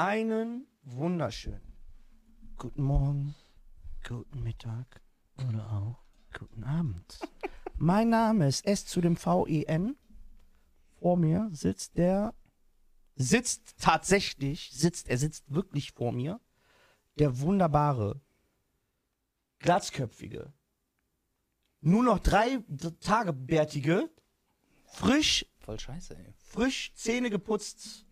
Einen 0.00 0.68
wunderschönen 0.84 1.74
guten 2.56 2.84
Morgen, 2.84 3.34
guten 4.06 4.44
Mittag 4.44 5.02
oder 5.48 5.72
auch 5.72 6.04
guten 6.38 6.62
Abend. 6.62 7.18
mein 7.74 8.08
Name 8.08 8.46
ist 8.46 8.64
S 8.64 8.86
zu 8.86 9.00
dem 9.00 9.16
V-E-N. 9.16 9.96
Vor 11.00 11.16
mir 11.16 11.48
sitzt 11.50 11.98
der, 11.98 12.32
sitzt 13.16 13.74
tatsächlich, 13.80 14.70
sitzt, 14.70 15.08
er 15.08 15.18
sitzt 15.18 15.52
wirklich 15.52 15.90
vor 15.90 16.12
mir, 16.12 16.40
der 17.18 17.40
wunderbare, 17.40 18.20
glatzköpfige, 19.58 20.52
nur 21.80 22.04
noch 22.04 22.20
drei 22.20 22.60
Tage 23.00 23.32
bärtige, 23.32 24.08
frisch, 24.92 25.44
Voll 25.58 25.80
scheiße, 25.80 26.16
ey. 26.16 26.32
frisch 26.36 26.94
Zähne 26.94 27.30
geputzt, 27.30 28.07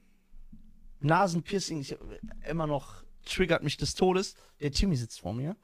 Nasenpiercing, 1.01 1.81
ich, 1.81 1.97
immer 2.49 2.67
noch 2.67 3.05
triggert 3.25 3.63
mich 3.63 3.77
des 3.77 3.95
Todes. 3.95 4.35
Der 4.61 4.71
Timmy 4.73 4.97
sitzt 4.97 5.21
vor 5.21 5.35
mir. 5.35 5.57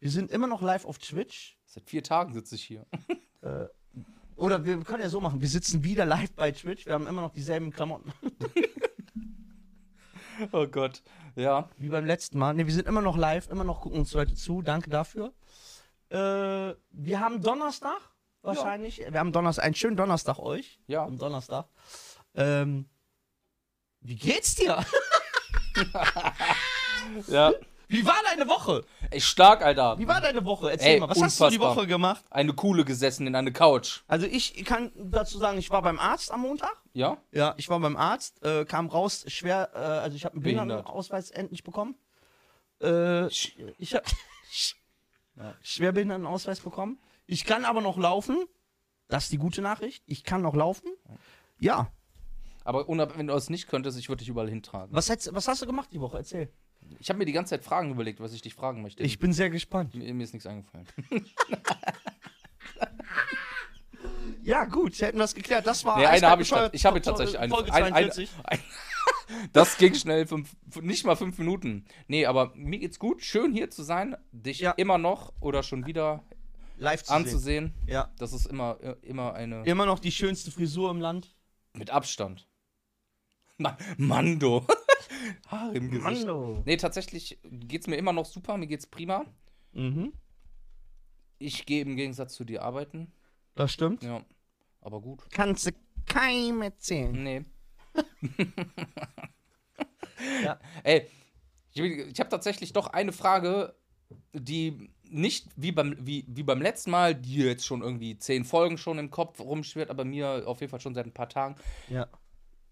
Wir 0.00 0.10
sind 0.10 0.30
immer 0.30 0.46
noch 0.46 0.62
live 0.62 0.84
auf 0.84 0.98
Twitch. 0.98 1.58
Seit 1.64 1.88
vier 1.88 2.02
Tagen 2.02 2.32
sitze 2.32 2.56
ich 2.56 2.64
hier. 2.64 2.86
Oder 4.36 4.64
wir 4.64 4.78
können 4.82 5.02
ja 5.02 5.08
so 5.08 5.20
machen, 5.20 5.40
wir 5.40 5.48
sitzen 5.48 5.84
wieder 5.84 6.04
live 6.04 6.32
bei 6.32 6.50
Twitch. 6.50 6.86
Wir 6.86 6.94
haben 6.94 7.06
immer 7.06 7.20
noch 7.22 7.32
dieselben 7.32 7.70
Klamotten 7.70 8.12
Oh 10.52 10.66
Gott. 10.66 11.02
Ja. 11.36 11.68
wie 11.78 11.88
beim 11.88 12.04
letzten 12.04 12.38
Mal. 12.38 12.54
Ne, 12.54 12.66
wir 12.66 12.74
sind 12.74 12.88
immer 12.88 13.02
noch 13.02 13.16
live, 13.16 13.48
immer 13.50 13.64
noch 13.64 13.80
gucken 13.82 14.00
uns 14.00 14.12
Leute 14.12 14.34
zu. 14.34 14.62
Danke 14.62 14.90
dafür. 14.90 15.32
Äh, 16.08 16.74
wir 16.90 17.20
haben 17.20 17.40
Donnerstag 17.40 18.00
wahrscheinlich. 18.42 18.98
Wir 18.98 19.20
haben 19.20 19.32
Donnerstag, 19.32 19.64
einen 19.64 19.74
schönen 19.74 19.96
Donnerstag 19.96 20.38
euch. 20.38 20.80
Ja. 20.86 21.04
Am 21.04 21.18
Donnerstag. 21.18 21.68
Ähm, 22.34 22.86
wie 24.02 24.16
geht's 24.16 24.54
dir? 24.54 24.84
Ja. 27.28 27.52
Wie 27.88 28.06
war 28.06 28.16
deine 28.24 28.48
Woche? 28.48 28.84
Ey, 29.10 29.20
stark, 29.20 29.60
Alter. 29.62 29.98
Wie 29.98 30.08
war 30.08 30.20
deine 30.20 30.42
Woche? 30.46 30.70
Erzähl 30.70 30.94
Ey, 30.94 31.00
mal, 31.00 31.10
was 31.10 31.20
hast 31.20 31.38
du 31.40 31.48
die 31.48 31.56
unfassbar. 31.56 31.76
Woche 31.76 31.86
gemacht? 31.86 32.24
Eine 32.30 32.54
coole 32.54 32.84
gesessen 32.86 33.26
in 33.26 33.34
eine 33.34 33.52
Couch. 33.52 34.00
Also 34.06 34.26
ich 34.26 34.64
kann 34.64 34.92
dazu 34.96 35.36
sagen, 35.38 35.58
ich 35.58 35.68
war 35.70 35.82
beim 35.82 35.98
Arzt 35.98 36.30
am 36.32 36.40
Montag. 36.40 36.74
Ja? 36.94 37.18
Ja, 37.32 37.52
ich 37.58 37.68
war 37.68 37.78
beim 37.80 37.96
Arzt, 37.98 38.42
äh, 38.44 38.64
kam 38.64 38.88
raus 38.88 39.24
schwer, 39.28 39.70
äh, 39.74 39.78
also 39.78 40.16
ich 40.16 40.24
habe 40.24 40.34
einen 40.34 40.42
Behindert. 40.42 40.68
Behindertenausweis 40.68 41.30
endlich 41.32 41.64
bekommen. 41.64 41.96
Äh, 42.80 43.26
ich 43.26 43.94
habe 43.94 44.04
Ja. 45.36 45.54
Schwerbehindertenausweis 45.62 46.60
bekommen. 46.60 46.98
Ich 47.26 47.44
kann 47.44 47.64
aber 47.66 47.80
noch 47.82 47.98
laufen. 47.98 48.46
Das 49.08 49.24
ist 49.24 49.32
die 49.32 49.38
gute 49.38 49.60
Nachricht. 49.60 50.02
Ich 50.06 50.24
kann 50.24 50.40
noch 50.40 50.54
laufen. 50.54 50.88
Ja. 51.58 51.90
Aber 52.64 52.86
wenn 52.88 53.26
du 53.26 53.34
es 53.34 53.50
nicht 53.50 53.66
könntest, 53.68 53.98
ich 53.98 54.08
würde 54.08 54.20
dich 54.20 54.28
überall 54.28 54.48
hintragen. 54.48 54.94
Was, 54.94 55.08
hättest- 55.08 55.34
was 55.34 55.48
hast 55.48 55.62
du 55.62 55.66
gemacht 55.66 55.90
die 55.92 56.00
Woche? 56.00 56.18
Erzähl. 56.18 56.50
Ich 56.98 57.08
habe 57.08 57.18
mir 57.18 57.24
die 57.24 57.32
ganze 57.32 57.50
Zeit 57.50 57.64
Fragen 57.64 57.90
überlegt, 57.90 58.20
was 58.20 58.32
ich 58.32 58.42
dich 58.42 58.54
fragen 58.54 58.82
möchte. 58.82 59.02
Ich 59.02 59.18
bin 59.18 59.32
sehr 59.32 59.50
gespannt. 59.50 59.94
mir, 59.94 60.12
mir 60.12 60.24
ist 60.24 60.32
nichts 60.32 60.46
eingefallen. 60.46 60.86
Ja, 64.42 64.64
gut, 64.64 65.00
hätten 65.00 65.18
wir 65.18 65.22
das 65.24 65.34
geklärt. 65.34 65.66
Das 65.66 65.84
war 65.84 65.98
Nee, 65.98 66.06
eine 66.06 66.26
habe 66.28 66.42
ich, 66.42 66.48
bescheuert. 66.48 66.72
tat- 66.72 66.74
ich 66.74 66.84
habe 66.84 67.00
tatsächlich 67.00 67.38
eine. 67.38 67.52
Folge 67.54 67.72
ein, 67.72 67.84
ein, 67.84 68.10
42. 68.10 68.30
ein, 68.44 68.58
das 69.52 69.76
ging 69.78 69.94
schnell, 69.94 70.26
fünf, 70.26 70.56
nicht 70.80 71.04
mal 71.06 71.14
fünf 71.16 71.38
Minuten. 71.38 71.84
Nee, 72.08 72.26
aber 72.26 72.52
mir 72.56 72.78
geht's 72.80 72.98
gut. 72.98 73.22
Schön 73.22 73.52
hier 73.52 73.70
zu 73.70 73.84
sein, 73.84 74.16
dich 74.32 74.58
Ja. 74.58 74.72
immer 74.72 74.98
noch 74.98 75.32
oder 75.40 75.62
schon 75.62 75.86
wieder 75.86 76.24
Live 76.76 77.04
zu 77.04 77.12
sehen. 77.12 77.16
anzusehen. 77.16 77.74
Ja. 77.86 78.12
Das 78.18 78.32
ist 78.32 78.46
immer, 78.46 78.78
immer 79.02 79.34
eine. 79.34 79.62
Immer 79.64 79.86
noch 79.86 80.00
die 80.00 80.10
schönste 80.12 80.50
Frisur 80.50 80.90
im 80.90 81.00
Land. 81.00 81.36
Mit 81.74 81.90
Abstand. 81.90 82.48
Ma 83.58 83.76
Mando. 83.96 84.66
Haare 85.48 85.74
im 85.74 85.90
Gesicht. 85.90 86.04
Mando. 86.26 86.62
Nee, 86.64 86.76
tatsächlich 86.76 87.38
geht's 87.42 87.86
mir 87.86 87.96
immer 87.96 88.12
noch 88.12 88.26
super. 88.26 88.56
Mir 88.56 88.66
geht's 88.66 88.86
prima. 88.86 89.24
Mhm. 89.72 90.12
Ich 91.38 91.66
gehe 91.66 91.82
im 91.82 91.96
Gegensatz 91.96 92.34
zu 92.34 92.44
dir 92.44 92.62
arbeiten. 92.62 93.12
Das 93.54 93.72
stimmt. 93.72 94.02
Ja. 94.02 94.24
Aber 94.80 95.00
gut. 95.00 95.24
Kannst 95.30 95.66
du 95.66 95.70
keinem 96.06 96.62
erzählen. 96.62 97.22
Nee. 97.22 97.44
Ja. 100.42 100.58
Ey, 100.84 101.08
ich, 101.72 101.80
ich 101.80 102.20
habe 102.20 102.30
tatsächlich 102.30 102.72
doch 102.72 102.88
eine 102.88 103.12
Frage, 103.12 103.74
die 104.32 104.90
nicht 105.04 105.48
wie 105.56 105.72
beim, 105.72 105.96
wie, 105.98 106.24
wie 106.28 106.42
beim 106.42 106.62
letzten 106.62 106.90
Mal, 106.90 107.14
die 107.14 107.36
jetzt 107.36 107.66
schon 107.66 107.82
irgendwie 107.82 108.16
zehn 108.16 108.44
Folgen 108.44 108.78
schon 108.78 108.98
im 108.98 109.10
Kopf 109.10 109.40
rumschwirrt, 109.40 109.90
aber 109.90 110.04
mir 110.04 110.44
auf 110.46 110.60
jeden 110.60 110.70
Fall 110.70 110.80
schon 110.80 110.94
seit 110.94 111.06
ein 111.06 111.12
paar 111.12 111.28
Tagen. 111.28 111.56
Ja. 111.88 112.08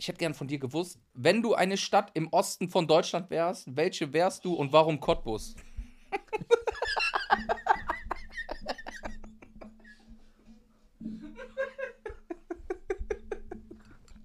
Ich 0.01 0.09
hätte 0.09 0.17
gern 0.17 0.33
von 0.33 0.49
dir 0.49 0.59
gewusst, 0.59 0.99
wenn 1.13 1.43
du 1.43 1.53
eine 1.53 1.77
Stadt 1.77 2.13
im 2.15 2.29
Osten 2.33 2.71
von 2.71 2.87
Deutschland 2.87 3.29
wärst, 3.29 3.77
welche 3.77 4.15
wärst 4.15 4.47
du 4.47 4.55
und 4.55 4.73
warum 4.73 4.99
Cottbus? 4.99 5.55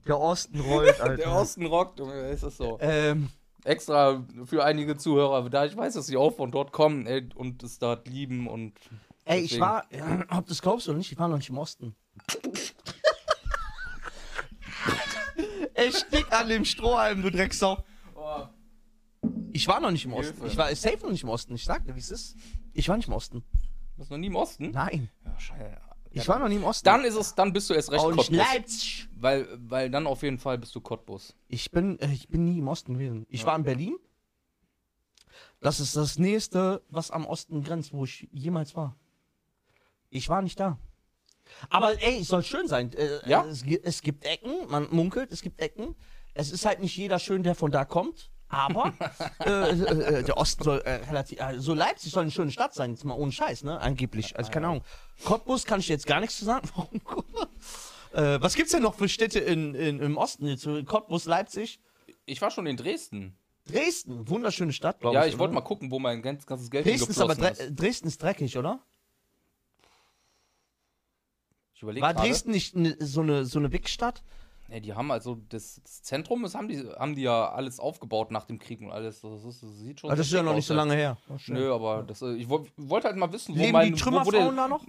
Der 0.07 0.19
Osten 0.19 0.59
rollt, 0.61 1.01
Alter. 1.01 1.17
Der 1.17 1.31
Osten 1.35 1.65
rockt, 1.65 1.99
Junge, 1.99 2.13
ist 2.29 2.43
das 2.43 2.57
so. 2.57 2.77
Ähm, 2.79 3.29
Extra 3.63 4.23
für 4.45 4.63
einige 4.63 4.95
Zuhörer, 4.95 5.49
da 5.49 5.65
ich 5.65 5.75
weiß, 5.75 5.95
dass 5.95 6.05
sie 6.05 6.15
auch 6.15 6.35
von 6.35 6.51
dort 6.51 6.71
kommen 6.71 7.07
ey, 7.07 7.27
und 7.35 7.63
es 7.63 7.79
dort 7.79 8.07
lieben 8.07 8.47
und. 8.47 8.79
ey, 9.25 9.39
ich 9.39 9.43
deswegen- 9.49 9.61
war, 9.61 9.85
ja, 9.91 10.23
ob 10.29 10.45
du 10.45 10.49
das 10.49 10.61
glaubst 10.61 10.87
oder 10.87 10.97
nicht, 10.99 11.11
ich 11.11 11.17
war 11.17 11.27
noch 11.27 11.37
nicht 11.37 11.49
im 11.49 11.57
Osten. 11.57 11.95
ich 15.87 15.97
stick 15.97 16.31
an 16.31 16.49
dem 16.49 16.65
Strohhalm, 16.65 17.21
du 17.21 17.29
Drecksau. 17.31 17.83
Oh, 18.15 18.45
Ich 19.51 19.67
war 19.67 19.79
noch 19.79 19.91
nicht 19.91 20.05
im 20.05 20.13
Osten. 20.13 20.33
Hilfe. 20.33 20.47
Ich 20.51 20.57
war 20.57 20.75
safe 20.75 20.99
noch 21.03 21.11
nicht 21.11 21.23
im 21.23 21.29
Osten. 21.29 21.55
Ich 21.55 21.63
sag 21.65 21.85
dir, 21.85 21.95
wie 21.95 21.99
es 21.99 22.11
ist. 22.11 22.35
Ich 22.73 22.89
war 22.89 22.97
nicht 22.97 23.07
im 23.07 23.13
Osten. 23.13 23.43
bist 23.97 24.09
du 24.09 24.13
noch 24.15 24.19
nie 24.19 24.27
im 24.27 24.35
Osten? 24.35 24.71
Nein. 24.71 25.09
Ja, 25.25 25.39
scheiße. 25.39 25.77
Ich 26.11 26.27
war 26.29 26.39
noch 26.39 26.47
nie 26.47 26.55
im 26.55 26.63
Osten. 26.63 26.85
Dann 26.85 27.03
ist 27.03 27.15
es, 27.15 27.35
dann 27.35 27.51
bist 27.51 27.69
du 27.69 27.73
erst 27.73 27.91
recht 27.91 28.03
Und 28.03 28.15
Cottbus. 28.15 28.35
Leipzig. 28.37 29.09
Weil, 29.17 29.47
weil 29.59 29.89
dann 29.89 30.07
auf 30.07 30.23
jeden 30.23 30.39
Fall 30.39 30.57
bist 30.57 30.73
du 30.73 30.79
Cottbus. 30.79 31.35
Ich 31.49 31.71
bin, 31.71 31.99
äh, 31.99 32.09
ich 32.11 32.29
bin 32.29 32.45
nie 32.45 32.59
im 32.59 32.67
Osten 32.69 32.93
gewesen. 32.93 33.25
Ich 33.29 33.45
war 33.45 33.55
in 33.57 33.63
Berlin. 33.63 33.97
Das 35.59 35.79
ist 35.81 35.95
das 35.95 36.17
nächste, 36.17 36.81
was 36.89 37.11
am 37.11 37.25
Osten 37.25 37.63
grenzt, 37.63 37.91
wo 37.91 38.05
ich 38.05 38.29
jemals 38.31 38.75
war. 38.75 38.95
Ich 40.09 40.29
war 40.29 40.41
nicht 40.41 40.57
da. 40.59 40.77
Aber 41.69 42.01
ey, 42.01 42.21
es 42.21 42.27
soll 42.27 42.43
schön 42.43 42.67
sein. 42.67 42.91
Äh, 42.93 43.29
Ja? 43.29 43.45
Es, 43.45 43.63
es 43.83 44.01
gibt 44.01 44.25
Ecken, 44.25 44.67
man 44.69 44.87
munkelt, 44.91 45.31
es 45.31 45.41
gibt 45.41 45.59
Ecken. 45.61 45.95
Es 46.33 46.51
ist 46.51 46.65
halt 46.65 46.81
nicht 46.81 46.95
jeder 46.97 47.19
schön, 47.19 47.43
der 47.43 47.55
von 47.55 47.71
da 47.71 47.85
kommt. 47.85 48.29
Aber 48.47 48.93
äh, 49.45 49.69
äh, 49.71 50.23
der 50.23 50.37
Osten 50.37 50.63
soll 50.63 50.79
äh, 50.81 50.95
relativ. 51.07 51.39
Äh, 51.39 51.59
so 51.59 51.73
Leipzig 51.73 52.11
soll 52.11 52.23
eine 52.23 52.31
schöne 52.31 52.51
Stadt 52.51 52.73
sein, 52.73 52.91
jetzt 52.91 53.03
mal 53.03 53.15
ohne 53.15 53.31
Scheiß, 53.31 53.63
ne? 53.63 53.79
Angeblich. 53.79 54.37
Also 54.37 54.51
keine 54.51 54.67
Ahnung. 54.67 54.83
Cottbus 55.23 55.65
kann 55.65 55.79
ich 55.79 55.87
jetzt 55.87 56.05
gar 56.05 56.19
nichts 56.19 56.37
zu 56.37 56.45
sagen. 56.45 56.69
Warum? 56.75 57.01
äh, 58.13 58.41
was 58.41 58.55
gibt's 58.55 58.71
denn 58.71 58.83
noch 58.83 58.95
für 58.95 59.09
Städte 59.09 59.39
in, 59.39 59.73
in, 59.73 59.99
im 59.99 60.17
Osten? 60.17 60.47
Jetzt, 60.47 60.67
Cottbus, 60.85 61.25
Leipzig. 61.25 61.79
Ich 62.25 62.41
war 62.41 62.51
schon 62.51 62.67
in 62.67 62.77
Dresden. 62.77 63.37
Dresden, 63.67 64.29
wunderschöne 64.29 64.73
Stadt, 64.73 64.99
glaube 64.99 65.15
ich. 65.17 65.21
Ja, 65.21 65.27
ich 65.27 65.39
wollte 65.39 65.51
oder? 65.51 65.61
mal 65.61 65.65
gucken, 65.67 65.89
wo 65.89 65.97
mein 65.97 66.21
ganz, 66.21 66.45
ganzes 66.45 66.69
Geld 66.69 66.85
Dresden 66.85 67.09
ist 67.09 67.19
aber 67.19 67.33
dre 67.33 67.49
ist. 67.49 67.75
Dresden 67.75 68.07
ist 68.07 68.21
dreckig, 68.21 68.57
oder? 68.57 68.79
Ich 71.75 71.83
überlege 71.83 72.03
War 72.05 72.13
gerade. 72.13 72.27
Dresden 72.27 72.51
nicht 72.51 72.75
ne, 72.75 72.95
so 72.99 73.21
eine 73.21 73.45
so 73.45 73.59
eine 73.59 73.71
Wichsstadt? 73.71 74.23
Ja, 74.69 74.79
die 74.79 74.93
haben 74.93 75.11
also 75.11 75.37
das, 75.49 75.79
das 75.83 76.01
Zentrum, 76.01 76.41
das 76.41 76.55
haben 76.55 76.67
die, 76.67 76.79
haben 76.97 77.15
die 77.15 77.21
ja 77.21 77.51
alles 77.51 77.79
aufgebaut 77.79 78.31
nach 78.31 78.45
dem 78.45 78.57
Krieg 78.57 78.81
und 78.81 78.91
alles. 78.91 79.21
Das, 79.21 79.43
ist, 79.43 79.61
das 79.61 79.77
sieht 79.77 79.99
schon. 79.99 80.09
Ah, 80.09 80.15
das 80.15 80.25
ist 80.25 80.33
ja 80.33 80.41
noch 80.41 80.55
nicht 80.55 80.65
so 80.65 80.73
lange 80.73 80.95
her. 80.95 81.17
Nö, 81.47 81.71
aber 81.71 82.01
das, 82.01 82.21
ich 82.23 82.49
woll- 82.49 82.65
wollte 82.77 83.07
halt 83.09 83.17
mal 83.17 83.31
wissen, 83.31 83.53
wo 83.55 83.59
Leben 83.59 83.73
mein. 83.73 83.87
die 83.87 83.93
wo, 83.93 83.97
wo 83.97 84.03
Trümmerfrauen 84.03 84.55
der, 84.55 84.63
da 84.63 84.67
noch? 84.67 84.83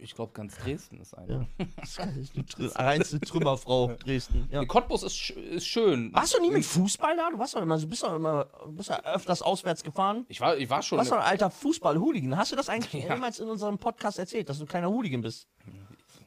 Ich 0.00 0.14
glaube, 0.14 0.32
ganz 0.32 0.56
Dresden 0.58 1.00
ist 1.00 1.14
eine. 1.14 1.46
Ja. 1.58 1.66
Reinste 2.76 3.20
Trümmerfrau 3.20 3.88
Dresden. 3.94 4.48
Ja. 4.50 4.64
Cottbus 4.64 5.02
ist, 5.02 5.30
ist 5.30 5.66
schön. 5.66 6.12
Warst 6.12 6.34
du 6.34 6.40
nie 6.40 6.50
mit 6.50 6.64
Fußball 6.64 7.16
da? 7.16 7.30
Du 7.30 7.38
warst 7.38 7.54
doch 7.54 7.62
immer, 7.62 7.78
du 7.78 7.86
bist 7.86 8.02
doch 8.02 8.14
immer, 8.14 8.46
du 8.64 8.72
bist 8.72 8.88
ja 8.88 9.02
öfters 9.04 9.42
auswärts 9.42 9.82
gefahren. 9.84 10.24
Ich 10.28 10.40
war, 10.40 10.56
ich 10.56 10.68
war 10.70 10.80
Du 10.80 10.86
schon. 10.86 10.98
warst 10.98 11.10
doch 11.12 11.16
ein 11.18 11.22
alter 11.24 11.50
Fußball-Hooligan. 11.50 12.36
Hast 12.36 12.52
du 12.52 12.56
das 12.56 12.68
eigentlich 12.68 13.04
Ja. 13.04 13.14
jemals 13.14 13.38
in 13.38 13.48
unserem 13.48 13.78
Podcast 13.78 14.18
erzählt, 14.18 14.48
dass 14.48 14.58
du 14.58 14.64
ein 14.64 14.68
kleiner 14.68 14.88
Hooligan 14.90 15.20
bist? 15.20 15.46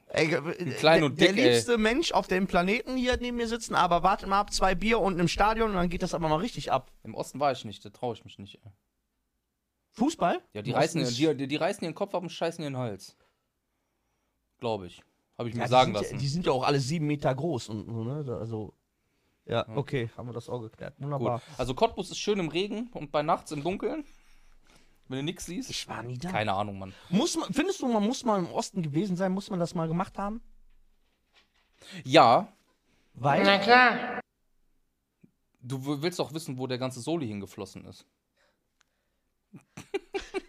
Ey, 0.08 0.28
klein 0.78 1.00
der, 1.00 1.06
und 1.10 1.20
dick, 1.20 1.36
der 1.36 1.44
ey. 1.46 1.50
liebste 1.54 1.78
Mensch 1.80 2.12
auf 2.12 2.28
dem 2.28 2.46
Planeten 2.46 2.96
hier 2.96 3.18
neben 3.18 3.38
mir 3.38 3.48
sitzen, 3.48 3.74
aber 3.74 4.04
warte 4.04 4.28
mal 4.28 4.40
ab, 4.42 4.54
zwei 4.54 4.76
Bier 4.76 5.00
unten 5.00 5.20
im 5.20 5.28
Stadion 5.28 5.72
und 5.72 5.76
dann 5.76 5.90
geht 5.90 6.04
das 6.04 6.14
aber 6.14 6.30
mal 6.30 6.36
richtig 6.36 6.72
ab. 6.72 6.92
Im 7.04 7.16
Osten 7.16 7.40
war 7.40 7.52
ich 7.52 7.66
nicht, 7.66 7.84
da 7.84 7.90
traue 7.90 8.14
ich 8.14 8.24
mich 8.24 8.38
nicht. 8.38 8.60
ey. 8.64 8.72
Fußball? 9.94 10.40
Ja, 10.54 10.62
die 10.62 10.72
reißen, 10.72 11.04
die, 11.04 11.36
die, 11.38 11.48
die 11.48 11.56
reißen 11.56 11.84
ihren 11.84 11.96
Kopf 11.96 12.14
ab 12.16 12.24
und 12.24 12.30
scheißen 12.30 12.64
ihren 12.64 12.78
Hals. 12.78 13.16
Glaube 14.64 14.88
ich. 14.88 15.04
Habe 15.38 15.50
ich 15.50 15.56
mir 15.56 15.60
Ja, 15.60 15.66
die 15.66 15.72
sagen 15.72 15.86
sind 15.88 16.02
lassen. 16.02 16.14
Ja, 16.14 16.20
die 16.22 16.28
sind 16.30 16.46
ja 16.46 16.54
auch 16.54 16.64
alle 16.64 16.80
sieben 16.80 17.06
Meter 17.06 17.36
groß 17.36 17.68
und 17.68 17.86
so, 17.86 18.04
ne? 18.06 18.38
Also. 18.40 18.74
Ja, 19.46 19.68
okay, 19.76 20.10
haben 20.16 20.30
wir 20.30 20.34
das 20.34 20.48
auch 20.48 20.62
geklärt. 20.62 20.96
Gut. 20.96 21.04
Wunderbar. 21.04 21.42
Also 21.58 21.74
Cottbus 21.74 22.12
ist 22.12 22.20
schön 22.20 22.40
im 22.40 22.48
Regen 22.48 22.88
und 22.94 23.12
bei 23.12 23.24
nachts 23.24 23.52
im 23.52 23.62
Dunkeln. 23.62 24.06
Wenn 25.10 25.18
du 25.18 25.24
nichts 25.24 25.48
siehst. 25.48 25.70
Ich 25.70 25.86
war 25.90 26.02
nie 26.02 26.18
da. 26.18 26.32
Keine 26.32 26.54
Ahnung, 26.54 26.80
Mann. 26.80 26.94
Muss 27.10 27.36
man, 27.36 27.52
findest 27.54 27.82
du, 27.82 27.90
man 27.90 28.06
muss 28.08 28.24
mal 28.24 28.40
im 28.40 28.50
Osten 28.54 28.82
gewesen 28.84 29.18
sein? 29.18 29.34
Muss 29.34 29.50
man 29.50 29.60
das 29.60 29.76
mal 29.76 29.90
gemacht 29.90 30.18
haben? 30.18 30.42
Ja, 32.06 32.48
Weil. 33.16 33.44
Na 33.44 33.58
klar. 33.58 34.22
Du 35.60 36.02
willst 36.02 36.20
doch 36.20 36.34
wissen, 36.34 36.58
wo 36.58 36.68
der 36.68 36.78
ganze 36.78 37.02
Soli 37.02 37.28
hingeflossen 37.28 37.84
ist. 37.84 38.06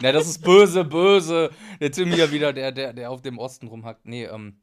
Na, 0.00 0.12
das 0.12 0.26
ist 0.28 0.42
böse, 0.42 0.84
böse. 0.84 1.50
Der 1.80 1.90
Tim 1.92 2.12
hier 2.12 2.30
wieder, 2.32 2.52
der, 2.52 2.72
der, 2.72 2.92
der 2.92 3.10
auf 3.10 3.22
dem 3.22 3.38
Osten 3.38 3.68
rumhackt. 3.68 4.06
Nee, 4.06 4.24
ähm, 4.24 4.60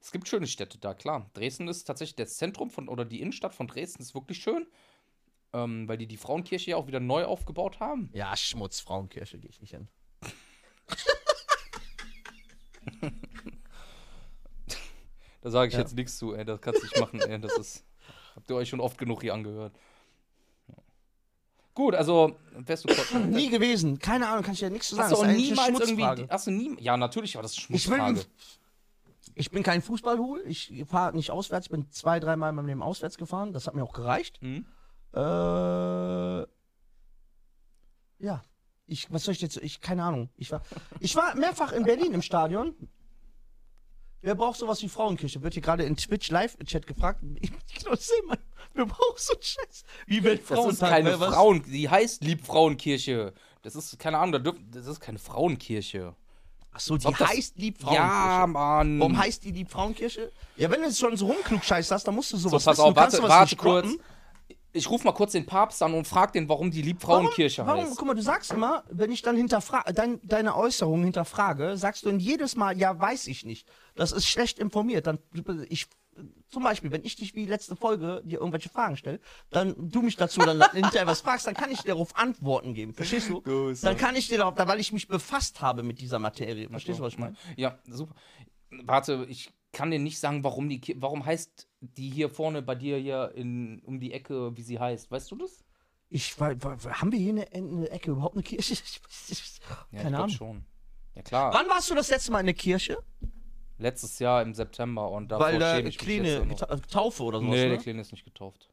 es 0.00 0.12
gibt 0.12 0.28
schöne 0.28 0.46
Städte 0.46 0.78
da, 0.78 0.94
klar. 0.94 1.30
Dresden 1.34 1.68
ist 1.68 1.84
tatsächlich 1.84 2.16
das 2.16 2.36
Zentrum 2.36 2.70
von, 2.70 2.88
oder 2.88 3.04
die 3.04 3.20
Innenstadt 3.20 3.54
von 3.54 3.66
Dresden 3.66 4.02
ist 4.02 4.14
wirklich 4.14 4.38
schön. 4.38 4.66
Ähm, 5.52 5.88
weil 5.88 5.96
die 5.96 6.06
die 6.06 6.18
Frauenkirche 6.18 6.72
ja 6.72 6.76
auch 6.76 6.86
wieder 6.86 7.00
neu 7.00 7.24
aufgebaut 7.24 7.80
haben. 7.80 8.10
Ja, 8.12 8.36
Schmutz, 8.36 8.80
Frauenkirche 8.80 9.38
gehe 9.38 9.50
ich 9.50 9.60
nicht 9.60 9.70
hin. 9.70 9.88
Da 15.40 15.50
sage 15.50 15.68
ich 15.68 15.74
Ja. 15.74 15.80
jetzt 15.80 15.94
nichts 15.94 16.18
zu, 16.18 16.34
ey. 16.34 16.44
Das 16.44 16.60
kannst 16.60 16.82
du 16.82 16.86
nicht 16.86 16.98
machen, 17.00 17.20
ey. 17.20 17.40
Das 17.40 17.56
ist. 17.56 17.84
Habt 18.34 18.50
ihr 18.50 18.56
euch 18.56 18.68
schon 18.68 18.80
oft 18.80 18.98
genug 18.98 19.22
hier 19.22 19.34
angehört. 19.34 19.72
Gut, 21.78 21.94
also, 21.94 22.34
wärst 22.56 22.82
du 22.90 22.92
kurz. 22.92 23.14
Nie 23.28 23.50
gewesen. 23.50 24.00
Keine 24.00 24.26
Ahnung, 24.26 24.42
kann 24.42 24.54
ich 24.54 24.60
ja 24.60 24.68
nichts 24.68 24.88
zu 24.88 24.96
sagen. 24.96 25.12
Hast 25.12 25.22
du 25.22 25.24
auch 25.24 25.30
ist 25.30 25.36
niemals 25.36 25.68
irgendwie. 25.68 25.86
Schmutzfrage. 26.02 26.26
Hast 26.28 26.46
du 26.48 26.50
nie. 26.50 26.76
Ja, 26.80 26.96
natürlich 26.96 27.36
war 27.36 27.42
das 27.42 27.52
eine 27.56 27.76
Ich 27.76 27.88
will- 27.88 27.98
Schmutzfrage. 27.98 28.24
Ich 29.36 29.50
bin 29.52 29.62
kein 29.62 29.80
Fußballhul. 29.80 30.42
Ich 30.48 30.72
fahre 30.88 31.14
nicht 31.14 31.30
auswärts. 31.30 31.66
Ich 31.66 31.70
bin 31.70 31.88
zwei, 31.92 32.18
dreimal 32.18 32.50
in 32.50 32.56
meinem 32.56 32.66
Leben 32.66 32.82
auswärts 32.82 33.16
gefahren. 33.16 33.52
Das 33.52 33.68
hat 33.68 33.76
mir 33.76 33.84
auch 33.84 33.92
gereicht. 33.92 34.42
Mhm. 34.42 34.66
Äh, 35.14 35.20
ja. 38.18 38.42
Ich, 38.86 39.12
was 39.12 39.22
soll 39.22 39.34
ich 39.34 39.40
jetzt? 39.40 39.58
Ich, 39.58 39.80
keine 39.80 40.02
Ahnung. 40.02 40.30
Ich 40.36 40.50
war, 40.50 40.62
ich 40.98 41.14
war 41.14 41.36
mehrfach 41.36 41.70
in 41.70 41.84
Berlin 41.84 42.12
im 42.12 42.22
Stadion. 42.22 42.74
Wer 44.20 44.34
braucht 44.34 44.58
sowas 44.58 44.82
wie 44.82 44.88
Frauenkirche? 44.88 45.42
Wird 45.42 45.54
hier 45.54 45.62
gerade 45.62 45.84
in 45.84 45.96
Twitch 45.96 46.30
Live-Chat 46.30 46.86
gefragt. 46.86 47.20
Ich, 47.40 47.50
ich 47.68 47.74
glaub, 47.76 47.94
das 47.94 48.02
ist 48.04 48.12
immer- 48.22 48.36
Wer 48.74 48.86
braucht 48.86 49.18
so 49.20 49.32
einen 49.34 49.42
Scheiß? 49.42 49.84
Wie 50.06 50.16
Das 50.16 50.24
Weltfrauentag? 50.24 50.72
ist 50.72 50.80
keine 50.80 51.20
was? 51.20 51.34
Frauen. 51.34 51.62
Die 51.64 51.88
heißt 51.88 52.22
Liebfrauenkirche. 52.24 53.32
Das 53.62 53.74
ist, 53.74 53.98
keine 53.98 54.18
Ahnung, 54.18 54.42
das 54.70 54.86
ist 54.86 55.00
keine 55.00 55.18
Frauenkirche. 55.18 56.14
Achso, 56.72 56.96
die 56.96 57.06
Ob 57.06 57.16
das- 57.16 57.28
heißt 57.28 57.58
Liebfrauenkirche. 57.58 58.04
Ja, 58.04 58.46
Mann. 58.46 59.00
Warum 59.00 59.18
heißt 59.18 59.42
die 59.44 59.50
Liebfrauenkirche? 59.52 60.30
Ja, 60.56 60.70
wenn 60.70 60.80
du 60.80 60.86
jetzt 60.88 60.98
schon 60.98 61.16
so 61.16 61.26
rumklugscheißt 61.26 61.90
hast, 61.90 62.04
dann 62.06 62.14
musst 62.14 62.32
du 62.32 62.36
sowas 62.36 62.62
so, 62.62 62.70
pass 62.70 62.78
wissen. 62.78 62.86
auf, 62.88 62.94
du 62.94 63.00
kannst 63.00 63.16
warte, 63.22 63.28
warte 63.28 63.56
kurz. 63.56 63.86
droppen. 63.88 64.02
Ich 64.72 64.90
rufe 64.90 65.04
mal 65.04 65.12
kurz 65.12 65.32
den 65.32 65.46
Papst 65.46 65.82
an 65.82 65.94
und 65.94 66.06
frag 66.06 66.32
den, 66.32 66.48
warum 66.48 66.70
die 66.70 66.82
Liebfrauenkirche 66.82 67.66
warum, 67.66 67.84
heißt. 67.84 67.96
Guck 67.96 68.06
mal, 68.06 68.14
du 68.14 68.22
sagst 68.22 68.52
immer, 68.52 68.84
wenn 68.90 69.10
ich 69.10 69.22
dann 69.22 69.36
hinterfra 69.36 69.84
dein, 69.92 70.20
deine 70.22 70.56
Äußerungen 70.56 71.04
hinterfrage, 71.04 71.76
sagst 71.76 72.04
du 72.04 72.10
dann 72.10 72.20
jedes 72.20 72.54
Mal, 72.54 72.76
ja, 72.76 72.98
weiß 72.98 73.28
ich 73.28 73.44
nicht. 73.44 73.66
Das 73.94 74.12
ist 74.12 74.26
schlecht 74.26 74.58
informiert. 74.58 75.06
Dann, 75.06 75.18
ich, 75.68 75.86
zum 76.50 76.62
Beispiel, 76.62 76.90
wenn 76.92 77.04
ich 77.04 77.16
dich 77.16 77.34
wie 77.34 77.46
letzte 77.46 77.76
Folge 77.76 78.22
dir 78.24 78.40
irgendwelche 78.40 78.68
Fragen 78.68 78.96
stelle, 78.96 79.20
dann 79.50 79.74
du 79.78 80.02
mich 80.02 80.16
dazu 80.16 80.40
dann 80.40 80.62
hinterher 80.72 81.06
was 81.06 81.22
fragst, 81.22 81.46
dann 81.46 81.54
kann 81.54 81.70
ich 81.70 81.80
dir 81.80 81.92
darauf 81.92 82.16
Antworten 82.16 82.74
geben. 82.74 82.92
Verstehst 82.92 83.30
du? 83.30 83.40
Gut, 83.40 83.82
Dann 83.82 83.96
kann 83.96 84.16
ich 84.16 84.28
dir 84.28 84.38
darauf, 84.38 84.54
weil 84.56 84.80
ich 84.80 84.92
mich 84.92 85.08
befasst 85.08 85.62
habe 85.62 85.82
mit 85.82 86.00
dieser 86.00 86.18
Materie. 86.18 86.68
Verstehst 86.68 86.98
du, 86.98 87.02
was 87.02 87.14
ich 87.14 87.18
meine? 87.18 87.36
Ja, 87.56 87.78
super. 87.86 88.14
Warte, 88.70 89.26
ich 89.30 89.50
kann 89.72 89.90
dir 89.90 89.98
nicht 89.98 90.18
sagen, 90.18 90.44
warum 90.44 90.68
die 90.68 90.80
warum 90.98 91.24
heißt 91.24 91.68
die 91.80 92.10
hier 92.10 92.28
vorne 92.30 92.62
bei 92.62 92.74
dir 92.74 92.96
hier 92.98 93.32
in, 93.34 93.80
um 93.80 94.00
die 94.00 94.12
Ecke, 94.12 94.56
wie 94.56 94.62
sie 94.62 94.78
heißt. 94.78 95.10
Weißt 95.10 95.30
du 95.30 95.36
das? 95.36 95.64
Ich, 96.10 96.38
wa- 96.40 96.54
wa- 96.58 96.78
haben 97.00 97.12
wir 97.12 97.18
hier 97.18 97.32
eine, 97.32 97.52
eine 97.52 97.90
Ecke 97.90 98.10
überhaupt 98.12 98.34
eine 98.34 98.42
Kirche? 98.42 98.74
Ich, 98.82 99.00
ich, 99.30 99.60
Ja, 99.68 99.76
ich 99.92 99.98
keine 99.98 100.10
glaub 100.10 100.22
Ahnung. 100.24 100.28
schon. 100.36 100.64
Ja 101.14 101.22
klar. 101.22 101.52
Wann 101.54 101.68
warst 101.68 101.90
du 101.90 101.94
das 101.94 102.08
letzte 102.10 102.32
Mal 102.32 102.40
in 102.40 102.46
der 102.46 102.54
Kirche? 102.54 102.98
Letztes 103.76 104.18
Jahr 104.18 104.42
im 104.42 104.54
September 104.54 105.10
und 105.10 105.30
Weil 105.30 105.58
da 105.58 105.78
ich 105.78 105.84
mich 105.84 105.98
kleine. 105.98 106.48
Ta- 106.56 106.76
Taufe 106.78 107.22
oder 107.22 107.38
sowas, 107.38 107.50
Nee, 107.52 107.64
ne? 107.64 107.68
der 107.70 107.78
Kleine 107.78 108.00
ist 108.00 108.10
nicht 108.12 108.24
getauft. 108.24 108.70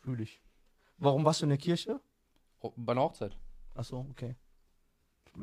Fühl 0.00 0.20
ich. 0.20 0.40
Warum 0.98 1.24
warst 1.24 1.40
du 1.40 1.44
in 1.46 1.50
der 1.50 1.58
Kirche? 1.58 2.00
Oh, 2.60 2.72
bei 2.76 2.92
einer 2.92 3.02
Hochzeit. 3.02 3.36
Achso, 3.74 4.06
okay. 4.10 4.34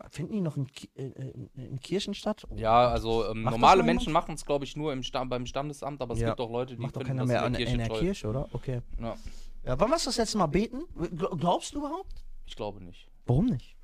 Finden 0.09 0.33
die 0.33 0.41
noch 0.41 0.57
in, 0.57 0.67
Ki 0.67 0.89
äh, 0.95 1.03
in, 1.05 1.49
in 1.55 1.79
Kirchen 1.79 2.13
statt? 2.13 2.43
Oh, 2.49 2.55
Ja, 2.55 2.89
also 2.89 3.25
ähm, 3.29 3.43
normale 3.43 3.83
Menschen 3.83 4.11
machen 4.13 4.35
es, 4.35 4.45
glaube 4.45 4.65
ich, 4.65 4.75
nur 4.75 4.91
im 4.93 5.01
Sta 5.03 5.23
beim 5.23 5.45
Standesamt, 5.45 6.01
aber 6.01 6.13
es 6.13 6.19
Ja. 6.19 6.29
gibt 6.29 6.41
auch 6.41 6.51
Leute, 6.51 6.75
die 6.75 6.81
Macht 6.81 6.95
doch 6.95 7.01
finden 7.01 7.17
keiner 7.19 7.21
das 7.21 7.27
mehr 7.29 7.45
in 7.47 7.53
der 7.53 7.61
in 7.61 7.65
Kirche 7.67 7.77
der 7.77 7.87
toll. 7.87 7.99
Kirche, 7.99 8.27
oder? 8.27 8.49
Okay. 8.53 8.81
Ja, 8.99 9.15
Ja, 9.63 9.79
wann 9.79 9.89
warst 9.91 10.05
du 10.05 10.09
das 10.09 10.17
letzte 10.17 10.37
Mal 10.37 10.47
beten? 10.47 10.81
Gl- 10.97 11.37
Glaubst 11.37 11.73
du 11.73 11.79
überhaupt? 11.79 12.23
ich 12.45 12.55
glaube 12.55 12.83
nicht. 12.83 13.07
Warum 13.25 13.47
nicht? 13.47 13.75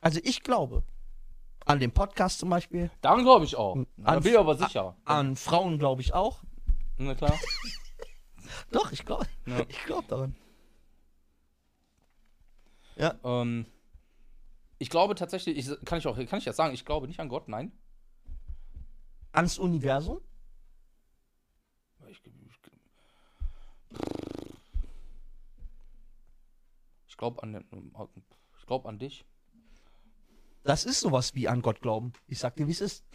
Also 0.00 0.20
ich 0.22 0.42
glaube. 0.42 0.82
An 1.64 1.80
den 1.80 1.90
Podcast 1.90 2.38
zum 2.38 2.50
Beispiel. 2.50 2.90
Daran 3.00 3.24
glaube 3.24 3.44
ich 3.44 3.56
auch. 3.56 3.76
Da 3.96 4.12
An- 4.12 4.22
bin 4.22 4.32
ich 4.32 4.38
aber 4.38 4.54
sicher. 4.56 4.96
An 5.04 5.34
Frauen 5.36 5.78
glaube 5.78 6.00
ich 6.02 6.12
auch. 6.14 6.42
Na 6.98 7.14
klar. 7.14 7.34
Doch, 8.70 8.92
ich 8.92 9.04
glaube. 9.04 9.26
Ja. 9.46 9.60
Ich 9.68 9.84
glaube 9.84 10.06
daran. 10.08 10.36
ähm, 13.24 13.66
ich 14.78 14.90
glaube 14.90 15.14
tatsächlich, 15.14 15.56
ich, 15.56 15.84
kann 15.84 15.98
ich 15.98 16.06
auch, 16.06 16.16
kann 16.16 16.38
ich 16.38 16.44
das 16.44 16.56
sagen, 16.56 16.74
ich 16.74 16.84
glaube 16.84 17.06
nicht 17.06 17.20
an 17.20 17.28
Gott, 17.28 17.48
nein. 17.48 17.72
Ans 19.32 19.58
Universum? 19.58 20.20
Ich, 22.08 22.22
ich, 27.08 27.16
glaube 27.16 27.42
an, 27.42 27.64
ich 28.58 28.66
glaube 28.66 28.88
an 28.88 28.98
dich. 28.98 29.24
Das 30.66 30.84
ist 30.84 31.00
sowas 31.00 31.34
wie 31.34 31.48
an 31.48 31.62
Gott 31.62 31.80
glauben. 31.80 32.12
Ich 32.26 32.38
sag 32.40 32.56
dir, 32.56 32.66
wie 32.66 32.72
es 32.72 32.80
ist. 32.80 33.04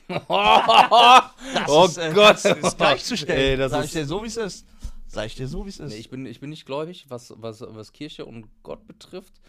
Das 1.53 1.69
oh 1.69 1.85
ist, 1.85 1.97
äh, 1.97 2.13
Gott. 2.13 2.43
Das 2.43 2.45
ist 2.45 2.77
gleichzustellen. 2.77 3.39
Ey, 3.39 3.57
das 3.57 3.71
Sag 3.71 3.85
ich 3.85 3.91
dir 3.91 4.05
so, 4.05 4.23
wie 4.23 4.27
es 4.27 4.37
ist. 4.37 4.65
Sag 5.07 5.25
ich 5.25 5.35
dir 5.35 5.47
so, 5.47 5.65
wie 5.65 5.69
es 5.69 5.79
ist. 5.79 5.91
Nee, 5.91 5.97
ich, 5.97 6.09
bin, 6.09 6.25
ich 6.25 6.39
bin 6.39 6.49
nicht 6.49 6.65
gläubig, 6.65 7.05
was, 7.09 7.33
was, 7.35 7.61
was 7.61 7.91
Kirche 7.91 8.25
und 8.25 8.49
Gott 8.63 8.87
betrifft. 8.87 9.41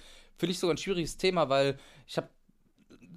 Finde 0.42 0.54
ich 0.54 0.58
sogar 0.58 0.74
ein 0.74 0.78
schwieriges 0.78 1.16
Thema, 1.16 1.48
weil 1.48 1.78
ich 2.04 2.16
habe 2.16 2.28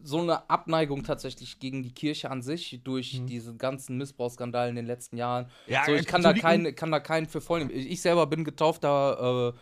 so 0.04 0.22
eine 0.22 0.48
Abneigung 0.48 1.04
tatsächlich 1.04 1.58
gegen 1.58 1.82
die 1.82 1.92
Kirche 1.92 2.30
an 2.30 2.44
sich 2.44 2.82
durch 2.84 3.24
diese 3.26 3.56
ganzen 3.56 3.98
Missbrauchsskandale 3.98 4.70
in 4.70 4.76
den 4.76 4.86
letzten 4.86 5.18
Jahren. 5.18 5.46
Mhm. 5.46 5.50
Ja, 5.74 5.86
so, 5.88 5.94
äh, 5.94 5.98
ich 5.98 6.06
kann 6.06 6.22
da, 6.22 6.34
keinen, 6.36 6.76
kann 6.76 6.92
da 6.92 7.00
keinen 7.00 7.26
für 7.26 7.42
voll 7.42 7.62
nehmen. 7.66 7.72
Ich 7.74 8.04
selber 8.04 8.28
bin 8.28 8.44
getaufter 8.44 9.56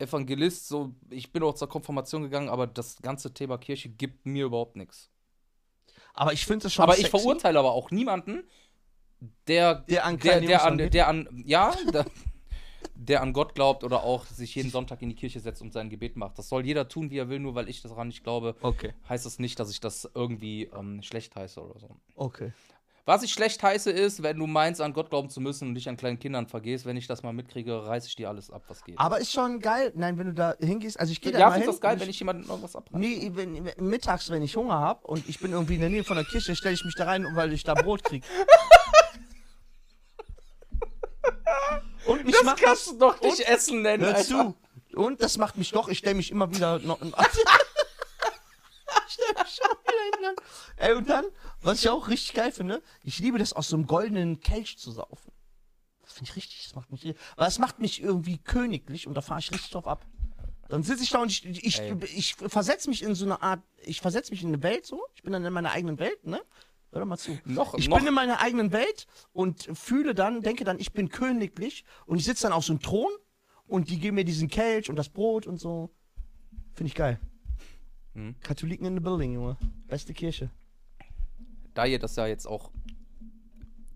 äh, 0.00 0.04
Evangelist, 0.04 0.66
so, 0.66 0.96
ich 1.10 1.30
bin 1.32 1.44
auch 1.44 1.54
zur 1.54 1.68
Konfirmation 1.68 2.22
gegangen, 2.24 2.48
aber 2.48 2.66
das 2.66 2.96
ganze 3.00 3.32
Thema 3.32 3.56
Kirche 3.56 3.88
gibt 3.88 4.26
mir 4.26 4.46
überhaupt 4.46 4.74
nichts. 4.74 5.08
aber 6.14 6.32
ich 6.32 6.44
finde 6.46 6.66
es 6.66 6.74
schon 6.74 6.82
Aber 6.82 6.94
sexy. 6.94 7.02
ich 7.02 7.10
verurteile 7.10 7.60
aber 7.60 7.70
auch 7.72 7.92
niemanden, 7.92 8.42
der 9.46 9.74
Der 9.88 10.04
an 10.04 10.18
der, 10.18 10.40
der, 10.40 10.64
an, 10.64 10.78
der 10.90 11.08
an, 11.08 11.42
ja, 11.46 11.72
der, 11.92 12.06
der 12.94 13.22
an 13.22 13.32
Gott 13.32 13.54
glaubt 13.54 13.84
oder 13.84 14.02
auch 14.02 14.24
sich 14.26 14.54
jeden 14.54 14.70
Sonntag 14.70 15.02
in 15.02 15.08
die 15.10 15.14
Kirche 15.14 15.40
setzt 15.40 15.62
und 15.62 15.72
sein 15.72 15.90
Gebet 15.90 16.16
macht. 16.16 16.38
Das 16.38 16.48
soll 16.48 16.64
jeder 16.64 16.88
tun, 16.88 17.10
wie 17.10 17.18
er 17.18 17.28
will, 17.28 17.38
nur 17.38 17.54
weil 17.54 17.68
ich 17.68 17.82
daran 17.82 18.08
nicht 18.08 18.24
glaube, 18.24 18.56
Okay, 18.62 18.94
heißt 19.08 19.26
das 19.26 19.38
nicht, 19.38 19.58
dass 19.60 19.70
ich 19.70 19.80
das 19.80 20.10
irgendwie 20.14 20.64
ähm, 20.76 21.02
schlecht 21.02 21.36
heiße 21.36 21.60
oder 21.60 21.78
so. 21.78 21.88
okay. 22.14 22.52
Was 23.08 23.22
ich 23.22 23.32
schlecht 23.32 23.62
heiße, 23.62 23.88
ist, 23.92 24.24
wenn 24.24 24.36
du 24.36 24.48
meinst, 24.48 24.80
an 24.80 24.92
Gott 24.92 25.10
glauben 25.10 25.30
zu 25.30 25.40
müssen 25.40 25.68
und 25.68 25.76
dich 25.76 25.88
an 25.88 25.96
kleinen 25.96 26.18
Kindern 26.18 26.48
vergehst. 26.48 26.86
Wenn 26.86 26.96
ich 26.96 27.06
das 27.06 27.22
mal 27.22 27.32
mitkriege, 27.32 27.86
reiße 27.86 28.08
ich 28.08 28.16
dir 28.16 28.28
alles 28.28 28.50
ab, 28.50 28.64
was 28.66 28.82
geht. 28.82 28.98
Aber 28.98 29.20
ist 29.20 29.30
schon 29.32 29.60
geil. 29.60 29.92
Nein, 29.94 30.18
wenn 30.18 30.26
du 30.26 30.34
da 30.34 30.56
hingehst, 30.58 30.98
also 30.98 31.12
ich 31.12 31.20
gehe 31.20 31.30
da 31.30 31.38
ja, 31.38 31.46
immer 31.46 31.54
du 31.54 31.60
hin. 31.60 31.70
das 31.70 31.80
geil, 31.80 32.00
wenn 32.00 32.10
ich 32.10 32.18
jemandem 32.18 32.48
irgendwas 32.50 32.74
abreiße? 32.74 32.98
Nee, 32.98 33.30
wenn, 33.34 33.70
mittags, 33.78 34.28
wenn 34.30 34.42
ich 34.42 34.56
Hunger 34.56 34.80
habe 34.80 35.06
und 35.06 35.28
ich 35.28 35.38
bin 35.38 35.52
irgendwie 35.52 35.76
in 35.76 35.82
der 35.82 35.90
Nähe 35.90 36.02
von 36.02 36.16
der 36.16 36.24
Kirche, 36.24 36.56
stelle 36.56 36.74
ich 36.74 36.84
mich 36.84 36.96
da 36.96 37.04
rein, 37.04 37.24
weil 37.34 37.52
ich 37.52 37.62
da 37.62 37.74
Brot 37.74 38.02
kriege. 38.02 38.26
und 42.06 42.28
ich 42.28 42.36
mach 42.44 42.58
das. 42.58 42.84
du 42.86 42.98
doch 42.98 43.20
nicht 43.20 43.40
Essen 43.40 43.82
nennen, 43.82 44.04
Hör 44.04 44.14
Alter. 44.14 44.24
zu. 44.24 44.54
Und 44.94 45.20
das 45.20 45.36
macht 45.36 45.56
mich 45.58 45.72
doch, 45.72 45.88
ich 45.88 45.98
stelle 45.98 46.14
mich 46.14 46.30
immer 46.30 46.50
wieder 46.54 46.78
noch. 46.78 47.00
ich 47.02 47.12
stell 49.08 49.34
mich 49.34 49.54
schon 49.54 49.76
wieder 49.84 50.28
hin. 50.28 50.36
Ey, 50.76 50.94
und 50.94 51.08
dann, 51.08 51.26
was 51.60 51.80
ich 51.80 51.88
auch 51.88 52.08
richtig 52.08 52.34
geil 52.34 52.52
finde, 52.52 52.82
ich 53.02 53.18
liebe 53.18 53.38
das 53.38 53.52
aus 53.52 53.68
so 53.68 53.76
einem 53.76 53.86
goldenen 53.86 54.40
Kelch 54.40 54.78
zu 54.78 54.90
saufen. 54.90 55.32
Das 56.02 56.12
finde 56.14 56.30
ich 56.30 56.36
richtig, 56.36 56.62
das 56.64 56.74
macht 56.74 56.90
mich. 56.90 57.14
Weil 57.36 57.48
es 57.48 57.58
macht 57.58 57.78
mich 57.78 58.00
irgendwie 58.02 58.38
königlich 58.38 59.06
und 59.06 59.14
da 59.14 59.20
fahre 59.20 59.40
ich 59.40 59.50
richtig 59.50 59.70
drauf 59.70 59.86
ab. 59.86 60.06
Dann 60.68 60.82
sitze 60.82 61.02
ich 61.02 61.10
da 61.10 61.20
und 61.20 61.30
ich, 61.30 61.44
ich, 61.44 61.80
Ey. 61.80 61.96
ich 62.04 62.34
versetze 62.34 62.88
mich 62.88 63.02
in 63.02 63.14
so 63.14 63.24
eine 63.24 63.40
Art, 63.42 63.60
ich 63.82 64.00
versetze 64.00 64.32
mich 64.32 64.42
in 64.42 64.48
eine 64.48 64.62
Welt 64.62 64.84
so, 64.84 65.04
ich 65.14 65.22
bin 65.22 65.32
dann 65.32 65.44
in 65.44 65.52
meiner 65.52 65.70
eigenen 65.70 65.98
Welt, 65.98 66.24
ne? 66.24 66.42
Hör 66.96 67.00
doch 67.00 67.08
mal 67.08 67.18
zu. 67.18 67.38
Noch, 67.44 67.74
Ich 67.74 67.88
noch. 67.88 67.98
bin 67.98 68.06
in 68.06 68.14
meiner 68.14 68.40
eigenen 68.40 68.72
Welt 68.72 69.06
und 69.32 69.68
fühle 69.74 70.14
dann, 70.14 70.40
denke 70.40 70.64
dann, 70.64 70.78
ich 70.78 70.92
bin 70.94 71.10
königlich 71.10 71.84
und 72.06 72.16
ich 72.18 72.24
sitze 72.24 72.44
dann 72.44 72.52
auf 72.52 72.64
so 72.64 72.72
einem 72.72 72.80
Thron 72.80 73.10
und 73.66 73.90
die 73.90 73.98
geben 73.98 74.14
mir 74.14 74.24
diesen 74.24 74.48
Kelch 74.48 74.88
und 74.88 74.96
das 74.96 75.10
Brot 75.10 75.46
und 75.46 75.58
so. 75.58 75.90
Finde 76.72 76.88
ich 76.88 76.94
geil. 76.94 77.20
Hm. 78.14 78.34
Katholiken 78.40 78.86
in 78.86 78.94
the 78.94 79.00
building, 79.00 79.34
Junge. 79.34 79.58
Beste 79.86 80.14
Kirche. 80.14 80.50
da 81.74 81.84
ihr 81.84 81.98
das 81.98 82.16
ja 82.16 82.26
jetzt 82.26 82.46
auch 82.46 82.70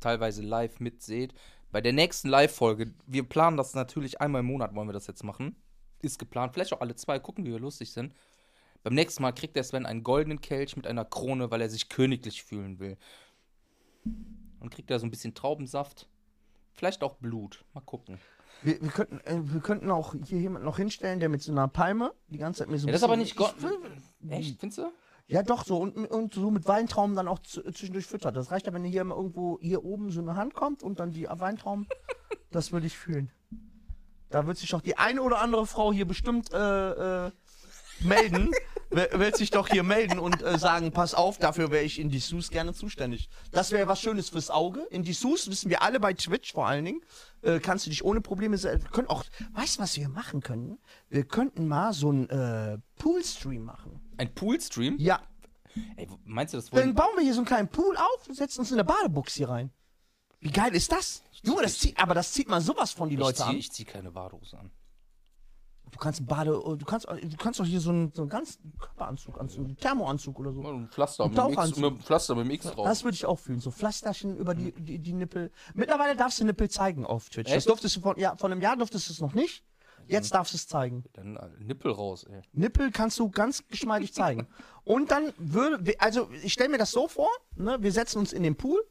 teilweise 0.00 0.42
live 0.42 0.78
mitseht, 0.80 1.33
bei 1.73 1.80
der 1.80 1.92
nächsten 1.95 2.28
Live-Folge, 2.28 2.92
wir 3.07 3.23
planen 3.23 3.57
das 3.57 3.75
natürlich 3.75 4.21
einmal 4.21 4.40
im 4.40 4.47
Monat, 4.47 4.75
wollen 4.75 4.88
wir 4.88 4.92
das 4.92 5.07
jetzt 5.07 5.25
machen. 5.25 5.57
Ist 6.02 6.19
geplant, 6.19 6.52
vielleicht 6.52 6.73
auch 6.75 6.80
alle 6.80 6.97
zwei, 6.97 7.19
gucken, 7.19 7.47
wie 7.47 7.52
wir 7.52 7.61
lustig 7.61 7.92
sind. 7.92 8.14
Beim 8.82 8.94
nächsten 8.94 9.22
Mal 9.22 9.32
kriegt 9.32 9.56
der 9.56 9.64
Sven 9.64 9.84
einen 9.87 10.02
goldenen 10.02 10.40
Kelch 10.40 10.76
mit 10.76 10.87
einer 10.87 11.04
Krone, 11.04 11.50
weil 11.50 11.60
er 11.60 11.68
sich 11.70 11.88
königlich 11.88 12.42
fühlen 12.42 12.78
will. 12.78 12.96
Und 14.60 14.70
kriegt 14.70 14.90
er 14.90 14.99
so 14.99 15.06
ein 15.06 15.10
bisschen 15.10 15.34
Traubensaft. 15.34 16.08
vielleicht 16.72 17.02
auch 17.02 17.16
Blut. 17.16 17.64
Mal 17.75 17.80
gucken. 17.82 18.18
Wir, 18.62 18.80
wir, 18.80 18.90
könnten, 18.90 19.20
äh, 19.20 19.40
wir 19.52 19.60
könnten 19.60 19.90
auch 19.90 20.14
hier 20.26 20.38
jemanden 20.40 20.66
noch 20.66 20.76
hinstellen, 20.76 21.20
der 21.20 21.28
mit 21.28 21.42
so 21.42 21.52
einer 21.52 21.68
Palme 21.68 22.12
die 22.28 22.38
ganze 22.38 22.60
Zeit 22.60 22.68
mir 22.68 22.78
so 22.78 22.87
Ja, 22.87 22.92
das 22.92 23.00
ist 23.00 23.04
aber 23.04 23.16
nicht 23.16 23.37
Gott. 23.37 23.54
Ich 23.58 23.62
will- 23.64 24.30
Echt, 24.30 24.60
findest 24.60 24.78
du? 24.78 24.90
Ja, 25.26 25.42
doch, 25.42 25.64
so. 25.64 25.78
Und, 25.78 25.96
und 25.96 26.34
so 26.34 26.50
mit 26.50 26.66
Weintrauben 26.66 27.14
dann 27.16 27.28
auch 27.28 27.38
zwischendurch 27.40 28.06
füttert. 28.06 28.34
Das 28.37 28.50
reicht 28.50 28.66
ja, 28.66 28.72
wenn 28.72 28.84
hier 28.84 29.02
immer 29.02 29.14
irgendwo 29.16 29.58
hier 29.60 29.84
oben 29.84 30.10
so 30.10 30.20
eine 30.20 30.37
Hand 30.37 30.54
kommt 30.54 30.82
und 30.82 30.99
dann 31.00 31.12
die 31.12 31.26
Weintrauben. 31.28 31.87
das 32.50 32.72
würde 32.72 32.87
ich 32.87 32.96
fühlen. 32.99 33.30
Da 34.30 34.46
wird 34.46 34.58
sich 34.58 34.70
doch 34.70 34.80
die 34.80 34.96
eine 34.99 35.22
oder 35.22 35.40
andere 35.40 35.66
Frau 35.66 35.92
hier 35.92 36.06
bestimmt 36.06 36.52
äh, 36.52 37.26
äh, 37.26 37.30
melden. 38.04 38.50
wird 38.90 39.37
sich 39.37 39.50
doch 39.52 39.69
hier 39.69 39.85
melden 39.85 40.19
und 40.19 40.42
äh, 40.42 40.59
sagen, 40.59 40.90
pass 40.90 41.14
auf, 41.14 41.38
dafür 41.38 41.71
wäre 41.71 41.85
ich 41.85 42.00
in 42.00 42.11
Dessous 42.11 42.50
gerne 42.50 42.75
zuständig. 42.75 43.28
Das 43.52 43.71
wäre 43.71 43.87
was 43.87 44.00
Schönes 44.00 44.30
fürs 44.30 44.50
Auge. 44.50 44.80
In 44.90 45.04
Dessous 45.04 45.49
wissen 45.49 45.71
wir 45.71 45.83
alle 45.83 46.00
bei 46.00 46.12
Twitch 46.12 46.52
vor 46.52 46.66
allen 46.66 46.85
Dingen, 46.85 47.00
äh, 47.42 47.61
kannst 47.61 47.87
du 47.87 47.90
dich 47.90 48.04
ohne 48.04 48.21
Probleme, 48.21 48.59
können 48.90 49.07
auch, 49.09 49.23
weißt 49.52 49.78
du, 49.78 49.83
was 49.83 49.97
wir 49.97 50.09
machen 50.09 50.40
können? 50.40 50.78
Wir 51.09 51.23
könnten 51.25 51.69
mal 51.69 51.92
so 51.92 52.09
einen 52.09 52.28
äh, 52.30 52.78
Poolstream 52.99 53.62
machen. 53.62 54.00
Ein 54.16 54.35
Poolstream? 54.35 54.97
Ja, 54.99 55.21
Ey, 55.97 56.09
meinst 56.25 56.52
du 56.52 56.59
das 56.59 56.69
dann 56.71 56.88
wohl? 56.88 56.92
bauen 56.95 57.11
wir 57.16 57.23
hier 57.23 57.33
so 57.35 57.38
einen 57.40 57.47
kleinen 57.47 57.69
Pool 57.69 57.97
auf 57.97 58.26
und 58.26 58.35
setzen 58.35 58.59
uns 58.61 58.73
in 58.73 58.76
eine 58.80 58.85
Badebuchse 58.85 59.37
hier 59.37 59.50
rein. 59.50 59.71
Wie 60.40 60.50
geil 60.50 60.75
ist 60.75 60.90
das? 60.90 61.23
Junge, 61.45 61.62
das 61.62 61.78
zieht, 61.78 61.97
aber 61.97 62.14
das 62.14 62.33
zieht 62.33 62.49
mal 62.49 62.61
sowas 62.61 62.90
von 62.90 63.09
die 63.09 63.14
Ich 63.14 63.21
Leute 63.21 63.37
zieh, 63.37 63.42
an. 63.45 63.57
ich 63.57 63.71
zieh 63.71 63.85
keine 63.85 64.11
Badehose 64.11 64.59
an. 64.59 64.73
Du 65.90 65.99
kannst 65.99 66.26
Bade, 66.26 66.52
du 66.52 66.84
kannst, 66.84 67.08
du 67.08 67.37
kannst 67.37 67.60
doch 67.60 67.64
hier 67.64 67.80
so 67.80 67.90
einen, 67.90 68.12
so 68.14 68.22
einen 68.22 68.30
ganzen 68.30 68.72
Körperanzug 68.78 69.40
anziehen, 69.40 69.64
einen 69.64 69.76
Thermoanzug 69.76 70.38
oder 70.38 70.52
so. 70.52 70.62
Ein 70.62 70.88
Pflaster, 70.88 71.28
mit 71.28 71.37
dem 71.37 71.52
X, 71.52 71.76
mit 71.76 71.84
dem 71.84 72.00
Pflaster 72.00 72.34
mit 72.37 72.44
dem 72.44 72.50
X 72.52 72.70
drauf. 72.70 72.87
Das 72.87 73.04
würde 73.04 73.16
ich 73.16 73.26
auch 73.26 73.38
fühlen. 73.38 73.60
So 73.60 73.70
Pflasterchen 73.70 74.37
über 74.37 74.54
die, 74.54 74.72
die, 74.72 74.99
die 74.99 75.12
Nippel. 75.12 75.50
Mittlerweile 75.75 76.16
darfst 76.16 76.40
du 76.40 76.44
Nippel 76.44 76.70
zeigen 76.70 77.04
auf 77.04 77.28
Twitch. 77.28 77.52
Das 77.52 77.64
durftest 77.64 77.96
du 77.96 78.00
von, 78.00 78.18
ja, 78.18 78.37
von 78.37 78.52
einem 78.52 78.60
Jahr 78.60 78.76
durftest 78.76 79.08
du 79.08 79.12
es 79.12 79.20
noch 79.20 79.34
nicht. 79.34 79.64
Jetzt 80.10 80.34
darfst 80.34 80.52
du 80.52 80.56
es 80.56 80.66
zeigen. 80.66 81.04
Dann 81.12 81.37
äh, 81.37 81.49
Nippel 81.60 81.92
raus, 81.92 82.25
ey. 82.25 82.42
Nippel 82.52 82.90
kannst 82.90 83.18
du 83.18 83.30
ganz 83.30 83.66
geschmeidig 83.68 84.12
zeigen. 84.12 84.49
Und 84.84 85.10
dann 85.10 85.32
würde, 85.38 85.94
also 85.99 86.28
ich 86.42 86.52
stelle 86.52 86.68
mir 86.68 86.78
das 86.78 86.90
so 86.90 87.06
vor, 87.06 87.28
ne, 87.54 87.78
wir 87.80 87.92
setzen 87.92 88.18
uns 88.18 88.32
in 88.32 88.42
den 88.42 88.56
Pool. 88.56 88.82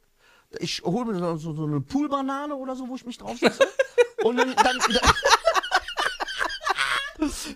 Ich 0.60 0.82
hole 0.82 1.06
mir 1.06 1.38
so, 1.38 1.54
so, 1.54 1.64
eine 1.66 1.82
Poolbanane 1.82 2.56
oder 2.56 2.76
so, 2.76 2.88
wo 2.88 2.96
ich 2.96 3.06
mich 3.06 3.18
draufsetze. 3.18 3.68
und 4.24 4.38
dann, 4.38 4.56
dann, 4.56 4.80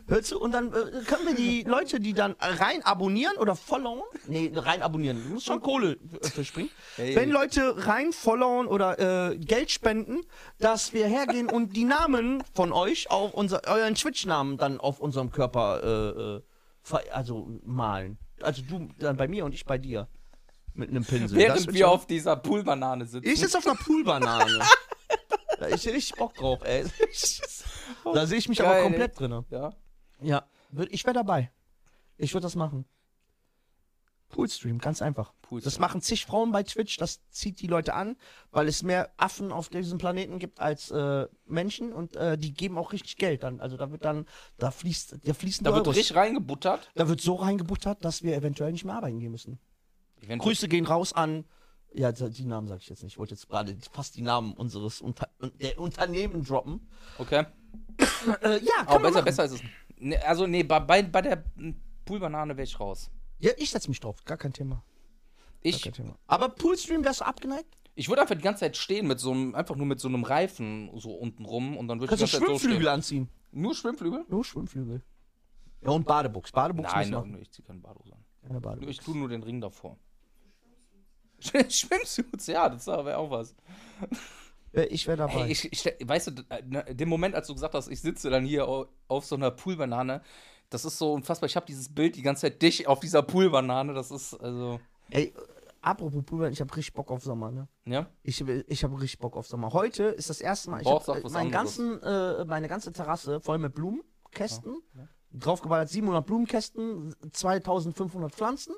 Hörst 0.07 0.31
du? 0.31 0.39
Und 0.39 0.51
dann 0.51 0.67
äh, 0.67 1.03
können 1.05 1.27
wir 1.27 1.35
die 1.35 1.63
Leute, 1.63 1.99
die 1.99 2.13
dann 2.13 2.35
rein 2.39 2.83
abonnieren 2.83 3.37
oder 3.37 3.55
followen, 3.55 4.03
nee, 4.27 4.51
rein 4.53 4.81
abonnieren, 4.81 5.21
du 5.23 5.33
musst 5.33 5.45
schon 5.45 5.61
Kohle 5.61 5.97
äh, 6.21 6.27
verspringen. 6.27 6.71
Hey. 6.95 7.15
Wenn 7.15 7.29
Leute 7.29 7.87
rein 7.87 8.11
followen 8.11 8.67
oder 8.67 9.31
äh, 9.31 9.37
Geld 9.37 9.71
spenden, 9.71 10.21
dass 10.59 10.93
wir 10.93 11.07
hergehen 11.07 11.49
und 11.49 11.75
die 11.75 11.85
Namen 11.85 12.43
von 12.53 12.71
euch, 12.71 13.09
auch 13.09 13.33
unser, 13.33 13.61
euren 13.67 13.95
Twitch-Namen 13.95 14.57
dann 14.57 14.79
auf 14.79 14.99
unserem 14.99 15.31
Körper 15.31 15.83
äh, 15.83 16.37
äh, 16.37 17.09
also 17.11 17.47
malen. 17.63 18.17
Also 18.41 18.61
du 18.61 18.89
dann 18.99 19.17
bei 19.17 19.27
mir 19.27 19.45
und 19.45 19.53
ich 19.53 19.65
bei 19.65 19.77
dir. 19.77 20.07
Mit 20.75 20.89
einem 20.89 21.05
Pinsel. 21.05 21.37
Während 21.37 21.71
wir 21.71 21.85
schon- 21.85 21.89
auf 21.89 22.07
dieser 22.07 22.35
Poolbanane 22.35 23.05
sitzen. 23.05 23.29
ich 23.29 23.39
sitze 23.39 23.59
auf 23.59 23.67
einer 23.67 23.75
Poolbanane. 23.75 24.59
da 25.59 25.65
ist 25.67 25.85
richtig 25.85 26.15
Bock 26.15 26.33
drauf, 26.33 26.61
ey. 26.63 26.83
Da 28.13 28.25
sehe 28.25 28.37
ich 28.37 28.49
mich 28.49 28.61
aber 28.61 28.71
Geil, 28.71 28.83
komplett 28.83 29.19
drin. 29.19 29.45
ja. 29.49 29.73
Ja, 30.21 30.45
ich 30.89 31.03
wäre 31.05 31.13
dabei. 31.13 31.51
Ich 32.17 32.33
würde 32.33 32.43
das 32.45 32.55
machen. 32.55 32.85
Poolstream, 34.29 34.79
ganz 34.79 35.01
einfach. 35.03 35.31
Poolstream. 35.43 35.65
Das 35.71 35.77
machen 35.79 36.01
zig 36.01 36.25
Frauen 36.25 36.51
bei 36.51 36.63
Twitch, 36.63 36.97
das 36.97 37.19
zieht 37.29 37.61
die 37.61 37.67
Leute 37.67 37.93
an, 37.93 38.15
weil 38.51 38.67
es 38.67 38.81
mehr 38.81 39.11
Affen 39.17 39.51
auf 39.51 39.69
diesem 39.69 39.99
Planeten 39.99 40.39
gibt 40.39 40.59
als 40.59 40.89
äh, 40.89 41.27
Menschen 41.45 41.93
und 41.93 42.15
äh, 42.15 42.35
die 42.37 42.51
geben 42.53 42.79
auch 42.79 42.93
richtig 42.93 43.17
Geld 43.17 43.43
dann. 43.43 43.59
Also 43.61 43.77
da 43.77 43.91
wird 43.91 44.03
dann, 44.05 44.25
da 44.57 44.71
fließt, 44.71 45.17
da 45.23 45.33
fließen 45.35 45.63
Da 45.63 45.73
wird 45.75 45.85
Euros. 45.85 45.97
richtig 45.97 46.15
reingebuttert. 46.17 46.89
da 46.95 47.07
wird 47.07 47.21
so 47.21 47.35
reingebuttert, 47.35 48.03
dass 48.03 48.23
wir 48.23 48.35
eventuell 48.35 48.71
nicht 48.71 48.85
mehr 48.85 48.95
arbeiten 48.95 49.19
gehen 49.19 49.31
müssen. 49.31 49.59
Eventuell- 50.17 50.39
Grüße 50.39 50.67
gehen 50.67 50.85
raus 50.87 51.13
an. 51.13 51.45
Ja, 51.93 52.11
die 52.11 52.45
Namen 52.45 52.67
sage 52.67 52.81
ich 52.81 52.89
jetzt 52.89 53.03
nicht. 53.03 53.13
Ich 53.13 53.19
wollte 53.19 53.35
jetzt 53.35 53.47
gerade 53.49 53.77
fast 53.91 54.15
die 54.15 54.23
Namen 54.23 54.53
unseres 54.53 54.99
Unter 54.99 55.29
der 55.61 55.77
Unternehmen 55.77 56.43
droppen. 56.43 56.89
Okay. 57.19 57.45
Äh, 58.41 58.59
ja, 58.63 58.73
kann 58.77 58.87
Aber 58.87 58.99
man 58.99 59.01
besser, 59.03 59.13
machen. 59.15 59.25
besser 59.25 59.43
ist 59.45 59.51
es. 59.53 59.61
Nee, 59.99 60.17
also, 60.17 60.47
nee, 60.47 60.63
bei, 60.63 60.79
bei, 60.79 61.03
bei 61.03 61.21
der 61.21 61.43
Poolbanane 62.05 62.55
wäre 62.57 62.63
ich 62.65 62.79
raus. 62.79 63.09
Ja, 63.39 63.51
ich 63.57 63.69
setze 63.71 63.89
mich 63.89 63.99
drauf. 63.99 64.23
Gar 64.25 64.37
kein 64.37 64.53
Thema. 64.53 64.75
Gar 64.75 64.83
Ich, 65.61 65.81
kein 65.81 65.93
Thema. 65.93 66.17
Aber 66.27 66.49
Poolstream 66.49 67.03
wärst 67.03 67.21
du 67.21 67.25
abgeneigt? 67.25 67.77
ich 67.95 68.09
würde 68.09 68.23
einfach 68.23 68.35
die 68.35 68.41
ganze 68.41 68.61
Zeit 68.61 68.75
stehen 68.75 69.05
mit 69.07 69.19
so 69.19 69.31
einem, 69.31 69.53
einfach 69.53 69.75
nur 69.75 69.85
mit 69.85 69.99
so 69.99 70.07
einem 70.07 70.23
Reifen 70.23 70.89
so 70.97 71.13
unten 71.13 71.45
rum 71.45 71.77
und 71.77 71.87
dann 71.87 71.99
würde 71.99 72.11
ich 72.15 72.19
Kannst 72.19 72.33
die 72.33 72.37
du 72.37 72.45
ganze 72.45 72.53
Zeit 72.53 72.61
so 72.61 72.67
Schwimmflügel 72.67 72.81
stehen. 72.87 72.93
anziehen? 72.93 73.29
Nur 73.51 73.75
Schwimmflügel? 73.75 74.25
Nur 74.29 74.43
Schwimmflügel. 74.43 75.03
Ja, 75.81 75.89
und 75.91 76.05
Badebuchs. 76.07 76.51
Badebuchs 76.51 76.91
Nein, 76.91 77.11
machen. 77.11 77.37
ich 77.39 77.51
ziehe 77.51 77.65
keine 77.65 77.79
Badehose 77.81 78.13
an. 78.13 78.25
Keine 78.47 78.61
Badebuchs. 78.61 78.89
Ich 78.91 78.99
tue 78.99 79.15
nur 79.15 79.29
den 79.29 79.43
Ring 79.43 79.61
davor. 79.61 79.97
Schwimmsuits, 81.69 82.47
ja, 82.47 82.67
das 82.69 82.87
wäre 82.87 83.17
auch 83.17 83.29
was. 83.29 83.53
Äh, 84.73 84.83
Ich 84.85 85.07
wäre 85.07 85.17
dabei. 85.17 85.33
Hey, 85.45 85.51
ich, 85.51 85.71
ich, 85.71 86.07
weißt 86.07 86.27
du, 86.27 86.31
äh, 86.49 86.61
ne, 86.65 86.83
den 86.95 87.07
Moment, 87.09 87.35
als 87.35 87.47
du 87.47 87.53
gesagt 87.53 87.73
hast, 87.73 87.87
ich 87.89 88.01
sitze 88.01 88.29
dann 88.29 88.45
hier 88.45 88.67
au- 88.67 88.87
auf 89.07 89.25
so 89.25 89.35
einer 89.35 89.51
Poolbanane, 89.51 90.21
das 90.69 90.85
ist 90.85 90.97
so 90.97 91.13
unfassbar. 91.13 91.47
Ich 91.47 91.55
habe 91.55 91.65
dieses 91.65 91.93
Bild 91.93 92.15
die 92.15 92.21
ganze 92.21 92.41
Zeit 92.41 92.61
dich 92.61 92.87
auf 92.87 92.99
dieser 92.99 93.21
Poolbanane, 93.23 93.93
das 93.93 94.11
ist, 94.11 94.33
also, 94.35 94.79
Ey, 95.11 95.25
äh, 95.25 95.33
apropos 95.81 96.23
Pool, 96.25 96.47
ich 96.51 96.59
habe 96.61 96.75
richtig 96.75 96.93
Bock 96.93 97.11
auf 97.11 97.23
Sommer, 97.23 97.51
ne? 97.51 97.67
ja. 97.85 98.07
Ich, 98.23 98.41
ich 98.41 98.83
habe 98.83 98.95
richtig 98.99 99.19
Bock 99.19 99.35
auf 99.37 99.45
Sommer. 99.47 99.71
Heute 99.73 100.03
ist 100.05 100.29
das 100.29 100.41
erste 100.41 100.71
Mal, 100.71 100.81
ich 100.81 100.87
habe 100.87 101.29
meinen 101.29 101.51
ganzen, 101.51 102.01
äh, 102.01 102.45
meine 102.45 102.67
ganze 102.67 102.91
Terrasse 102.91 103.39
voll 103.41 103.57
mit 103.59 103.73
Blumenkästen. 103.75 104.77
Draufgeballert 105.35 105.89
700 105.89 106.25
Blumenkästen, 106.25 107.15
2500 107.31 108.31
Pflanzen. 108.33 108.75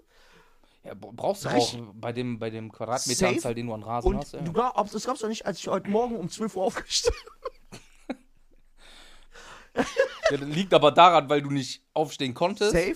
Ja 0.85 0.93
brauchst 0.95 1.43
du 1.45 1.49
Reich- 1.49 1.75
auch 1.75 1.93
bei 1.95 2.13
dem, 2.13 2.39
bei 2.39 2.49
dem 2.49 2.71
Quadratmeteranzahl, 2.71 3.55
den 3.55 3.67
du 3.67 3.73
an 3.73 3.83
Rasen 3.83 4.07
Und 4.11 4.17
hast. 4.17 4.33
Ja. 4.33 4.41
du 4.41 4.53
glaubst, 4.53 4.93
das 4.95 5.03
glaubst 5.03 5.23
du 5.23 5.27
nicht, 5.27 5.45
als 5.45 5.59
ich 5.59 5.67
heute 5.67 5.89
Morgen 5.89 6.15
um 6.15 6.29
12 6.29 6.55
Uhr 6.55 6.63
aufgestanden 6.63 7.19
ja, 10.31 10.37
das 10.37 10.47
liegt 10.49 10.73
aber 10.73 10.91
daran, 10.91 11.27
weil 11.29 11.41
du 11.41 11.49
nicht 11.51 11.83
aufstehen 11.93 12.33
konntest. 12.33 12.71
Safe. 12.71 12.95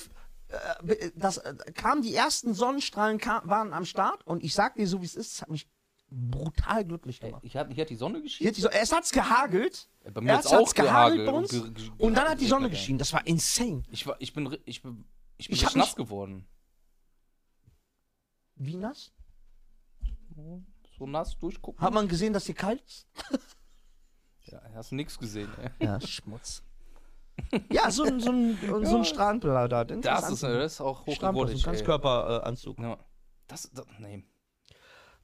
Äh, 0.87 1.11
Das 1.15 1.37
äh, 1.37 1.53
kamen 1.75 2.01
die 2.01 2.15
ersten 2.15 2.53
Sonnenstrahlen 2.53 3.17
kam, 3.17 3.47
waren 3.49 3.73
am 3.73 3.85
Start 3.85 4.25
und 4.25 4.43
ich 4.43 4.53
sag 4.53 4.75
dir 4.75 4.87
so 4.87 5.01
wie 5.01 5.05
es 5.05 5.15
ist, 5.15 5.33
es 5.33 5.41
hat 5.41 5.49
mich 5.49 5.67
brutal 6.11 6.85
glücklich 6.85 7.21
Ey, 7.21 7.29
gemacht. 7.29 7.43
Ich 7.43 7.55
hatte, 7.55 7.71
hier 7.73 7.81
hat 7.83 7.89
die 7.89 7.95
Sonne 7.95 8.21
geschienen. 8.21 8.49
hat 8.49 8.57
die 8.57 8.61
so 8.61 8.69
es 8.69 8.91
hat's 8.91 9.11
gehagelt. 9.11 9.89
Ey, 10.03 10.11
Bei 10.11 10.21
mir 10.21 10.33
hat's 10.37 10.45
Erst 10.45 10.55
hat's 10.55 10.71
auch 10.71 10.73
gehagelt 10.75 11.25
bei 11.27 11.31
uns 11.33 11.49
ge- 11.51 11.69
ge- 11.71 11.89
und 11.99 12.15
dann 12.17 12.29
hat 12.29 12.39
die 12.41 12.47
Sonne 12.47 12.65
ey. 12.65 12.71
geschienen. 12.71 12.97
Das 12.97 13.13
war 13.13 13.27
insane. 13.27 13.83
Ich, 13.91 14.07
war, 14.07 14.15
ich 14.19 14.33
bin, 14.33 14.45
ich 14.65 14.81
bin, 14.81 15.05
ich 15.37 15.47
bin 15.49 15.55
Ich 15.55 15.61
richtig 15.61 15.75
nass 15.75 15.95
geworden. 15.95 16.47
Wie 18.59 18.75
nass? 18.75 19.11
So 20.97 21.07
nass 21.07 21.37
durchgucken. 21.39 21.81
Hat 21.81 21.93
man 21.93 22.07
gesehen, 22.07 22.33
dass 22.33 22.45
hier 22.45 22.55
kalt 22.55 22.83
ist? 22.83 23.07
Ja, 24.43 24.61
hast 24.73 24.91
nichts 24.91 25.17
gesehen, 25.17 25.49
ey. 25.61 25.85
Ja, 25.85 26.01
Schmutz. 26.01 26.63
ja, 27.71 27.89
so 27.89 28.03
ein, 28.03 28.19
so 28.19 28.31
ein, 28.31 28.57
so 28.85 28.97
ein 28.97 29.05
Strandblader. 29.05 29.85
Das 29.85 30.29
ist, 30.29 30.43
das 30.43 30.73
ist 30.73 30.81
auch 30.81 31.07
ein 31.07 31.13
ey. 31.13 31.61
Ganzkörperanzug. 31.61 32.79
Ja. 32.79 32.97
Das, 33.47 33.69
das, 33.71 33.85
nee. 33.99 34.23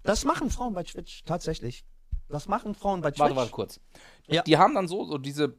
Das 0.04 0.24
machen 0.24 0.50
Frauen 0.50 0.74
bei 0.74 0.84
Twitch, 0.84 1.24
tatsächlich. 1.26 1.86
Das 2.30 2.48
machen 2.48 2.74
Frauen 2.74 3.02
bei 3.02 3.12
Twitch. 3.12 3.20
Warte, 3.20 3.36
warte 3.36 3.52
kurz. 3.52 3.80
Ja. 4.28 4.44
Die 4.44 4.58
haben 4.58 4.76
dann 4.76 4.88
so, 4.88 5.04
so 5.06 5.18
diese 5.18 5.58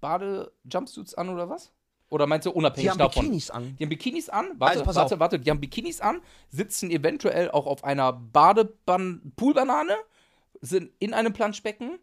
Bade-Jumpsuits 0.00 1.14
an 1.14 1.28
oder 1.28 1.48
was? 1.50 1.72
Oder 2.10 2.26
meinst 2.26 2.46
du 2.46 2.50
unabhängig 2.50 2.84
Die 2.86 2.90
haben 2.90 2.98
davon? 2.98 3.22
Bikinis 3.24 3.50
an. 3.50 3.76
Die 3.76 3.84
haben 3.84 3.88
Bikinis 3.90 4.28
an, 4.28 4.50
warte, 4.58 4.80
Also, 4.80 4.94
warte, 4.94 5.14
auf. 5.14 5.20
warte, 5.20 5.38
die 5.40 5.50
haben 5.50 5.60
Bikinis 5.60 6.00
an, 6.00 6.20
sitzen 6.48 6.90
eventuell 6.90 7.50
auch 7.50 7.66
auf 7.66 7.82
einer 7.82 8.12
Badeban 8.12 9.32
Poolbanane, 9.36 9.94
sind 10.60 10.92
in 10.98 11.12
einem 11.14 11.32
Planschbecken 11.32 11.98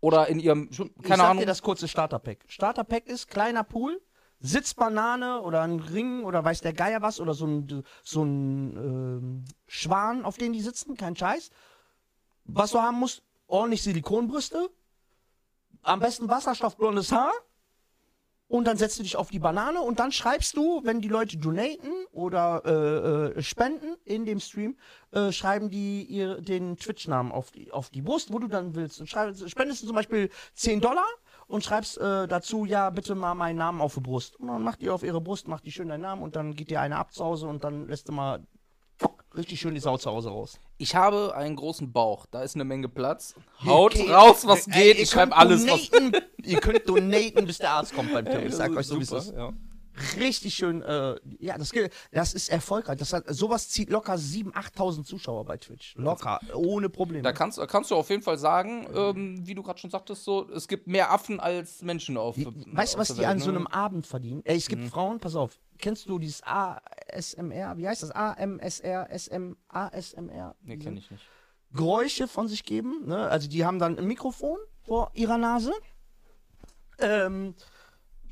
oder 0.00 0.28
in 0.28 0.38
ihrem, 0.38 0.70
Schwimm- 0.72 0.92
ich 0.96 1.02
keine 1.02 1.16
sag 1.22 1.30
Ahnung. 1.30 1.40
dir 1.40 1.46
das 1.46 1.62
kurze 1.62 1.88
Starterpack. 1.88 2.44
Starterpack 2.48 3.06
ist 3.06 3.28
kleiner 3.28 3.64
Pool, 3.64 4.00
Sitzbanane 4.40 5.40
oder 5.42 5.62
ein 5.62 5.80
Ring 5.80 6.22
oder 6.22 6.44
weiß 6.44 6.60
der 6.60 6.72
Geier 6.72 7.02
was 7.02 7.18
oder 7.20 7.34
so 7.34 7.46
ein, 7.46 7.82
so 8.04 8.22
ein 8.22 8.76
ähm, 8.76 9.44
Schwan, 9.66 10.24
auf 10.24 10.36
dem 10.36 10.52
die 10.52 10.60
sitzen, 10.60 10.96
kein 10.96 11.16
Scheiß. 11.16 11.50
Was 12.44 12.70
du 12.70 12.80
haben 12.80 12.98
musst, 13.00 13.22
ordentlich 13.48 13.82
Silikonbrüste, 13.82 14.70
am 15.82 15.98
besten 15.98 16.28
wasserstoffblondes 16.28 17.10
Haar 17.10 17.32
und 18.48 18.66
dann 18.66 18.78
setzt 18.78 18.98
du 18.98 19.02
dich 19.02 19.16
auf 19.16 19.28
die 19.28 19.38
Banane 19.38 19.80
und 19.80 20.00
dann 20.00 20.10
schreibst 20.10 20.56
du, 20.56 20.80
wenn 20.84 21.00
die 21.00 21.08
Leute 21.08 21.36
donaten 21.36 21.90
oder 22.12 22.62
äh, 22.64 23.38
äh, 23.38 23.42
spenden 23.42 23.96
in 24.04 24.24
dem 24.24 24.40
Stream, 24.40 24.76
äh, 25.12 25.32
schreiben 25.32 25.68
die 25.68 26.02
ihr 26.04 26.40
den 26.40 26.76
Twitch-Namen 26.76 27.30
auf 27.30 27.50
die, 27.50 27.70
auf 27.72 27.90
die 27.90 28.00
Brust, 28.00 28.32
wo 28.32 28.38
du 28.38 28.48
dann 28.48 28.74
willst. 28.74 29.00
Und 29.00 29.08
schreibst, 29.08 29.48
spendest 29.50 29.82
du 29.82 29.86
zum 29.86 29.96
Beispiel 29.96 30.30
10 30.54 30.80
Dollar 30.80 31.06
und 31.46 31.62
schreibst 31.62 31.98
äh, 31.98 32.26
dazu, 32.26 32.64
ja, 32.64 32.88
bitte 32.88 33.14
mal 33.14 33.34
meinen 33.34 33.56
Namen 33.56 33.82
auf 33.82 33.94
die 33.94 34.00
Brust. 34.00 34.36
Und 34.36 34.48
dann 34.48 34.62
macht 34.62 34.80
die 34.80 34.88
auf 34.88 35.02
ihre 35.02 35.20
Brust, 35.20 35.46
macht 35.46 35.66
die 35.66 35.72
schön 35.72 35.88
deinen 35.88 36.02
Namen 36.02 36.22
und 36.22 36.34
dann 36.34 36.54
geht 36.54 36.70
dir 36.70 36.80
eine 36.80 36.96
ab 36.96 37.12
zu 37.12 37.24
Hause 37.24 37.46
und 37.48 37.64
dann 37.64 37.86
lässt 37.86 38.08
du 38.08 38.12
mal 38.12 38.42
richtig 39.36 39.60
schön 39.60 39.74
die 39.74 39.80
Sau 39.80 39.96
zu 39.96 40.10
Hause 40.10 40.30
raus. 40.30 40.58
Ich 40.78 40.94
habe 40.94 41.34
einen 41.34 41.56
großen 41.56 41.92
Bauch, 41.92 42.26
da 42.30 42.42
ist 42.42 42.54
eine 42.54 42.64
Menge 42.64 42.88
Platz. 42.88 43.34
Haut 43.64 43.94
Ihr- 43.96 44.10
raus, 44.12 44.46
was 44.46 44.66
Ey, 44.68 44.72
geht. 44.72 44.96
ihr 44.96 45.02
Ich 45.02 45.10
schreibe 45.10 45.36
alles, 45.36 45.66
was 45.66 45.90
donaten, 45.90 46.24
Ihr 46.44 46.60
könnt 46.60 46.88
donaten, 46.88 47.46
bis 47.46 47.58
der 47.58 47.70
Arzt 47.72 47.94
kommt 47.94 48.12
beim 48.12 48.24
Tim. 48.24 48.46
Ich 48.46 48.54
sag 48.54 48.70
euch 48.76 48.86
so, 48.86 48.98
wie 48.98 49.02
es 49.02 49.12
ist. 49.12 49.32
Ja. 49.34 49.52
Richtig 50.16 50.54
schön, 50.54 50.80
äh, 50.82 51.16
ja, 51.40 51.58
das, 51.58 51.72
das 52.12 52.32
ist 52.32 52.50
erfolgreich. 52.50 52.98
Das 52.98 53.12
hat, 53.12 53.24
sowas 53.30 53.68
zieht 53.68 53.90
locker 53.90 54.14
7.000, 54.14 54.52
8.000 54.52 55.04
Zuschauer 55.04 55.44
bei 55.44 55.56
Twitch. 55.56 55.96
Locker, 55.96 56.38
ohne 56.54 56.88
Probleme. 56.88 57.22
Da 57.24 57.32
kannst, 57.32 57.58
kannst 57.66 57.90
du 57.90 57.96
auf 57.96 58.08
jeden 58.08 58.22
Fall 58.22 58.38
sagen, 58.38 58.86
ähm, 58.94 59.44
wie 59.44 59.56
du 59.56 59.62
gerade 59.64 59.80
schon 59.80 59.90
sagtest, 59.90 60.22
so, 60.22 60.48
es 60.50 60.68
gibt 60.68 60.86
mehr 60.86 61.10
Affen 61.10 61.40
als 61.40 61.82
Menschen 61.82 62.16
auf. 62.16 62.36
Die, 62.36 62.46
weißt 62.46 62.94
du, 62.94 62.98
was 62.98 63.08
die 63.08 63.18
Welt, 63.18 63.26
an 63.26 63.40
so 63.40 63.50
ne? 63.50 63.56
einem 63.56 63.66
Abend 63.66 64.06
verdienen? 64.06 64.42
Ey, 64.44 64.56
es 64.56 64.68
gibt 64.68 64.82
Mhm. 64.84 64.88
Frauen, 64.88 65.18
pass 65.18 65.34
auf, 65.34 65.58
kennst 65.78 66.08
du 66.08 66.18
dieses 66.18 66.42
ASMR, 66.44 67.76
wie 67.76 67.88
heißt 67.88 68.02
das? 68.02 68.10
AMSR, 68.10 69.08
SM, 69.16 69.52
ASMR? 69.68 70.56
Nee, 70.62 70.76
kenne 70.76 70.98
ich 70.98 71.10
nicht. 71.10 71.24
Geräusche 71.72 72.28
von 72.28 72.48
sich 72.48 72.64
geben, 72.64 73.06
ne? 73.06 73.28
Also 73.28 73.48
die 73.48 73.64
haben 73.64 73.78
dann 73.78 73.98
ein 73.98 74.06
Mikrofon 74.06 74.58
vor 74.82 75.10
ihrer 75.14 75.36
Nase 75.36 75.72
ähm, 76.98 77.54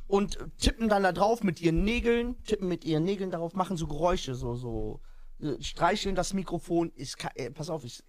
und 0.06 0.38
tippen 0.58 0.88
dann 0.88 1.02
da 1.02 1.12
drauf 1.12 1.42
mit 1.42 1.60
ihren 1.60 1.84
Nägeln, 1.84 2.42
tippen 2.44 2.68
mit 2.68 2.84
ihren 2.84 3.04
Nägeln 3.04 3.30
darauf, 3.30 3.54
machen 3.54 3.76
so 3.76 3.86
Geräusche, 3.86 4.34
so, 4.34 4.54
so, 4.54 5.00
äh, 5.40 5.60
streicheln 5.62 6.14
das 6.14 6.32
Mikrofon, 6.32 6.90
ist, 6.94 7.16
äh, 7.34 7.50
pass 7.50 7.68
auf, 7.68 7.84
ist, 7.84 8.04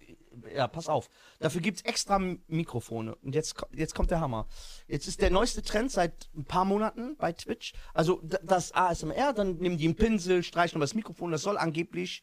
ja, 0.54 0.68
pass 0.68 0.88
auf. 0.88 1.08
Dafür 1.38 1.60
gibt's 1.60 1.82
extra 1.82 2.18
Mikrofone. 2.18 3.14
Und 3.16 3.34
jetzt, 3.34 3.56
jetzt 3.72 3.94
kommt 3.94 4.10
der 4.10 4.20
Hammer. 4.20 4.46
Jetzt 4.86 5.08
ist 5.08 5.20
der 5.20 5.30
neueste 5.30 5.62
Trend 5.62 5.90
seit 5.90 6.28
ein 6.36 6.44
paar 6.44 6.64
Monaten 6.64 7.16
bei 7.16 7.32
Twitch. 7.32 7.72
Also 7.94 8.20
das 8.22 8.72
ASMR, 8.72 9.32
dann 9.32 9.56
nehmen 9.56 9.78
die 9.78 9.86
einen 9.86 9.96
Pinsel, 9.96 10.42
streichen 10.42 10.76
über 10.76 10.84
das 10.84 10.94
Mikrofon. 10.94 11.30
Das 11.32 11.42
soll 11.42 11.58
angeblich, 11.58 12.22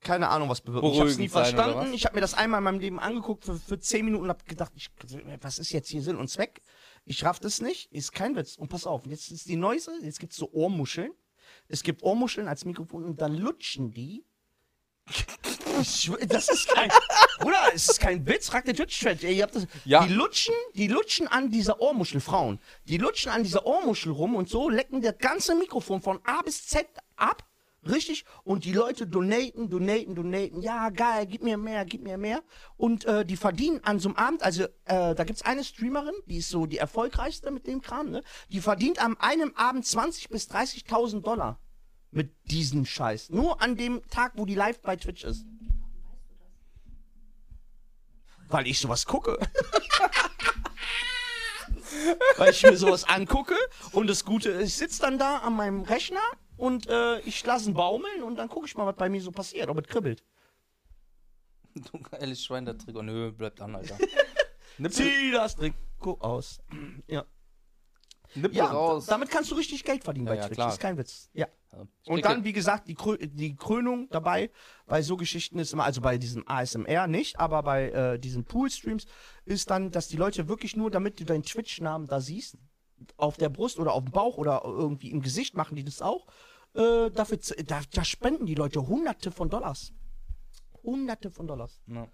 keine 0.00 0.28
Ahnung, 0.28 0.48
was 0.48 0.60
bewirken. 0.60 0.92
Ich 0.92 1.00
hab's 1.00 1.18
nie 1.18 1.28
verstanden. 1.28 1.92
Ich 1.92 2.04
habe 2.04 2.14
mir 2.14 2.20
das 2.20 2.34
einmal 2.34 2.58
in 2.58 2.64
meinem 2.64 2.80
Leben 2.80 3.00
angeguckt 3.00 3.44
für, 3.44 3.56
für 3.56 3.78
10 3.78 4.04
Minuten 4.04 4.24
und 4.24 4.30
hab 4.30 4.46
gedacht, 4.46 4.72
ich, 4.76 4.90
was 5.40 5.58
ist 5.58 5.72
jetzt 5.72 5.88
hier 5.88 6.02
Sinn 6.02 6.16
und 6.16 6.28
Zweck? 6.28 6.62
Ich 7.04 7.24
raff 7.24 7.40
das 7.40 7.60
nicht. 7.60 7.92
Ist 7.92 8.12
kein 8.12 8.36
Witz. 8.36 8.56
Und 8.56 8.68
pass 8.68 8.86
auf, 8.86 9.06
jetzt 9.06 9.30
ist 9.30 9.48
die 9.48 9.56
neueste, 9.56 9.92
jetzt 10.02 10.20
gibt's 10.20 10.36
so 10.36 10.50
Ohrmuscheln. 10.52 11.12
Es 11.66 11.82
gibt 11.82 12.02
Ohrmuscheln 12.02 12.48
als 12.48 12.64
Mikrofon 12.64 13.04
und 13.04 13.20
dann 13.20 13.34
lutschen 13.34 13.90
die. 13.92 14.24
Ich 15.80 16.10
das 16.26 16.48
ist 16.48 16.68
kein. 16.68 16.90
Bruder, 17.38 17.56
es 17.74 17.88
ist 17.88 18.00
kein 18.00 18.26
Witz. 18.26 18.48
Frag 18.48 18.64
den 18.64 18.74
Twitch-Chat. 18.76 19.22
ey, 19.24 19.36
ihr 19.36 19.42
habt 19.44 19.54
das- 19.54 19.66
Ja. 19.84 20.04
Die 20.04 20.12
lutschen, 20.12 20.54
die 20.74 20.88
lutschen 20.88 21.28
an 21.28 21.50
dieser 21.50 21.80
Ohrmuschel, 21.80 22.20
Frauen. 22.20 22.58
Die 22.84 22.98
lutschen 22.98 23.30
an 23.30 23.42
dieser 23.44 23.64
Ohrmuschel 23.64 24.12
rum 24.12 24.34
und 24.34 24.48
so 24.48 24.68
lecken 24.68 25.00
das 25.02 25.16
ganze 25.18 25.54
Mikrofon 25.54 26.00
von 26.02 26.18
A 26.24 26.42
bis 26.42 26.66
Z 26.66 26.86
ab. 27.16 27.44
Richtig? 27.88 28.24
Und 28.42 28.64
die 28.64 28.72
Leute 28.72 29.06
donaten, 29.06 29.70
donaten, 29.70 30.14
donaten. 30.16 30.60
Ja, 30.62 30.90
geil, 30.90 31.26
gib 31.26 31.42
mir 31.44 31.56
mehr, 31.56 31.84
gib 31.84 32.02
mir 32.02 32.18
mehr. 32.18 32.42
Und 32.76 33.04
äh, 33.04 33.24
die 33.24 33.36
verdienen 33.36 33.80
an 33.84 34.00
so 34.00 34.08
einem 34.08 34.16
Abend, 34.16 34.42
also 34.42 34.64
äh, 34.84 35.14
da 35.14 35.24
gibt's 35.24 35.42
eine 35.42 35.62
Streamerin, 35.62 36.14
die 36.26 36.38
ist 36.38 36.48
so 36.50 36.66
die 36.66 36.78
erfolgreichste 36.78 37.52
mit 37.52 37.66
dem 37.68 37.80
Kram, 37.80 38.10
ne? 38.10 38.22
Die 38.50 38.60
verdient 38.60 38.98
an 39.00 39.16
einem 39.20 39.54
Abend 39.54 39.84
20.000 39.84 40.28
bis 40.30 40.50
30.000 40.50 41.22
Dollar 41.22 41.60
mit 42.18 42.34
diesem 42.50 42.84
Scheiß. 42.84 43.30
Nur 43.30 43.62
an 43.62 43.76
dem 43.76 44.02
Tag, 44.10 44.32
wo 44.34 44.44
die 44.44 44.56
live 44.56 44.80
bei 44.80 44.96
Twitch 44.96 45.22
ist. 45.22 45.46
Weil 48.48 48.66
ich 48.66 48.80
sowas 48.80 49.06
gucke. 49.06 49.38
Weil 52.36 52.50
ich 52.50 52.62
mir 52.64 52.76
sowas 52.76 53.04
angucke 53.04 53.54
und 53.92 54.08
das 54.08 54.24
Gute 54.24 54.50
ist, 54.50 54.68
ich 54.68 54.76
sitze 54.76 55.02
dann 55.02 55.18
da 55.18 55.38
an 55.38 55.54
meinem 55.54 55.82
Rechner 55.82 56.20
und 56.56 56.88
äh, 56.88 57.20
ich 57.20 57.44
lasse 57.46 57.70
ihn 57.70 57.74
baumeln 57.74 58.22
und 58.24 58.36
dann 58.36 58.48
gucke 58.48 58.66
ich 58.66 58.76
mal, 58.76 58.86
was 58.86 58.96
bei 58.96 59.08
mir 59.08 59.22
so 59.22 59.30
passiert, 59.30 59.68
ob 59.68 59.78
es 59.78 59.86
kribbelt. 59.86 60.24
Du 61.74 62.00
geiles 62.00 62.42
Schwein, 62.42 62.64
der 62.64 62.76
Trigger. 62.78 63.02
Nö, 63.04 63.30
bleibt 63.30 63.60
an, 63.60 63.76
Alter. 63.76 63.96
Zieh 64.90 65.30
das 65.30 65.54
Trikot 65.54 66.18
aus. 66.20 66.60
Ja, 67.06 67.24
Nippel 68.34 68.56
ja 68.56 68.66
raus. 68.66 69.06
damit 69.06 69.30
kannst 69.30 69.50
du 69.50 69.54
richtig 69.54 69.84
Geld 69.84 70.04
verdienen 70.04 70.26
Ja, 70.26 70.32
bei 70.32 70.38
ja, 70.38 70.46
Twitch. 70.46 70.54
klar. 70.56 70.66
Das 70.68 70.74
ist 70.76 70.80
kein 70.80 70.98
Witz. 70.98 71.30
Ja. 71.32 71.46
Und 72.06 72.24
dann, 72.24 72.44
wie 72.44 72.52
gesagt, 72.52 72.88
die, 72.88 72.94
Krö 72.94 73.16
die 73.18 73.54
Krönung 73.54 74.08
dabei 74.10 74.50
bei 74.86 75.02
so 75.02 75.16
Geschichten 75.16 75.58
ist 75.58 75.72
immer, 75.72 75.84
also 75.84 76.00
bei 76.00 76.18
diesem 76.18 76.48
ASMR 76.48 77.06
nicht, 77.06 77.38
aber 77.38 77.62
bei 77.62 77.90
äh, 77.90 78.18
diesen 78.18 78.44
Pool-Streams 78.44 79.06
ist 79.44 79.70
dann, 79.70 79.90
dass 79.90 80.08
die 80.08 80.16
Leute 80.16 80.48
wirklich 80.48 80.76
nur, 80.76 80.90
damit 80.90 81.20
du 81.20 81.24
deinen 81.24 81.42
Twitch-Namen 81.42 82.06
da 82.06 82.20
siehst, 82.20 82.56
auf 83.16 83.36
der 83.36 83.48
Brust 83.48 83.78
oder 83.78 83.92
auf 83.92 84.04
dem 84.04 84.12
Bauch 84.12 84.38
oder 84.38 84.62
irgendwie 84.64 85.10
im 85.10 85.20
Gesicht 85.20 85.54
machen 85.56 85.76
die 85.76 85.84
das 85.84 86.02
auch, 86.02 86.26
äh, 86.74 87.10
dafür, 87.10 87.38
da, 87.66 87.80
da 87.92 88.04
spenden 88.04 88.46
die 88.46 88.54
Leute 88.54 88.86
Hunderte 88.88 89.30
von 89.30 89.48
Dollars. 89.50 89.92
Hunderte 90.82 91.30
von 91.30 91.46
Dollars. 91.46 91.80
Ja. 91.86 92.08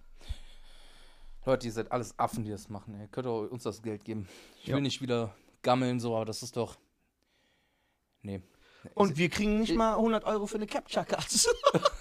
Leute, 1.46 1.66
ihr 1.66 1.72
seid 1.72 1.92
alles 1.92 2.18
Affen, 2.18 2.44
die 2.44 2.50
das 2.50 2.68
machen. 2.68 2.98
Ihr 2.98 3.09
könnt 3.09 3.27
auch 3.27 3.42
uns 3.50 3.62
das 3.62 3.83
Geld 3.83 4.05
geben. 4.05 4.27
Ich 4.62 4.72
will 4.72 4.81
nicht 4.81 5.00
wieder 5.03 5.35
gammeln, 5.64 5.98
so, 5.98 6.14
aber 6.14 6.24
das 6.24 6.42
ist 6.42 6.57
doch. 6.57 6.79
Nee. 8.22 8.40
Und 8.94 9.16
wir 9.16 9.29
kriegen 9.29 9.61
nicht 9.61 9.74
mal 9.74 9.94
100 9.94 10.24
Euro 10.24 10.46
für 10.46 10.57
eine 10.57 10.66
Capture-Card. 10.66 11.27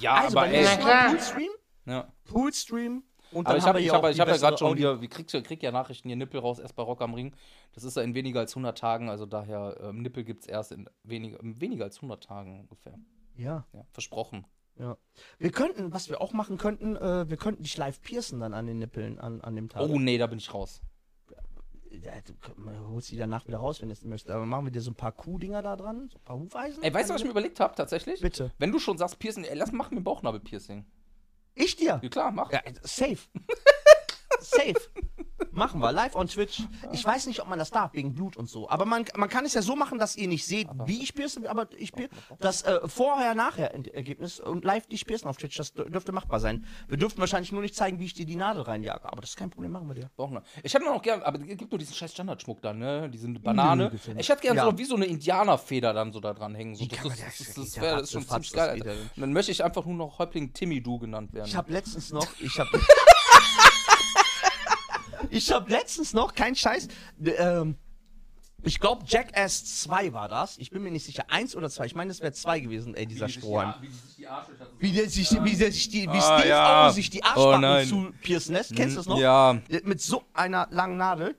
Ja, 0.00 0.14
also 0.14 0.38
aber 0.38 0.48
ey. 0.48 0.64
Poolstream, 0.64 1.50
Ja. 1.86 2.12
Poolstream 2.24 3.02
und 3.32 3.46
Aber 3.46 3.58
dann 3.58 3.76
ich 3.76 3.90
habe 3.92 4.08
hab, 4.08 4.18
hab 4.18 4.28
ja 4.28 4.36
gerade 4.36 4.56
schon 4.58 4.76
hier, 4.76 5.00
wie 5.00 5.08
kriegt, 5.08 5.30
krieg 5.44 5.62
ja 5.62 5.70
Nachrichten 5.70 6.08
hier 6.08 6.16
Nippel 6.16 6.40
raus, 6.40 6.58
erst 6.58 6.74
bei 6.76 6.82
Rock 6.82 7.02
am 7.02 7.14
Ring. 7.14 7.34
Das 7.72 7.84
ist 7.84 7.96
ja 7.96 8.02
in 8.02 8.14
weniger 8.14 8.40
als 8.40 8.52
100 8.52 8.76
Tagen, 8.78 9.10
also 9.10 9.26
daher 9.26 9.76
ähm, 9.82 10.00
Nippel 10.02 10.24
gibt 10.24 10.42
es 10.42 10.48
erst 10.48 10.72
in 10.72 10.88
weniger, 11.02 11.38
in 11.40 11.60
weniger 11.60 11.84
als 11.84 11.96
100 11.96 12.22
Tagen 12.24 12.60
ungefähr. 12.60 12.98
Ja. 13.36 13.66
Ja, 13.72 13.84
versprochen. 13.92 14.46
Ja. 14.78 14.96
Wir 15.38 15.50
könnten, 15.50 15.92
was 15.92 16.08
wir 16.08 16.20
auch 16.20 16.32
machen 16.32 16.56
könnten, 16.56 16.96
äh, 16.96 17.28
wir 17.28 17.36
könnten 17.36 17.62
dich 17.64 17.76
live 17.76 18.00
piercen 18.00 18.40
dann 18.40 18.54
an 18.54 18.66
den 18.66 18.78
Nippeln 18.78 19.18
an, 19.18 19.40
an 19.40 19.56
dem 19.56 19.68
Tag. 19.68 19.82
Oh 19.82 19.98
nee, 19.98 20.18
da 20.18 20.26
bin 20.26 20.38
ich 20.38 20.54
raus. 20.54 20.80
Du 21.90 22.88
holst 22.90 23.10
die 23.10 23.16
danach 23.16 23.46
wieder 23.46 23.58
raus, 23.58 23.80
wenn 23.80 23.88
du 23.88 23.92
es 23.92 24.04
möchtest. 24.04 24.30
Aber 24.30 24.46
machen 24.46 24.66
wir 24.66 24.70
dir 24.70 24.80
so 24.80 24.90
ein 24.90 24.94
paar 24.94 25.12
Kuhdinger 25.12 25.62
da 25.62 25.76
dran, 25.76 26.08
so 26.10 26.18
ein 26.18 26.24
paar 26.24 26.38
Hufeisen. 26.38 26.82
Ey, 26.82 26.92
weißt 26.92 27.08
du, 27.08 27.14
was 27.14 27.20
ich 27.20 27.24
mir 27.24 27.30
überlegt 27.30 27.60
habe, 27.60 27.74
tatsächlich? 27.74 28.20
Bitte. 28.20 28.52
Wenn 28.58 28.72
du 28.72 28.78
schon 28.78 28.98
sagst 28.98 29.18
Piercing, 29.18 29.44
ey, 29.44 29.56
lass 29.56 29.72
mach 29.72 29.90
mir 29.90 30.00
Bauchnabel-Piercing. 30.00 30.84
Ich 31.54 31.76
dir? 31.76 31.98
Ja 32.02 32.08
klar, 32.08 32.30
mach. 32.30 32.52
Ja, 32.52 32.62
safe. 32.82 33.18
safe. 34.40 34.74
Machen 35.58 35.80
wir, 35.80 35.92
live 35.92 36.14
on 36.14 36.28
Twitch. 36.28 36.62
Ich 36.92 37.04
weiß 37.04 37.26
nicht, 37.26 37.40
ob 37.42 37.48
man 37.48 37.58
das 37.58 37.70
darf, 37.70 37.92
wegen 37.92 38.14
Blut 38.14 38.36
und 38.36 38.48
so. 38.48 38.70
Aber 38.70 38.84
man, 38.84 39.04
man 39.16 39.28
kann 39.28 39.44
es 39.44 39.54
ja 39.54 39.62
so 39.62 39.74
machen, 39.76 39.98
dass 39.98 40.16
ihr 40.16 40.28
nicht 40.28 40.46
seht, 40.46 40.68
wie 40.86 41.02
ich 41.02 41.14
pierce, 41.14 41.38
aber 41.46 41.66
ich 41.76 41.92
pierce. 41.92 42.10
Das 42.38 42.62
äh, 42.62 42.80
Vorher-Nachher-Ergebnis 42.88 44.40
und 44.40 44.64
live 44.64 44.86
dich 44.86 45.06
piercen 45.06 45.28
auf 45.28 45.36
Twitch, 45.36 45.56
das 45.56 45.74
dür- 45.74 45.90
dürfte 45.90 46.12
machbar 46.12 46.40
sein. 46.40 46.64
Wir 46.88 46.96
dürften 46.96 47.20
wahrscheinlich 47.20 47.52
nur 47.52 47.62
nicht 47.62 47.74
zeigen, 47.74 47.98
wie 47.98 48.04
ich 48.04 48.14
dir 48.14 48.26
die 48.26 48.36
Nadel 48.36 48.62
reinjage. 48.62 49.04
Aber 49.10 49.20
das 49.20 49.30
ist 49.30 49.36
kein 49.36 49.50
Problem, 49.50 49.72
machen 49.72 49.88
wir 49.88 49.94
dir. 49.94 50.10
Ich 50.62 50.72
hätte 50.74 50.84
noch 50.84 51.02
gern, 51.02 51.22
aber 51.22 51.38
es 51.40 51.46
gibt 51.56 51.70
nur 51.70 51.78
diesen 51.78 51.94
scheiß 51.94 52.12
Standardschmuck 52.12 52.62
dann, 52.62 52.78
ne? 52.78 53.08
Diese 53.10 53.28
Banane. 53.28 53.92
Ich 54.16 54.28
hätte 54.28 54.42
gern 54.42 54.56
Ja. 54.56 54.64
so 54.64 54.78
wie 54.78 54.84
so 54.84 54.94
eine 54.96 55.06
Indianerfeder 55.06 55.92
dann 55.92 56.12
so 56.12 56.20
da 56.20 56.34
dran 56.34 56.54
hängen. 56.54 56.74
So, 56.76 56.84
Die 56.84 56.88
das 56.88 57.02
das, 57.02 57.18
das 57.38 57.54
das, 57.54 57.80
wäre 57.80 58.06
schon 58.06 58.26
ziemlich 58.26 58.52
geil. 58.52 58.96
dann 59.16 59.32
möchte 59.32 59.52
ich 59.52 59.64
einfach 59.64 59.84
nur 59.84 59.96
noch 59.96 60.18
Häuptling 60.18 60.52
Timmy 60.52 60.82
Du 60.82 60.98
genannt 60.98 61.32
werden. 61.32 61.48
Ich 61.48 61.56
habe 61.56 61.72
letztens 61.72 62.12
noch, 62.12 62.26
ich 62.40 62.58
habe 62.58 62.70
Ich 65.30 65.52
habe 65.52 65.70
letztens 65.70 66.12
noch, 66.14 66.34
kein 66.34 66.54
Scheiß, 66.54 66.88
ähm, 67.24 67.76
ich 68.62 68.80
glaube 68.80 69.04
Jackass 69.06 69.82
2 69.82 70.12
war 70.12 70.28
das. 70.28 70.58
Ich 70.58 70.70
bin 70.70 70.82
mir 70.82 70.90
nicht 70.90 71.04
sicher, 71.06 71.24
eins 71.28 71.54
oder 71.54 71.70
zwei. 71.70 71.86
Ich 71.86 71.94
meine, 71.94 72.10
es 72.10 72.20
wäre 72.20 72.32
zwei 72.32 72.58
gewesen, 72.58 72.94
ey, 72.96 73.06
dieser 73.06 73.28
Strohhalm. 73.28 73.74
Wie 74.78 74.90
der 74.92 75.08
sich, 75.08 75.30
wie 75.44 75.56
der 75.56 75.70
sich 75.70 75.88
die, 75.90 76.02
wie 76.04 76.08
Ah, 76.18 76.38
Steve 76.38 76.48
ja. 76.48 76.84
Augen 76.86 76.94
sich 76.94 77.08
die 77.10 77.20
Oh, 77.22 77.26
Arschbacken 77.26 77.60
nein. 77.60 77.86
zu 77.86 78.12
piercen 78.20 78.54
lässt. 78.54 78.74
Kennst 78.74 78.96
du 78.96 79.00
das 79.00 79.06
noch? 79.06 79.18
Ja. 79.18 79.58
Mit 79.84 80.00
so 80.00 80.24
einer 80.34 80.66
langen 80.70 80.96
Nadel. 80.96 81.36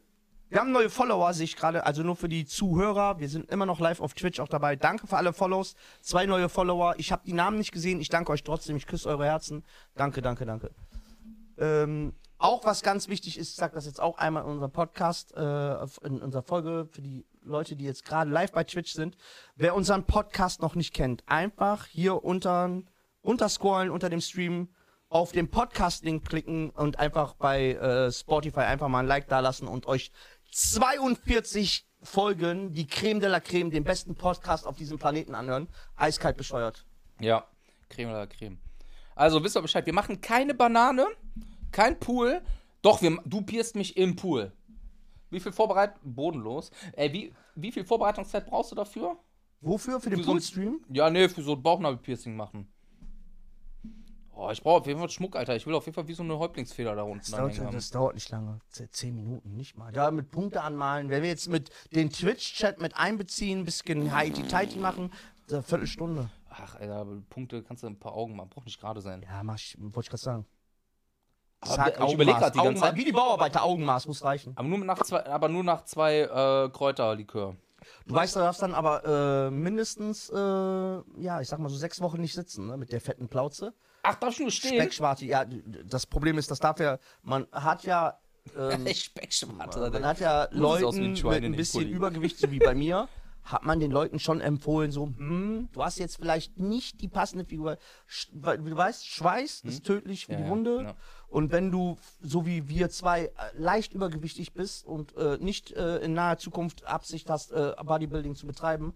Wir 0.47 0.61
haben 0.61 0.71
neue 0.71 0.89
Follower, 0.89 1.31
sehe 1.33 1.43
ich 1.43 1.55
gerade, 1.57 1.85
also 1.85 2.01
nur 2.01 2.15
für 2.15 2.29
die 2.29 2.45
Zuhörer. 2.45 3.19
Wir 3.19 3.29
sind 3.29 3.51
immer 3.51 3.67
noch 3.67 3.79
live 3.79 3.99
auf 3.99 4.13
Twitch 4.15 4.39
auch 4.39 4.47
dabei. 4.47 4.75
Danke 4.77 5.05
für 5.05 5.17
alle 5.17 5.31
Follows. 5.33 5.75
Zwei 6.01 6.25
neue 6.25 6.49
Follower. 6.49 6.95
Ich 6.97 7.11
habe 7.11 7.21
die 7.25 7.33
Namen 7.33 7.57
nicht 7.59 7.71
gesehen. 7.71 7.99
Ich 8.01 8.09
danke 8.09 8.31
euch 8.31 8.43
trotzdem. 8.43 8.75
Ich 8.77 8.87
küsse 8.87 9.09
eure 9.09 9.25
Herzen. 9.25 9.63
Danke, 9.95 10.21
danke, 10.23 10.45
danke. 10.47 10.71
Ähm, 11.59 12.13
auch 12.39 12.65
was 12.65 12.81
ganz 12.81 13.09
wichtig 13.09 13.37
ist, 13.37 13.49
ich 13.49 13.55
sage 13.55 13.75
das 13.75 13.85
jetzt 13.85 14.01
auch 14.01 14.17
einmal 14.17 14.43
in 14.43 14.49
unserem 14.49 14.71
Podcast, 14.71 15.35
äh, 15.35 15.83
in 16.03 16.21
unserer 16.21 16.41
Folge 16.41 16.87
für 16.89 17.01
die 17.01 17.25
Leute, 17.43 17.75
die 17.75 17.83
jetzt 17.83 18.05
gerade 18.05 18.31
live 18.31 18.51
bei 18.51 18.63
Twitch 18.63 18.93
sind. 18.93 19.17
Wer 19.55 19.75
unseren 19.75 20.05
Podcast 20.05 20.61
noch 20.61 20.73
nicht 20.73 20.93
kennt, 20.93 21.23
einfach 21.27 21.85
hier 21.85 22.23
unter, 22.23 22.81
unterscrollen 23.21 23.91
unter 23.91 24.09
dem 24.09 24.21
Stream 24.21 24.69
auf 25.09 25.31
den 25.31 25.49
Podcast-Link 25.49 26.27
klicken 26.27 26.69
und 26.69 26.97
einfach 26.97 27.33
bei 27.33 27.73
äh, 27.73 28.11
Spotify 28.11 28.61
einfach 28.61 28.87
mal 28.87 28.99
ein 28.99 29.07
Like 29.07 29.27
da 29.27 29.39
lassen 29.39 29.67
und 29.67 29.85
euch 29.87 30.11
42 30.51 31.87
Folgen, 32.01 32.71
die 32.71 32.87
Creme 32.87 33.19
de 33.19 33.29
la 33.29 33.41
Creme, 33.41 33.71
den 33.71 33.83
besten 33.83 34.15
Podcast 34.15 34.65
auf 34.65 34.77
diesem 34.77 34.97
Planeten 34.97 35.35
anhören. 35.35 35.67
Eiskalt 35.97 36.37
bescheuert. 36.37 36.85
Ja, 37.19 37.45
Creme 37.89 38.11
oder 38.11 38.27
Creme. 38.27 38.59
Also 39.15 39.43
wisst 39.43 39.57
ihr 39.57 39.61
Bescheid, 39.61 39.85
wir 39.85 39.93
machen 39.93 40.21
keine 40.21 40.53
Banane, 40.53 41.05
kein 41.71 41.99
Pool. 41.99 42.41
Doch, 42.81 43.01
wir, 43.01 43.17
du 43.25 43.41
pierst 43.41 43.75
mich 43.75 43.97
im 43.97 44.15
Pool. 44.15 44.51
Wie 45.29 45.39
viel 45.39 45.51
Vorbereitung? 45.51 45.99
Bodenlos. 46.03 46.71
Ey, 46.93 47.11
wie, 47.13 47.33
wie 47.55 47.71
viel 47.71 47.83
Vorbereitungszeit 47.83 48.45
brauchst 48.47 48.71
du 48.71 48.75
dafür? 48.75 49.17
Wofür? 49.61 49.99
Für 49.99 50.09
den 50.09 50.19
Für 50.19 50.25
so 50.25 50.31
Pool-Stream? 50.31 50.79
Ja, 50.89 51.09
nee, 51.09 51.27
für 51.29 51.41
so 51.41 51.53
ein 51.53 51.61
Bauchnabel-Piercing 51.61 52.35
machen. 52.35 52.71
Oh, 54.33 54.49
ich 54.51 54.63
brauche 54.63 54.79
auf 54.79 54.87
jeden 54.87 54.99
Fall 54.99 55.09
Schmuck, 55.09 55.35
Alter. 55.35 55.57
Ich 55.57 55.67
will 55.67 55.73
auf 55.75 55.85
jeden 55.85 55.95
Fall 55.95 56.07
wie 56.07 56.13
so 56.13 56.23
eine 56.23 56.39
Häuptlingsfeder 56.39 56.95
da 56.95 57.03
unten 57.03 57.19
Das 57.19 57.31
dauert, 57.31 57.59
haben. 57.59 57.73
das 57.73 57.89
dauert 57.91 58.15
nicht 58.15 58.29
lange. 58.29 58.59
Zehn 58.69 59.13
Minuten, 59.13 59.57
nicht 59.57 59.77
mal. 59.77 59.91
Da 59.91 60.11
mit 60.11 60.31
Punkte 60.31 60.61
anmalen. 60.61 61.09
Wenn 61.09 61.23
wir 61.23 61.29
jetzt 61.29 61.49
mit 61.49 61.69
den 61.93 62.09
Twitch-Chat 62.09 62.79
mit 62.79 62.95
einbeziehen, 62.95 63.59
ein 63.59 63.65
bisschen 63.65 64.13
Heidi-Tighty 64.13 64.79
machen, 64.79 65.11
eine 65.49 65.61
Viertelstunde. 65.61 66.29
Ach, 66.49 66.75
Alter, 66.75 67.05
Punkte 67.29 67.63
kannst 67.63 67.83
du 67.83 67.87
ein 67.87 67.99
paar 67.99 68.13
Augen 68.13 68.37
machen. 68.37 68.49
Braucht 68.49 68.65
nicht 68.65 68.79
gerade 68.79 69.01
sein. 69.01 69.23
Ja, 69.23 69.43
mach 69.43 69.55
ich, 69.57 69.75
wollte 69.77 70.01
ich 70.05 70.09
gerade 70.09 70.21
sagen. 70.23 70.45
Aber 71.61 72.07
ich 72.07 72.13
überleg 72.13 72.37
grad 72.37 72.55
die 72.55 72.59
ganze. 72.59 72.81
Zeit- 72.81 72.95
Wie 72.95 73.05
die 73.05 73.11
Bauarbeiter, 73.11 73.63
Augenmaß 73.63 74.07
muss 74.07 74.23
reichen. 74.23 74.53
Aber 74.55 74.67
nur 74.67 74.77
nach 74.79 75.01
zwei, 75.03 75.25
aber 75.25 75.49
nur 75.49 75.63
nach 75.63 75.83
zwei 75.85 76.19
äh, 76.21 76.69
Kräuterlikör. 76.69 77.55
Du 78.05 78.13
weißt, 78.15 78.35
du 78.35 78.39
darfst 78.39 78.61
dann 78.61 78.73
aber 78.73 79.47
äh, 79.47 79.51
mindestens, 79.51 80.29
äh, 80.29 80.35
ja, 80.35 81.41
ich 81.41 81.47
sag 81.47 81.59
mal 81.59 81.69
so 81.69 81.77
sechs 81.77 82.01
Wochen 82.01 82.21
nicht 82.21 82.33
sitzen, 82.33 82.67
ne, 82.67 82.77
mit 82.77 82.91
der 82.91 83.01
fetten 83.01 83.27
Plauze. 83.27 83.73
Ach, 84.03 84.15
darf 84.15 84.31
ich 84.33 84.39
nur 84.39 84.51
stehen? 84.51 84.75
Speckschwarte, 84.75 85.25
ja, 85.25 85.45
das 85.85 86.05
Problem 86.05 86.37
ist, 86.37 86.49
das 86.51 86.59
darf 86.59 86.79
ja, 86.79 86.97
man 87.23 87.47
hat 87.51 87.83
ja, 87.83 88.17
ähm, 88.57 88.87
Speckschwarte. 88.93 89.89
man 89.91 90.05
hat 90.05 90.19
ja 90.19 90.47
Schwein 90.51 90.81
mit 91.15 91.23
in 91.43 91.53
ein 91.53 91.55
bisschen. 91.55 91.89
Übergewicht, 91.89 92.37
so 92.37 92.49
wie 92.51 92.59
bei 92.59 92.73
mir, 92.75 93.07
hat 93.49 93.65
man 93.65 93.79
den 93.79 93.91
Leuten 93.91 94.19
schon 94.19 94.41
empfohlen, 94.41 94.91
so, 94.91 95.07
hm, 95.07 95.69
du 95.71 95.83
hast 95.83 95.97
jetzt 95.97 96.17
vielleicht 96.17 96.59
nicht 96.59 97.01
die 97.01 97.07
passende 97.07 97.45
Figur. 97.45 97.77
Sch 98.05 98.29
du 98.31 98.77
weißt, 98.77 99.07
Schweiß 99.07 99.61
ist 99.61 99.85
tödlich 99.85 100.27
für 100.27 100.33
Hm? 100.33 100.39
Ja, 100.39 100.39
die 100.39 100.43
ja, 100.43 100.49
Wunde. 100.49 100.83
ja. 100.83 100.95
Und 101.27 101.51
wenn 101.51 101.71
du, 101.71 101.97
so 102.21 102.45
wie 102.45 102.67
wir 102.69 102.89
zwei, 102.89 103.25
äh, 103.25 103.31
leicht 103.53 103.93
übergewichtig 103.93 104.53
bist 104.53 104.85
und 104.85 105.15
äh, 105.15 105.37
nicht 105.39 105.71
äh, 105.71 105.97
in 105.97 106.13
naher 106.13 106.37
Zukunft 106.37 106.85
Absicht 106.85 107.29
hast, 107.29 107.51
äh, 107.51 107.73
Bodybuilding 107.83 108.35
zu 108.35 108.47
betreiben, 108.47 108.93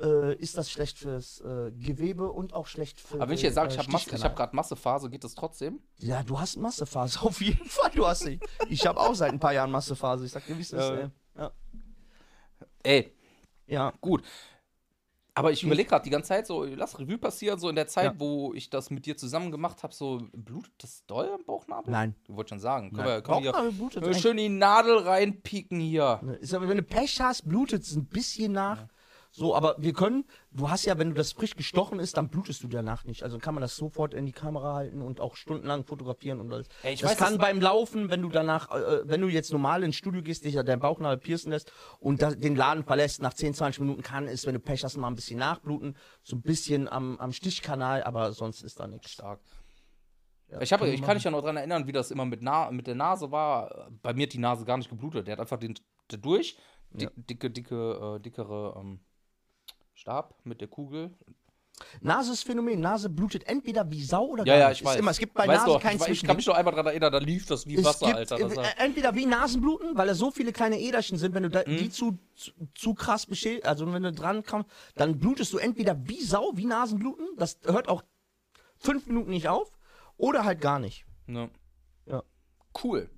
äh, 0.00 0.34
ist 0.36 0.56
das 0.56 0.70
schlecht 0.70 0.98
fürs 0.98 1.40
äh, 1.40 1.72
Gewebe 1.72 2.30
und 2.30 2.54
auch 2.54 2.66
schlecht 2.66 3.00
für 3.00 3.16
Aber 3.16 3.28
wenn 3.28 3.36
ich 3.36 3.42
jetzt 3.42 3.54
sage, 3.54 3.72
ich 3.72 3.78
habe 3.78 3.90
habe 3.90 4.34
gerade 4.34 4.56
Massephase, 4.56 5.10
geht 5.10 5.24
das 5.24 5.34
trotzdem? 5.34 5.80
Ja, 5.98 6.22
du 6.22 6.38
hast 6.40 6.56
Massephase, 6.56 7.20
auf 7.22 7.40
jeden 7.40 7.66
Fall, 7.66 7.90
du 7.94 8.06
hast 8.06 8.20
sie. 8.20 8.40
Ich 8.68 8.86
habe 8.86 8.98
auch 8.98 9.14
seit 9.14 9.32
ein 9.32 9.40
paar 9.40 9.52
Jahren 9.52 9.70
Massephase, 9.70 10.24
ich 10.24 10.32
sag 10.32 10.46
dir, 10.46 10.56
wie 10.56 10.62
es 10.62 10.72
ist. 10.72 10.92
Ja. 11.36 11.50
ey. 12.82 13.12
Ja. 13.66 13.88
Ja. 13.88 13.92
gut. 14.00 14.22
Aber 15.36 15.50
ich 15.50 15.64
überlege 15.64 15.88
gerade 15.88 16.04
die 16.04 16.10
ganze 16.10 16.28
Zeit 16.28 16.46
so, 16.46 16.62
lass 16.62 16.96
Revue 16.96 17.18
passieren, 17.18 17.58
so 17.58 17.68
in 17.68 17.74
der 17.74 17.88
Zeit, 17.88 18.04
Ja. 18.04 18.14
wo 18.20 18.54
ich 18.54 18.70
das 18.70 18.90
mit 18.90 19.04
dir 19.04 19.16
zusammen 19.16 19.50
gemacht 19.50 19.82
habe, 19.82 19.92
so 19.92 20.22
blutet 20.32 20.72
das 20.78 21.04
doll 21.06 21.28
am 21.34 21.44
Bauchnabel? 21.44 21.90
Nein. 21.90 22.14
Ich 22.28 22.36
wollte 22.36 22.50
schon 22.50 22.60
sagen. 22.60 22.90
Können 22.92 22.98
Nein. 22.98 23.16
wir, 23.16 23.22
können 23.22 23.44
Bauchnabel 23.44 23.72
blutet 23.72 24.04
eigentlich. 24.04 24.22
schön 24.22 24.36
die 24.36 24.48
Nadel 24.48 24.98
reinpieken 24.98 25.80
hier. 25.80 26.20
Ist 26.40 26.54
aber, 26.54 26.68
wenn 26.68 26.76
du 26.76 26.84
Pech 26.84 27.20
hast, 27.20 27.48
blutet 27.48 27.82
es 27.82 27.96
ein 27.96 28.06
bisschen 28.06 28.52
nach. 28.52 28.86
So, 29.36 29.52
aber 29.56 29.74
wir 29.78 29.92
können, 29.92 30.24
du 30.52 30.70
hast 30.70 30.84
ja, 30.84 30.96
wenn 30.96 31.08
du 31.08 31.14
das 31.16 31.32
frisch 31.32 31.56
gestochen 31.56 31.98
ist, 31.98 32.16
dann 32.16 32.28
blutest 32.28 32.62
du 32.62 32.68
danach 32.68 33.02
nicht. 33.04 33.24
Also 33.24 33.38
kann 33.38 33.52
man 33.52 33.62
das 33.62 33.74
sofort 33.74 34.14
in 34.14 34.26
die 34.26 34.32
Kamera 34.32 34.74
halten 34.74 35.02
und 35.02 35.18
auch 35.18 35.34
stundenlang 35.34 35.84
fotografieren 35.84 36.38
und 36.38 36.52
alles. 36.52 36.68
Ey, 36.84 36.94
ich 36.94 37.00
das 37.00 37.10
weiß, 37.10 37.18
kann 37.18 37.32
das- 37.38 37.38
beim 37.44 37.60
Laufen, 37.60 38.10
wenn 38.10 38.22
du 38.22 38.28
danach, 38.28 38.70
äh, 38.70 39.00
wenn 39.08 39.20
du 39.20 39.26
jetzt 39.26 39.50
normal 39.50 39.82
ins 39.82 39.96
Studio 39.96 40.22
gehst, 40.22 40.44
dich 40.44 40.54
ja 40.54 40.62
dein 40.62 40.78
Bauchnabel 40.78 41.18
piercen 41.18 41.50
lässt 41.50 41.72
und 41.98 42.22
da, 42.22 42.30
den 42.30 42.54
Laden 42.54 42.84
verlässt, 42.84 43.22
nach 43.22 43.34
10, 43.34 43.54
20 43.54 43.80
Minuten 43.80 44.02
kann 44.02 44.28
es, 44.28 44.46
wenn 44.46 44.54
du 44.54 44.60
Pech 44.60 44.84
hast, 44.84 44.96
mal 44.98 45.08
ein 45.08 45.16
bisschen 45.16 45.40
nachbluten. 45.40 45.96
So 46.22 46.36
ein 46.36 46.42
bisschen 46.42 46.86
am, 46.88 47.18
am 47.18 47.32
Stichkanal, 47.32 48.04
aber 48.04 48.32
sonst 48.34 48.62
ist 48.62 48.78
da 48.78 48.86
nichts. 48.86 49.10
Stark. 49.10 49.40
Ja, 50.48 50.60
Ich, 50.60 50.72
hab, 50.72 50.80
ich 50.82 51.02
kann 51.02 51.16
mich 51.16 51.24
ja 51.24 51.32
noch 51.32 51.40
daran 51.40 51.56
erinnern, 51.56 51.88
wie 51.88 51.92
das 51.92 52.12
immer 52.12 52.24
mit, 52.24 52.40
Na 52.40 52.70
mit 52.70 52.86
der 52.86 52.94
Nase 52.94 53.32
war. 53.32 53.90
Bei 54.00 54.14
mir 54.14 54.26
hat 54.26 54.32
die 54.32 54.38
Nase 54.38 54.64
gar 54.64 54.76
nicht 54.76 54.90
geblutet. 54.90 55.26
Der 55.26 55.32
hat 55.32 55.40
einfach 55.40 55.58
den 55.58 55.74
der 56.12 56.18
durch, 56.18 56.56
dick, 56.92 57.10
dicke, 57.16 57.50
dicke, 57.50 58.16
äh, 58.16 58.20
dickere 58.20 58.76
ähm, 58.78 59.00
Stab 59.94 60.34
mit 60.44 60.60
der 60.60 60.68
Kugel. 60.68 61.10
Nase 62.00 62.32
ist 62.32 62.42
Phänomen. 62.44 62.80
Nase 62.80 63.08
blutet 63.08 63.48
entweder 63.48 63.90
wie 63.90 64.02
Sau 64.02 64.26
oder 64.26 64.44
Ja, 64.46 64.54
gar 64.54 64.58
ja, 64.60 64.68
nicht. 64.68 64.76
ich 64.78 64.82
Ist 64.82 64.86
weiß. 64.92 64.98
Immer. 65.00 65.10
Es 65.10 65.18
gibt 65.18 65.34
bei 65.34 65.46
Weißt 65.48 65.66
Nase 65.66 65.72
du, 65.72 65.78
kein 65.80 65.96
ich, 65.96 66.08
ich 66.08 66.22
kann 66.22 66.36
mich 66.36 66.46
noch 66.46 66.54
einmal 66.54 66.72
daran 66.72 66.86
erinnern, 66.86 67.12
da 67.12 67.18
lief 67.18 67.46
das 67.46 67.66
wie 67.66 67.74
Es 67.76 67.84
Wasser, 67.84 68.06
gibt 68.06 68.32
Alter. 68.32 68.62
Äh, 68.62 68.66
entweder 68.84 69.14
wie 69.16 69.26
Nasenbluten, 69.26 69.96
weil 69.96 70.06
da 70.06 70.14
so 70.14 70.30
viele 70.30 70.52
kleine 70.52 70.78
Äderchen 70.80 71.18
sind, 71.18 71.34
wenn 71.34 71.42
du 71.42 71.50
da, 71.50 71.62
Mhm. 71.66 71.76
die 71.78 71.90
zu, 71.90 72.18
zu, 72.36 72.52
zu 72.76 72.94
krass 72.94 73.26
beschädigt, 73.26 73.66
also 73.66 73.92
wenn 73.92 74.02
du 74.04 74.12
dran 74.12 74.44
kommst, 74.44 74.68
dann 74.94 75.18
blutest 75.18 75.52
du 75.52 75.58
entweder 75.58 75.96
wie 76.06 76.22
Sau, 76.22 76.52
wie 76.54 76.64
Nasenbluten, 76.66 77.26
das 77.38 77.58
hört 77.64 77.88
auch 77.88 78.02
fünf 78.76 79.06
Minuten 79.06 79.30
nicht 79.30 79.48
auf, 79.48 79.72
oder 80.16 80.44
halt 80.44 80.60
gar 80.60 80.78
nicht. 80.78 81.04
ne. 81.26 81.50
Ja. 82.06 82.22
Cool. 82.82 83.08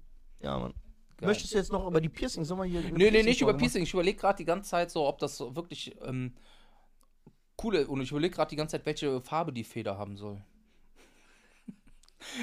Ja, 0.40 0.58
Mann. 0.58 0.72
Geil. 1.18 1.28
Möchtest 1.28 1.52
du 1.52 1.58
jetzt 1.58 1.72
noch 1.72 1.86
über 1.86 2.00
die 2.00 2.08
Piercings? 2.10 2.46
Sollen 2.48 2.60
wir 2.60 2.64
hier 2.66 2.80
eine 2.80 2.90
Nee, 2.96 3.10
nee, 3.10 3.22
nicht 3.22 3.40
über 3.40 3.52
Piercing-Folge 3.52 3.58
Piercing. 3.58 3.82
Ich 3.82 3.92
überlege 3.94 4.18
gerade 4.18 4.36
die 4.36 4.44
ganze 4.44 4.70
Zeit 4.70 4.90
so, 4.90 5.06
ob 5.06 5.18
das 5.18 5.36
so 5.36 5.56
wirklich 5.56 5.94
ähm, 6.04 6.34
cool. 7.62 7.76
Und 7.84 8.00
ich 8.00 8.10
überlege 8.10 8.34
gerade 8.34 8.50
die 8.50 8.56
ganze 8.56 8.72
Zeit, 8.72 8.86
welche 8.86 9.20
Farbe 9.20 9.52
die 9.52 9.64
Feder 9.64 9.98
haben 9.98 10.16
soll. 10.16 10.42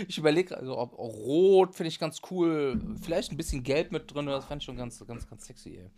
Ich 0.07 0.17
überlege, 0.17 0.55
also 0.57 0.77
ob 0.77 0.97
Rot 0.97 1.75
finde 1.75 1.89
ich 1.89 1.99
ganz 1.99 2.21
cool. 2.31 2.79
Vielleicht 3.01 3.31
ein 3.31 3.37
bisschen 3.37 3.63
Gelb 3.63 3.91
mit 3.91 4.13
drin, 4.13 4.27
das 4.27 4.45
fand 4.45 4.61
ich 4.61 4.65
schon 4.65 4.77
ganz, 4.77 5.05
ganz, 5.05 5.27
ganz 5.27 5.45
sexy, 5.45 5.77
ey. 5.77 5.89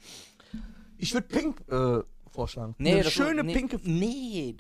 Ich 0.97 1.13
würde 1.13 1.28
Pink 1.28 1.62
äh, 1.69 1.99
vorschlagen. 2.32 2.73
Nee, 2.78 2.93
eine 2.93 3.04
das 3.04 3.13
schöne 3.13 3.43
nee, 3.43 3.54
pinke. 3.54 3.80
Nee, 3.84 4.56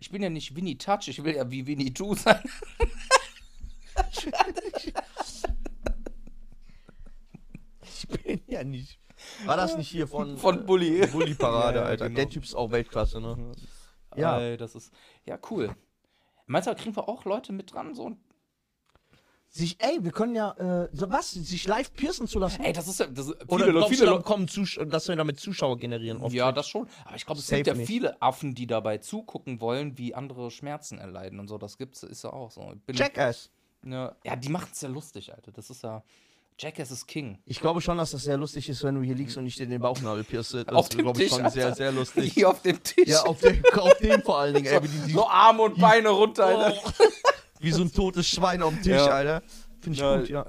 ich 0.00 0.10
bin 0.10 0.22
ja 0.22 0.30
nicht 0.30 0.56
Winnie 0.56 0.76
Touch, 0.78 1.08
ich 1.08 1.22
will 1.22 1.36
ja 1.36 1.48
wie 1.50 1.66
Winnie 1.66 1.92
Two 1.92 2.14
sein. 2.16 2.42
Ich 7.82 8.08
bin 8.08 8.40
ja 8.46 8.64
nicht. 8.64 8.98
War 9.44 9.56
das 9.56 9.76
nicht 9.76 9.88
hier 9.88 10.06
von, 10.06 10.38
Von 10.38 10.64
Bully. 10.64 11.00
äh, 11.00 11.06
Bully-Parade, 11.06 11.78
Ja, 11.78 11.84
ja, 11.84 11.88
Alter. 11.90 12.06
genau. 12.06 12.16
Der 12.16 12.28
Typ 12.30 12.44
ist 12.44 12.54
auch 12.54 12.70
Weltklasse, 12.70 13.20
ne? 13.20 13.52
Ja. 14.16 14.38
Ey, 14.40 14.56
das 14.56 14.74
ist. 14.74 14.92
Ja, 15.24 15.38
cool. 15.50 15.74
Meinst 16.46 16.66
du, 16.66 16.70
da 16.70 16.80
kriegen 16.80 16.96
wir 16.96 17.08
auch 17.08 17.24
Leute 17.24 17.52
mit 17.52 17.72
dran? 17.72 17.94
So? 17.94 18.16
Sich, 19.50 19.76
ey, 19.80 20.04
wir 20.04 20.12
können 20.12 20.34
ja, 20.34 20.52
äh, 20.52 20.88
so 20.92 21.10
was, 21.10 21.30
sich 21.30 21.66
live 21.66 21.92
piercen 21.94 22.26
zu 22.26 22.38
lassen. 22.38 22.62
Ey, 22.62 22.72
das 22.74 22.86
ist 22.86 23.00
ja. 23.00 23.06
Das, 23.06 23.28
ist- 23.28 23.48
Oder 23.48 23.64
viele, 23.64 23.72
glaubst 23.72 23.88
viele 23.90 24.10
Leute. 24.10 24.22
kommen 24.22 24.46
Zusch 24.46 24.78
dass 24.88 25.08
wir 25.08 25.16
damit 25.16 25.40
Zuschauer 25.40 25.78
generieren? 25.78 26.20
auf 26.20 26.32
Ja, 26.34 26.52
das 26.52 26.68
schon. 26.68 26.86
Aber 27.06 27.16
ich 27.16 27.24
glaube, 27.24 27.38
es 27.40 27.46
Safe 27.46 27.56
gibt 27.62 27.66
ja 27.68 27.74
nicht. 27.74 27.86
viele 27.86 28.20
Affen, 28.20 28.54
die 28.54 28.66
dabei 28.66 28.98
zugucken 28.98 29.60
wollen, 29.62 29.96
wie 29.96 30.14
andere 30.14 30.50
Schmerzen 30.50 30.98
erleiden 30.98 31.40
und 31.40 31.48
so. 31.48 31.56
Das 31.56 31.78
gibt's, 31.78 32.02
ist 32.02 32.24
ja 32.24 32.32
auch 32.32 32.50
so. 32.50 32.74
Jackass. 32.92 33.50
Ja, 33.84 34.14
ja 34.24 34.36
die 34.36 34.50
machen 34.50 34.68
es 34.72 34.82
ja 34.82 34.88
lustig, 34.90 35.34
Alter. 35.34 35.50
Das 35.52 35.70
ist 35.70 35.82
ja. 35.82 36.02
Jackass 36.58 36.90
ist 36.90 37.06
King. 37.06 37.38
Ich 37.44 37.60
glaube 37.60 37.80
schon, 37.80 37.98
dass 37.98 38.10
das 38.10 38.22
sehr 38.24 38.36
lustig 38.36 38.68
ist, 38.68 38.82
wenn 38.82 38.96
du 38.96 39.02
hier 39.02 39.14
liegst 39.14 39.36
und 39.36 39.46
ich 39.46 39.54
dir 39.54 39.66
den 39.66 39.80
Bauchnabel 39.80 40.24
pierce. 40.24 40.50
Das 40.50 40.66
Auf 40.68 40.86
ist, 40.86 40.92
dem 40.94 41.02
glaube 41.02 41.22
ich, 41.22 41.30
schon 41.30 41.48
sehr, 41.50 41.66
Alter. 41.66 41.76
sehr 41.76 41.92
lustig. 41.92 42.32
Hier 42.34 42.48
auf 42.50 42.62
dem 42.62 42.82
Tisch. 42.82 43.06
Ja, 43.08 43.22
auf 43.22 43.38
dem, 43.40 43.62
auf 43.76 43.96
dem 43.98 44.22
vor 44.22 44.38
allen 44.38 44.54
Dingen, 44.54 44.66
ey, 44.66 44.82
wie, 44.82 44.88
die, 44.88 44.98
die, 45.06 45.12
so 45.12 45.28
Arme 45.28 45.62
und 45.62 45.78
Beine 45.78 46.08
runter, 46.08 46.46
Alter. 46.46 46.76
oh, 46.84 46.90
wie 47.60 47.70
so 47.70 47.82
ein 47.82 47.92
totes 47.92 48.26
Schwein 48.28 48.60
auf 48.62 48.74
dem 48.74 48.82
Tisch, 48.82 48.92
Ja. 48.92 49.06
Alter. 49.06 49.42
Finde 49.80 49.94
ich 49.94 50.00
Ja, 50.00 50.16
gut, 50.18 50.28
ja. 50.28 50.46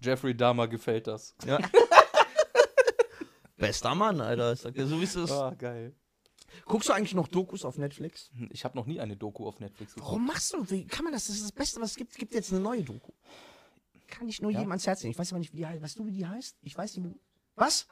Jeffrey 0.00 0.36
Dahmer 0.36 0.68
gefällt 0.68 1.08
das. 1.08 1.34
ja. 1.44 1.58
Bester 3.56 3.94
Mann, 3.94 4.20
Alter. 4.20 4.52
Ich 4.52 4.60
sag 4.60 4.74
dir, 4.74 4.86
so 4.86 5.00
wie 5.00 5.04
es 5.04 5.14
ist. 5.16 5.30
Ah, 5.30 5.54
geil. 5.56 5.94
Guckst 6.64 6.88
du 6.88 6.92
eigentlich 6.92 7.14
noch 7.14 7.28
Dokus 7.28 7.64
auf 7.64 7.76
Netflix? 7.78 8.30
Ich 8.50 8.64
habe 8.64 8.76
noch 8.76 8.86
nie 8.86 9.00
eine 9.00 9.16
Doku 9.16 9.46
auf 9.46 9.58
Netflix 9.60 9.94
geguckt. 9.94 10.10
Warum 10.10 10.26
machst 10.26 10.52
du? 10.52 10.68
Wie 10.70 10.86
kann 10.86 11.04
man 11.04 11.12
das? 11.12 11.26
Das 11.26 11.36
ist 11.36 11.44
das 11.44 11.52
Beste, 11.52 11.80
was 11.80 11.90
es 11.90 11.96
gibt. 11.96 12.12
Es 12.12 12.18
gibt 12.18 12.34
jetzt 12.34 12.52
eine 12.52 12.60
neue 12.60 12.82
Doku. 12.82 13.12
Kann 14.12 14.28
ich 14.28 14.40
nur 14.42 14.50
Ja? 14.50 14.58
jedem 14.58 14.70
ans 14.72 14.86
Herz 14.86 15.02
legen. 15.02 15.12
Ich 15.12 15.18
weiß 15.18 15.32
aber 15.32 15.38
nicht, 15.40 15.52
wie 15.52 15.56
die 15.58 15.66
heißt. 15.66 15.82
Weißt 15.82 15.98
du, 15.98 16.06
wie 16.06 16.12
die 16.12 16.26
heißt? 16.26 16.56
Ich 16.62 16.76
weiß 16.76 16.96
nicht. 16.98 17.16
Was? 17.56 17.86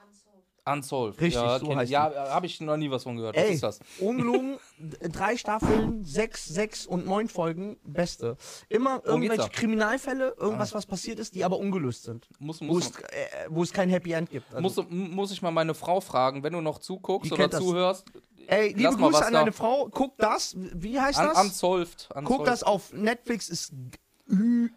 Unsolved. 0.66 1.18
Richtig, 1.20 1.40
ja, 1.42 1.58
so 1.58 1.66
kenn- 1.66 1.76
heißt 1.76 1.90
Ja, 1.90 2.12
habe 2.34 2.44
ich 2.46 2.60
noch 2.60 2.76
nie 2.76 2.90
was 2.90 3.02
von 3.02 3.16
gehört. 3.16 3.34
Was 3.34 3.42
Ey, 3.42 3.54
ist 3.54 3.62
das? 3.62 3.80
ungelogen, 3.98 4.58
drei 5.10 5.36
Staffeln, 5.38 6.04
sechs, 6.04 6.44
sechs 6.44 6.86
und 6.86 7.06
neun 7.06 7.28
Folgen, 7.28 7.78
beste. 7.82 8.36
Immer 8.68 9.02
irgendwelche? 9.04 9.44
Ah. 9.44 9.48
Kriminalfälle, 9.48 10.34
irgendwas, 10.38 10.74
was 10.74 10.84
passiert 10.84 11.18
ist, 11.18 11.34
die 11.34 11.44
aber 11.44 11.58
ungelöst 11.58 12.02
sind. 12.04 12.28
Muss, 12.38 12.60
Wo 12.60 12.66
muss, 12.66 12.90
es, 12.90 12.96
äh, 12.98 13.46
wo 13.48 13.62
es 13.62 13.72
kein 13.72 13.88
Happy 13.88 14.12
End 14.12 14.28
gibt. 14.30 14.54
Also, 14.54 14.82
muss, 14.82 14.90
muss 14.90 15.32
ich 15.32 15.40
mal 15.40 15.50
meine 15.50 15.72
Frau 15.74 16.00
fragen, 16.02 16.42
wenn 16.42 16.52
du 16.52 16.60
noch 16.60 16.78
zuguckst 16.78 17.32
oder 17.32 17.50
zuhörst? 17.50 18.04
ey, 18.46 18.68
liebe 18.68 18.82
lass 18.82 18.96
Grüße 18.96 19.12
was 19.14 19.22
an 19.22 19.32
da. 19.32 19.38
deine 19.40 19.52
Frau. 19.52 19.88
Guck 19.90 20.18
das. 20.18 20.54
Wie 20.56 21.00
heißt 21.00 21.18
Un 21.20 21.24
das? 21.26 21.40
Unsolved. 21.42 22.08
Guck 22.10 22.18
Unsolved. 22.20 22.46
das 22.46 22.62
auf 22.62 22.92
Netflix. 22.92 23.48
Ist 23.48 23.72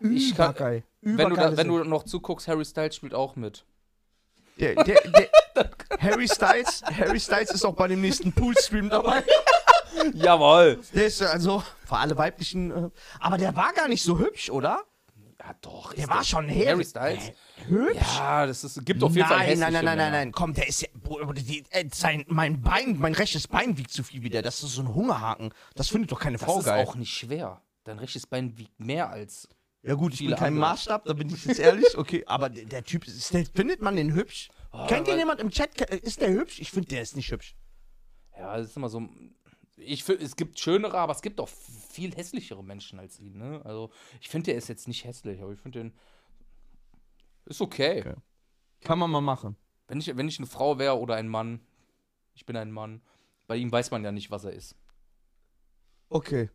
Ich 0.02 0.34
kann- 0.34 0.56
Wenn 1.04 1.30
du, 1.30 1.36
da, 1.36 1.56
wenn 1.58 1.68
du 1.68 1.84
noch 1.84 2.04
zuguckst, 2.04 2.48
Harry 2.48 2.66
Styles 2.66 2.96
spielt 2.96 3.14
auch 3.14 3.36
mit. 3.36 3.66
Der, 4.60 4.76
der, 4.84 5.02
der, 5.02 5.70
Harry 6.00 6.28
Styles, 6.28 6.82
Harry 6.84 7.20
Styles 7.20 7.52
ist 7.52 7.66
auch 7.66 7.74
bei 7.74 7.88
dem 7.88 8.02
nächsten 8.02 8.32
Poolstream 8.32 8.90
dabei. 8.90 9.24
Jawohl. 10.14 10.80
Der 10.94 11.06
ist 11.08 11.22
also 11.22 11.64
für 11.86 11.98
alle 11.98 12.18
weiblichen. 12.18 12.72
Äh, 12.72 12.90
aber 13.20 13.38
der 13.38 13.56
war 13.56 13.74
gar 13.74 13.88
nicht 13.88 14.04
so 14.04 14.20
hübsch, 14.20 14.50
oder? 14.50 14.82
Ja, 15.40 15.54
doch. 15.62 15.94
Der 15.94 16.04
ist 16.04 16.10
war 16.10 16.18
der- 16.18 16.24
schon 16.24 16.48
her. 16.48 16.72
Harry 16.74 16.86
Styles? 16.86 17.32
Hübsch? 17.68 17.98
Ja, 18.18 18.46
das 18.46 18.64
ist, 18.64 18.86
gibt 18.86 19.02
auf 19.04 19.16
jeden 19.16 19.28
Fall 19.28 19.38
nein, 19.40 19.48
hässliche 19.48 19.72
nein, 19.72 19.74
nein, 19.74 19.86
nein, 19.86 19.98
nein, 19.98 20.12
Männer. 20.12 20.18
nein. 20.26 20.32
Komm, 20.32 20.54
der 20.54 20.68
ist 20.68 20.82
ja. 20.82 20.88
Die, 21.34 21.64
äh, 21.70 21.86
sein, 21.94 22.24
mein 22.28 22.62
Bein, 22.62 22.98
mein 23.00 23.14
rechtes 23.14 23.48
Bein 23.48 23.78
wiegt 23.78 23.92
zu 23.92 24.04
viel 24.04 24.24
wie 24.24 24.30
der. 24.30 24.42
Das 24.42 24.62
ist 24.64 24.74
so 24.76 24.82
ein 24.82 24.94
Hungerhaken. 24.94 25.52
Das 25.76 25.90
findet 25.90 26.12
doch 26.12 26.20
keine 26.20 26.38
Das 26.38 26.46
Frau 26.46 26.60
ist 26.60 26.66
geil. 26.66 26.86
auch 26.86 26.96
nicht 26.96 27.14
schwer. 27.14 27.62
Dein 27.84 28.00
rechtes 28.00 28.26
Bein 28.28 28.58
wiegt 28.58 28.80
mehr 28.80 29.10
als. 29.10 29.48
Ja, 29.84 29.96
gut, 29.96 30.14
ich 30.14 30.20
bin 30.20 30.30
kein 30.30 30.54
andere. 30.54 30.62
Maßstab, 30.62 31.06
da 31.06 31.14
bin 31.14 31.30
ich 31.30 31.46
jetzt 31.46 31.60
ehrlich. 31.60 31.98
Okay, 31.98 32.24
aber 32.26 32.50
der, 32.50 32.66
der 32.66 32.84
Typ, 32.86 33.06
ist, 33.06 33.34
der, 33.34 33.46
findet 33.46 33.82
man 33.82 33.98
den 33.98 34.14
hübsch? 34.14 34.50
Kennt 34.88 35.08
ihr 35.10 35.18
jemand 35.18 35.42
im 35.42 35.52
Chat? 35.52 35.80
Ist 35.92 36.22
der 36.22 36.32
hübsch? 36.32 36.60
Ich 36.60 36.72
finde, 36.72 36.88
der 36.88 37.02
ist 37.02 37.18
nicht 37.18 37.30
hübsch. 37.32 37.56
Ja, 38.38 38.58
das 38.58 38.70
ist 38.70 38.78
immer 38.78 38.90
so. 38.90 39.08
ich 39.76 40.04
finde, 40.04 40.24
es 40.24 40.38
gibt 40.38 40.58
schönere, 40.58 40.98
aber 40.98 41.12
es 41.12 41.22
gibt 41.22 41.40
auch 41.40 41.50
viel 41.50 42.16
hässlichere 42.16 42.64
Menschen 42.64 42.98
als 42.98 43.20
ihn, 43.20 43.38
ne? 43.38 43.62
Also, 43.66 43.92
ich 44.22 44.30
finde, 44.30 44.46
der 44.46 44.56
ist 44.56 44.70
jetzt 44.70 44.88
nicht 44.88 45.04
hässlich, 45.04 45.42
aber 45.42 45.52
ich 45.52 45.60
finde 45.60 45.80
den. 45.80 45.94
Ist 47.46 47.62
okay. 47.62 48.00
Okay. 48.00 48.16
Kann 48.82 49.00
man 49.00 49.12
mal 49.12 49.22
machen. 49.22 49.58
Wenn, 49.88 50.00
ich, 50.00 50.16
wenn 50.16 50.28
ich 50.30 50.40
eine 50.40 50.48
Frau 50.48 50.80
wäre 50.80 50.98
oder 50.98 51.16
ein 51.16 51.28
Mann, 51.28 51.60
ich 52.34 52.46
bin 52.46 52.56
ein 52.56 52.72
Mann, 52.72 53.02
bei 53.48 53.58
ihm 53.58 53.72
weiß 53.72 53.92
man 53.92 54.04
ja 54.04 54.14
nicht, 54.14 54.32
was 54.32 54.46
er 54.46 54.54
ist. 54.54 54.76
Okay. 56.10 56.50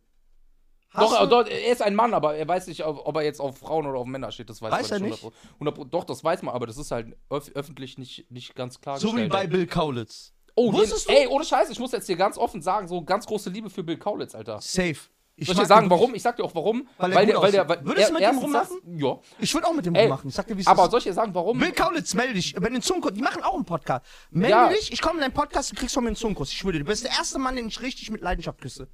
Doch, 0.93 1.11
Hast 1.11 1.21
du- 1.21 1.25
doch, 1.27 1.47
er 1.47 1.71
ist 1.71 1.81
ein 1.83 1.93
Mann, 1.93 2.13
aber 2.15 2.35
er 2.35 2.47
weiß 2.47 2.65
nicht, 2.67 2.83
ob 2.83 3.15
er 3.15 3.21
jetzt 3.21 3.39
auf 3.39 3.57
Frauen 3.59 3.85
oder 3.85 3.99
auf 3.99 4.07
Männer 4.07 4.31
steht. 4.31 4.49
Das 4.49 4.61
weiß, 4.61 4.71
Weiß 4.71 4.89
man 4.91 5.03
er 5.03 5.07
nicht. 5.09 5.23
100%. 5.23 5.33
100%, 5.59 5.85
doch, 5.91 6.03
das 6.03 6.23
weiß 6.23 6.41
man, 6.41 6.55
aber 6.55 6.65
das 6.65 6.77
ist 6.77 6.89
halt 6.91 7.15
öf 7.31 7.51
öffentlich 7.53 7.97
nicht, 7.99 8.29
nicht 8.31 8.55
ganz 8.55 8.81
klar 8.81 8.97
so 8.99 9.15
wie 9.15 9.27
bei 9.27 9.45
Bill 9.45 9.67
Kaulitz. 9.67 10.33
Oh, 10.55 10.71
den, 10.71 10.81
Wusstest 10.81 11.07
du? 11.07 11.13
ey, 11.13 11.27
ohne 11.27 11.45
Scheiß, 11.45 11.69
ich 11.69 11.79
muss 11.79 11.91
jetzt 11.91 12.09
dir 12.09 12.15
ganz 12.15 12.37
offen 12.37 12.61
sagen, 12.61 12.87
so 12.87 13.03
ganz 13.03 13.25
große 13.27 13.49
Liebe 13.51 13.69
für 13.69 13.83
Bill 13.83 13.97
Kaulitz, 13.97 14.33
Alter. 14.33 14.59
Safe. 14.61 14.95
Ich 15.35 15.45
Soll 15.47 15.53
ich 15.55 15.61
dir 15.61 15.67
sagen, 15.67 15.85
den 15.85 15.91
warum? 15.91 16.15
Ich 16.15 16.21
sag 16.21 16.35
dir 16.35 16.43
auch 16.43 16.53
warum. 16.53 16.85
Weil 16.97 17.11
gut 17.11 17.29
der, 17.29 17.41
weil 17.41 17.51
der, 17.53 17.69
weil 17.69 17.85
Würdest 17.85 18.09
du 18.09 18.13
mit 18.15 18.23
dem 18.23 18.51
das- 18.51 18.69
Ja. 18.97 19.19
Ich 19.39 19.53
würde 19.53 19.67
auch 19.67 19.73
mit 19.73 19.85
dem 19.85 19.95
Ey, 19.95 20.09
machen. 20.09 20.27
Ich 20.27 20.35
sag 20.35 20.47
dir, 20.47 20.57
wie 20.57 20.61
es 20.61 20.67
Aber 20.67 20.83
ist. 20.85 20.91
soll 20.91 20.97
ich 20.97 21.03
dir 21.05 21.13
sagen, 21.13 21.33
warum? 21.33 21.57
Bill 21.59 21.71
Kaulitz, 21.71 22.13
melde 22.13 22.33
dich. 22.33 22.55
Wenn 22.57 22.73
den 22.73 22.81
Zungenkuss, 22.81 23.13
die 23.13 23.21
machen 23.21 23.41
auch 23.43 23.53
einen 23.53 23.63
Podcast. 23.63 24.05
Melde 24.31 24.49
Ja. 24.49 24.67
dich, 24.69 24.91
ich 24.91 24.99
komme 25.01 25.15
in 25.15 25.21
deinen 25.21 25.33
Podcast, 25.33 25.71
du 25.71 25.75
kriegst 25.75 25.93
von 25.93 26.03
mir 26.03 26.09
einen 26.09 26.17
Zungenkuss. 26.17 26.51
Ich 26.51 26.57
schwöre 26.57 26.73
dir, 26.73 26.79
du 26.79 26.85
bist 26.85 27.05
der 27.05 27.11
erste 27.11 27.39
Mann, 27.39 27.55
den 27.55 27.67
ich 27.69 27.79
richtig 27.81 28.11
mit 28.11 28.21
Leidenschaft 28.21 28.59
küsse. 28.59 28.89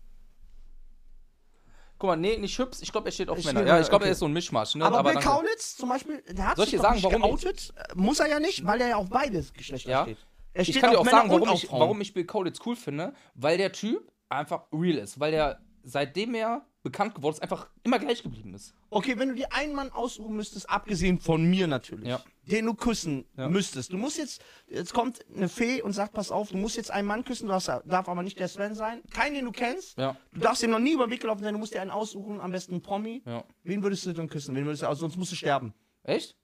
Guck 1.97 2.07
mal, 2.09 2.15
nee, 2.17 2.37
nicht 2.37 2.57
hübsch, 2.59 2.79
ich 2.81 2.91
glaube, 2.91 3.07
er 3.07 3.11
steht 3.13 3.29
auf 3.29 3.37
Ich 3.37 3.45
Männer. 3.45 3.65
Ja, 3.65 3.79
ich 3.79 3.87
glaube, 3.87 4.03
okay. 4.03 4.09
er 4.09 4.11
ist 4.11 4.19
so 4.19 4.25
ein 4.25 4.33
Mischmasch. 4.33 4.75
Ne? 4.75 4.85
Aber, 4.85 5.01
Bill 5.03 5.13
danke. 5.13 5.27
Kaulitz 5.29 5.77
zum 5.77 5.89
Beispiel, 5.89 6.21
der 6.29 6.47
hat 6.49 6.55
Soll 6.57 6.65
ich 6.65 6.71
sich 6.71 6.81
sagen, 6.81 6.95
nicht 6.95 7.03
warum 7.05 7.35
ich- 7.35 7.41
geoutet. 7.41 7.73
Äh, 7.77 7.95
Muss 7.95 8.19
er 8.19 8.27
ja 8.27 8.39
nicht, 8.39 8.65
weil 8.65 8.81
er 8.81 8.87
ja 8.89 8.95
auf 8.97 9.09
beides 9.09 9.53
Geschlechter 9.53 9.89
Ja. 9.89 10.03
steht. 10.03 10.17
Er 10.53 10.61
Ich 10.61 10.67
steht 10.69 10.81
kann 10.81 10.91
dir 10.91 10.99
auch 10.99 11.05
Männer 11.05 11.17
sagen, 11.19 11.29
warum 11.31 11.49
ich, 11.53 11.71
warum 11.71 12.01
ich 12.01 12.13
Bill 12.13 12.25
Kaulitz 12.25 12.59
cool 12.65 12.75
finde, 12.75 13.13
weil 13.33 13.57
der 13.57 13.71
Typ 13.71 14.11
einfach 14.29 14.63
real 14.73 14.97
ist. 14.97 15.19
Weil 15.19 15.31
der, 15.31 15.59
seitdem 15.83 16.35
er 16.35 16.65
bekannt 16.85 17.15
geworden 17.15 17.33
ist, 17.33 17.41
einfach 17.41 17.67
immer 17.83 17.97
gleich 17.99 18.21
geblieben 18.21 18.53
ist. 18.53 18.73
Okay, 18.91 19.17
wenn 19.17 19.29
du 19.29 19.35
dir 19.35 19.51
einen 19.51 19.73
Mann 19.73 19.91
aussuchen 19.91 20.35
müsstest, 20.35 20.69
abgesehen 20.69 21.19
von 21.19 21.43
mir 21.43 21.65
natürlich, 21.65 22.07
Ja. 22.07 22.21
den 22.43 22.65
du 22.67 22.75
küssen 22.75 23.25
Ja. 23.35 23.49
müsstest. 23.49 23.91
Du 23.91 23.97
musst 23.97 24.17
jetzt, 24.19 24.39
jetzt 24.67 24.93
kommt 24.93 25.25
eine 25.35 25.49
Fee 25.49 25.81
und 25.81 25.93
sagt, 25.93 26.13
pass 26.13 26.29
auf, 26.31 26.49
du 26.51 26.57
musst 26.57 26.77
jetzt 26.77 26.91
einen 26.91 27.07
Mann 27.07 27.25
küssen, 27.25 27.47
du 27.47 27.53
hast, 27.53 27.67
darf 27.67 28.07
aber 28.07 28.21
nicht 28.21 28.39
der 28.39 28.47
Sven 28.47 28.75
sein. 28.75 29.01
Keinen, 29.11 29.33
den 29.33 29.45
du 29.45 29.51
kennst. 29.51 29.97
Ja. 29.97 30.15
Du 30.31 30.39
darfst 30.41 30.61
ihm 30.61 30.69
noch 30.69 30.79
nie 30.79 30.93
über 30.93 31.07
den 31.07 31.11
Weg 31.11 31.21
gelaufen 31.21 31.43
sein, 31.43 31.53
du 31.53 31.59
musst 31.59 31.73
dir 31.73 31.81
einen 31.81 31.91
aussuchen, 31.91 32.39
am 32.39 32.51
besten 32.51 32.73
einen 32.73 32.81
Promi. 32.83 33.23
Ja. 33.25 33.43
Wen 33.63 33.81
würdest 33.81 34.05
du 34.05 34.13
denn 34.13 34.29
küssen? 34.29 34.55
Wen 34.55 34.65
würdest 34.65 34.83
du, 34.83 34.87
also 34.87 35.01
sonst 35.01 35.17
musst 35.17 35.31
du 35.31 35.35
sterben. 35.35 35.73
Echt? 36.03 36.37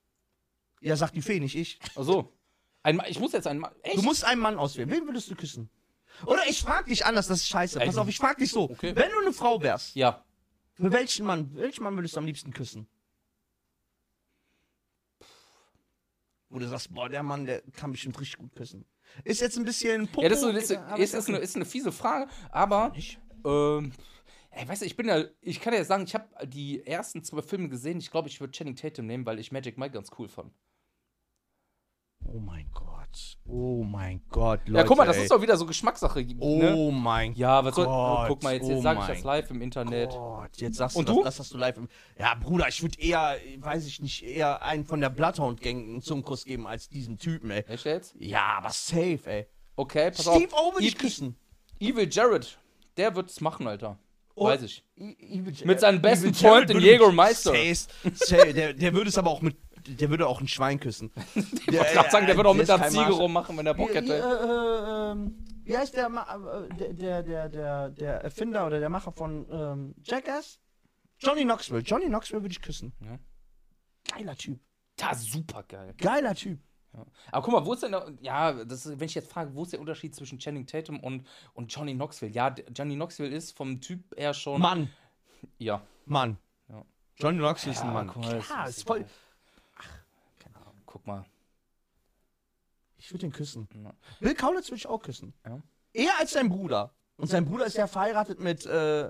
Ja, 0.81 0.95
sagt 0.95 1.15
die 1.15 1.21
Fee, 1.21 1.39
nicht 1.39 1.55
ich. 1.55 1.79
Ach 1.95 2.03
so. 2.03 2.33
Ein, 2.81 2.99
ich 3.07 3.19
muss 3.19 3.31
jetzt 3.33 3.45
einen 3.45 3.59
Mann. 3.59 3.71
Echt? 3.83 3.97
Du 3.97 4.01
musst 4.01 4.25
einen 4.25 4.41
Mann 4.41 4.57
auswählen. 4.57 4.89
Wen 4.89 5.05
würdest 5.05 5.29
du 5.29 5.35
küssen? 5.35 5.69
Oder 6.25 6.39
ich 6.49 6.61
frag 6.61 6.87
dich 6.87 7.05
anders, 7.05 7.27
das 7.27 7.37
ist 7.41 7.47
scheiße. 7.47 7.79
Pass 7.79 7.97
auf, 7.97 8.07
ich 8.07 8.17
frag 8.17 8.37
dich 8.37 8.51
so. 8.51 8.63
Okay. 8.63 8.95
Wenn 8.95 9.11
du 9.11 9.19
eine 9.21 9.31
Frau 9.33 9.61
wärst, 9.61 9.95
ja. 9.95 10.23
Für 10.81 10.91
welchen 10.91 11.25
Mann, 11.27 11.51
welchen 11.53 11.83
Mann 11.83 11.95
würdest 11.95 12.15
du 12.15 12.19
am 12.19 12.25
liebsten 12.25 12.51
küssen? 12.53 12.87
Wo 16.49 16.59
du 16.59 16.67
sagst, 16.67 16.91
boah, 16.93 17.07
der 17.07 17.23
Mann, 17.23 17.45
der 17.45 17.61
kann 17.73 17.91
bestimmt 17.91 18.19
richtig 18.19 18.39
gut 18.39 18.55
küssen. 18.55 18.85
Ist 19.23 19.41
jetzt 19.41 19.57
ein 19.57 19.63
bisschen 19.63 20.07
Popo, 20.07 20.23
Ja, 20.23 20.29
das 20.29 20.41
ist, 20.41 20.71
aber 20.71 20.97
ist, 20.97 21.13
ist, 21.13 21.13
ist, 21.13 21.29
eine, 21.29 21.37
ist 21.37 21.55
eine 21.55 21.65
fiese 21.65 21.91
Frage, 21.91 22.29
aber. 22.49 22.93
Ähm, 23.45 23.91
ey, 24.49 24.67
weißt 24.67 24.81
du, 24.81 24.85
ich 24.85 24.97
bin 24.97 25.07
ja. 25.07 25.23
Ich 25.41 25.61
kann 25.61 25.73
ja 25.73 25.83
sagen, 25.83 26.03
ich 26.03 26.15
habe 26.15 26.47
die 26.47 26.85
ersten 26.85 27.23
zwei 27.23 27.41
Filme 27.41 27.69
gesehen. 27.69 27.99
Ich 27.99 28.11
glaube, 28.11 28.27
ich 28.27 28.39
würde 28.39 28.51
Channing 28.51 28.75
Tatum 28.75 29.05
nehmen, 29.05 29.25
weil 29.25 29.39
ich 29.39 29.51
Magic 29.51 29.77
Mike 29.77 29.93
ganz 29.93 30.09
cool 30.17 30.27
fand. 30.27 30.51
Oh 32.33 32.39
mein 32.39 32.65
Gott. 32.73 32.87
Oh 33.45 33.83
mein 33.83 34.21
Gott, 34.29 34.61
Leute. 34.67 34.77
ja, 34.77 34.83
guck 34.85 34.97
mal, 34.97 35.05
das 35.05 35.17
ey. 35.17 35.23
ist 35.23 35.31
doch 35.31 35.41
wieder 35.41 35.57
so 35.57 35.65
Geschmackssache. 35.65 36.23
Ne? 36.23 36.35
Oh 36.39 36.91
mein 36.91 37.33
Ja, 37.33 37.63
was 37.65 37.75
soll. 37.75 37.85
Gott, 37.85 38.27
guck 38.29 38.43
mal, 38.43 38.53
jetzt, 38.53 38.67
jetzt 38.69 38.77
oh 38.77 38.81
sage 38.81 38.99
ich 39.01 39.07
das 39.07 39.23
live 39.23 39.51
im 39.51 39.61
Internet. 39.61 40.11
Gott, 40.11 40.49
jetzt 40.57 40.77
sagst 40.77 40.95
Und 40.95 41.09
du, 41.09 41.15
du? 41.15 41.23
Das, 41.23 41.35
das 41.35 41.45
hast 41.45 41.53
du 41.53 41.57
live 41.57 41.75
im. 41.77 41.89
Ja, 42.17 42.35
Bruder, 42.35 42.69
ich 42.69 42.81
würde 42.81 42.99
eher, 43.01 43.35
weiß 43.57 43.85
ich 43.85 44.01
nicht, 44.01 44.23
eher 44.23 44.61
einen 44.63 44.85
von 44.85 45.01
der 45.01 45.09
Bloodhound-Gang 45.09 45.75
einen 45.77 46.01
Zungenkuss 46.01 46.45
geben 46.45 46.67
als 46.67 46.87
diesen 46.87 47.17
Typen, 47.17 47.51
ey. 47.51 47.65
Echt 47.67 47.83
jetzt? 47.85 48.15
Ja, 48.17 48.57
aber 48.59 48.69
safe, 48.69 49.19
ey. 49.25 49.47
Okay, 49.75 50.11
pass 50.11 50.21
Steve 50.21 50.53
auf. 50.53 50.69
O 50.69 50.73
würde 50.75 50.85
ich 50.87 50.95
I- 50.95 50.97
küssen. 50.97 51.35
Evil 51.79 52.07
Jared, 52.09 52.57
der 52.95 53.13
wird 53.15 53.29
es 53.29 53.41
machen, 53.41 53.67
Alter. 53.67 53.97
Oh. 54.35 54.45
Weiß 54.45 54.61
ich. 54.61 54.85
I- 54.97 55.17
Evil- 55.39 55.65
Mit 55.65 55.81
seinem 55.81 56.01
besten 56.01 56.33
Freund, 56.33 56.69
den 56.69 56.77
würde- 56.77 56.87
Jägermeister. 56.87 57.51
Safe, 57.51 57.75
safe, 58.13 58.53
der, 58.53 58.73
der 58.73 58.93
würde 58.93 59.09
es 59.09 59.17
aber 59.17 59.29
auch 59.31 59.41
mit. 59.41 59.57
Der 59.87 60.09
würde 60.09 60.27
auch 60.27 60.41
ein 60.41 60.47
Schwein 60.47 60.79
küssen. 60.79 61.11
Ich 61.35 61.67
wollte 61.77 61.93
gerade 61.93 62.09
sagen, 62.11 62.25
der 62.27 62.35
wird 62.37 62.47
auch 62.47 62.53
mit 62.53 62.67
der 62.67 62.77
kein 62.77 62.89
Ziege 62.91 63.03
Marsch. 63.03 63.15
rummachen, 63.15 63.57
wenn 63.57 63.65
er 63.67 63.73
Bock 63.73 63.89
Wie, 63.91 63.95
hätte. 63.95 64.13
äh, 64.15 65.11
ähm, 65.11 65.37
wie 65.63 65.77
heißt 65.77 65.95
der, 65.95 66.07
äh, 66.07 66.69
der, 66.75 66.93
der, 66.93 67.23
der, 67.23 67.49
der, 67.49 67.89
der 67.89 68.13
Erfinder 68.23 68.65
oder 68.67 68.79
der 68.79 68.89
Macher 68.89 69.11
von 69.11 69.47
ähm, 69.51 69.95
Jackass? 70.03 70.59
Johnny 71.19 71.43
Knoxville. 71.43 71.81
Johnny 71.81 72.07
Knoxville 72.07 72.41
würde 72.41 72.51
ich 72.51 72.61
küssen. 72.61 72.93
Ja. 73.01 73.19
Geiler 74.15 74.35
Typ. 74.35 74.59
Ja, 74.99 75.13
super 75.15 75.63
geil. 75.67 75.93
Geiler 75.97 76.35
Typ. 76.35 76.59
Aber 77.31 77.41
guck 77.45 77.53
mal, 77.53 77.65
wo 77.65 77.73
ist 77.73 77.83
denn 77.83 77.91
der, 77.93 78.11
ja, 78.21 78.65
das 78.65 78.85
ist, 78.85 78.99
wenn 78.99 79.05
ich 79.05 79.15
jetzt 79.15 79.31
frage, 79.31 79.55
wo 79.55 79.63
ist 79.63 79.71
der 79.71 79.79
Unterschied 79.79 80.13
zwischen 80.13 80.39
Channing 80.39 80.65
Tatum 80.67 80.99
und, 80.99 81.25
und 81.53 81.73
Johnny 81.73 81.93
Knoxville? 81.93 82.31
Ja, 82.33 82.49
der- 82.49 82.65
Johnny 82.75 82.95
Knoxville 82.95 83.29
ist 83.33 83.55
vom 83.55 83.79
Typ 83.79 84.03
eher 84.17 84.33
schon. 84.33 84.59
Mann. 84.59 84.89
Ja. 85.57 85.81
Mann. 86.05 86.37
Ja. 86.67 86.83
Johnny 87.17 87.37
Knoxville 87.37 87.73
ist 87.73 87.81
ein 87.81 87.87
Ja, 87.87 87.93
Mann. 87.93 88.07
guck 88.07 88.23
mal, 88.23 88.39
Klar, 88.39 88.67
ist 88.67 88.77
ist 88.79 88.87
voll. 88.87 89.05
Guck 90.91 91.07
mal. 91.07 91.25
Ich 92.97 93.11
würde 93.13 93.25
ihn 93.25 93.31
küssen. 93.31 93.67
Ja. 93.81 93.93
Bill 94.19 94.35
Kaulitz 94.35 94.67
würde 94.67 94.75
ich 94.75 94.87
auch 94.87 95.01
küssen. 95.01 95.33
Ja. 95.45 95.61
Eher 95.93 96.17
als 96.19 96.31
sein 96.31 96.49
Bruder. 96.49 96.93
Und 97.15 97.27
sein 97.29 97.45
Bruder 97.45 97.65
ist 97.65 97.77
ja 97.77 97.87
verheiratet 97.87 98.39
mit, 98.41 98.65
äh, 98.65 99.09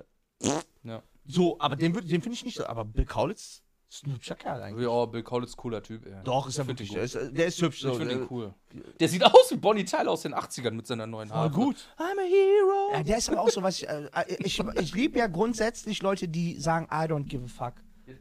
Ja. 0.84 1.02
so, 1.26 1.60
aber 1.60 1.76
den, 1.76 1.96
würd- 1.96 2.08
den 2.08 2.22
finde 2.22 2.34
ich 2.36 2.46
nicht 2.46 2.58
so. 2.58 2.66
Aber 2.68 2.86
Bill 2.86 3.06
Kaulitz 3.06 3.64
ist 3.90 4.06
ein 4.06 4.14
hübscher 4.14 4.36
Kerl 4.36 4.62
eigentlich. 4.62 4.88
Ja, 4.88 5.06
Bill 5.06 5.24
Kaulitz, 5.24 5.56
cooler 5.58 5.82
Typ, 5.82 6.06
ey. 6.06 6.24
Doch, 6.24 6.48
ist 6.48 6.58
er 6.60 6.68
wirklich. 6.68 6.90
ich 6.90 6.94
Der 6.94 7.04
ist, 7.04 7.16
der 7.16 7.46
ist 7.48 7.60
hübsch. 7.62 7.78
Ich 7.78 7.82
So, 7.84 7.94
finde 7.96 8.14
der, 8.14 8.24
ihn 8.24 8.28
cool. 8.30 8.54
Der 9.00 9.10
sieht 9.10 9.24
aus 9.24 9.50
wie 9.52 9.58
Bonnie 9.58 9.86
Tyler 9.86 10.12
aus 10.12 10.22
den 10.22 10.36
80ern 10.36 10.72
mit 10.72 10.86
seiner 10.88 11.08
neuen 11.08 11.32
Haare. 11.34 11.50
gut. 11.50 11.76
I'm 11.98 12.20
a 12.20 12.24
hero. 12.24 12.94
Ja, 12.94 13.04
der 13.04 13.18
ist 13.18 13.28
aber 13.30 13.42
auch 13.42 13.50
so, 13.50 13.64
was 13.64 13.82
ich. 13.82 13.90
Äh, 13.90 14.08
ich 14.40 14.60
ich 14.60 14.94
liebe 14.94 15.18
ja 15.20 15.26
grundsätzlich 15.28 16.02
Leute, 16.04 16.28
die 16.28 16.60
sagen, 16.60 16.86
I 16.86 17.08
don't 17.12 17.26
give 17.26 17.44
a 17.44 17.48
fuck. 17.48 17.74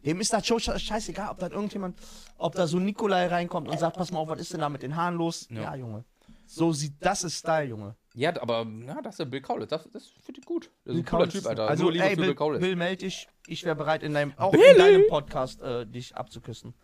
Dem 0.04 0.20
ist 0.20 0.32
das 0.32 0.46
schon 0.46 0.58
sche- 0.58 0.78
scheißegal, 0.78 1.30
ob 1.30 1.38
da 1.38 1.48
irgendjemand, 1.48 1.98
ob 2.38 2.54
da 2.54 2.66
so 2.66 2.78
Nikolai 2.78 3.26
reinkommt 3.26 3.68
und 3.68 3.78
sagt, 3.78 3.96
pass 3.96 4.12
mal 4.12 4.18
auf, 4.20 4.28
was 4.28 4.40
ist 4.40 4.52
denn 4.52 4.60
da 4.60 4.68
mit 4.68 4.82
den 4.82 4.94
Haaren 4.96 5.16
los? 5.16 5.46
Ja, 5.50 5.62
Ja. 5.62 5.74
Junge. 5.76 6.04
So 6.46 6.72
sieht, 6.72 6.94
das 7.00 7.22
ist 7.24 7.38
Style, 7.38 7.68
Junge. 7.68 7.96
Ja, 8.14 8.30
aber 8.42 8.66
ja, 8.84 9.00
das 9.02 9.14
ist 9.14 9.18
der 9.20 9.24
Bill 9.26 9.40
Kaulitz. 9.40 9.70
Das, 9.70 9.88
das 9.92 10.08
finde 10.08 10.40
ich 10.40 10.46
gut. 10.46 10.64
Das 10.64 10.70
ist 10.72 10.84
Bill 10.84 10.96
ein 10.96 11.04
cooler 11.04 11.18
Kaulitz 11.18 11.32
Typ, 11.34 11.46
Alter. 11.46 11.68
Also, 11.68 11.82
Nur 11.84 11.92
Liebe 11.92 12.04
ey, 12.04 12.16
Bill, 12.16 12.24
Bill 12.26 12.34
Kaulitz. 12.34 12.60
Bill 12.60 12.76
meld 12.76 13.02
dich. 13.02 13.28
Ich 13.46 13.64
wäre 13.64 13.76
bereit, 13.76 14.02
in 14.02 14.14
deinem, 14.14 14.32
auch 14.36 14.50
Billy! 14.50 14.70
in 14.72 14.78
deinem 14.78 15.06
Podcast 15.08 15.62
äh, 15.62 15.86
dich 15.86 16.16
abzuküssen. 16.16 16.74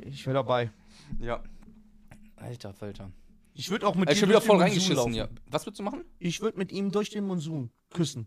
Ich 0.00 0.26
wäre 0.26 0.34
dabei. 0.34 0.70
Ja. 1.20 1.42
Alter, 2.36 2.72
Falter. 2.74 3.12
Ich 3.54 3.70
würde 3.70 3.86
auch 3.86 3.94
mit 3.94 4.10
ihm 4.10 4.16
wieder 4.16 4.26
durch 4.32 4.44
voll 4.44 4.56
den 4.56 4.58
Monsun 4.58 4.62
reingeschissen 4.62 4.96
laufen. 4.96 5.12
hier. 5.12 5.28
Was 5.46 5.66
würdest 5.66 5.78
du 5.80 5.84
machen? 5.84 6.04
Ich 6.18 6.40
würde 6.40 6.58
mit 6.58 6.72
ihm 6.72 6.90
durch 6.90 7.10
den 7.10 7.24
Monsun 7.26 7.70
küssen. 7.92 8.26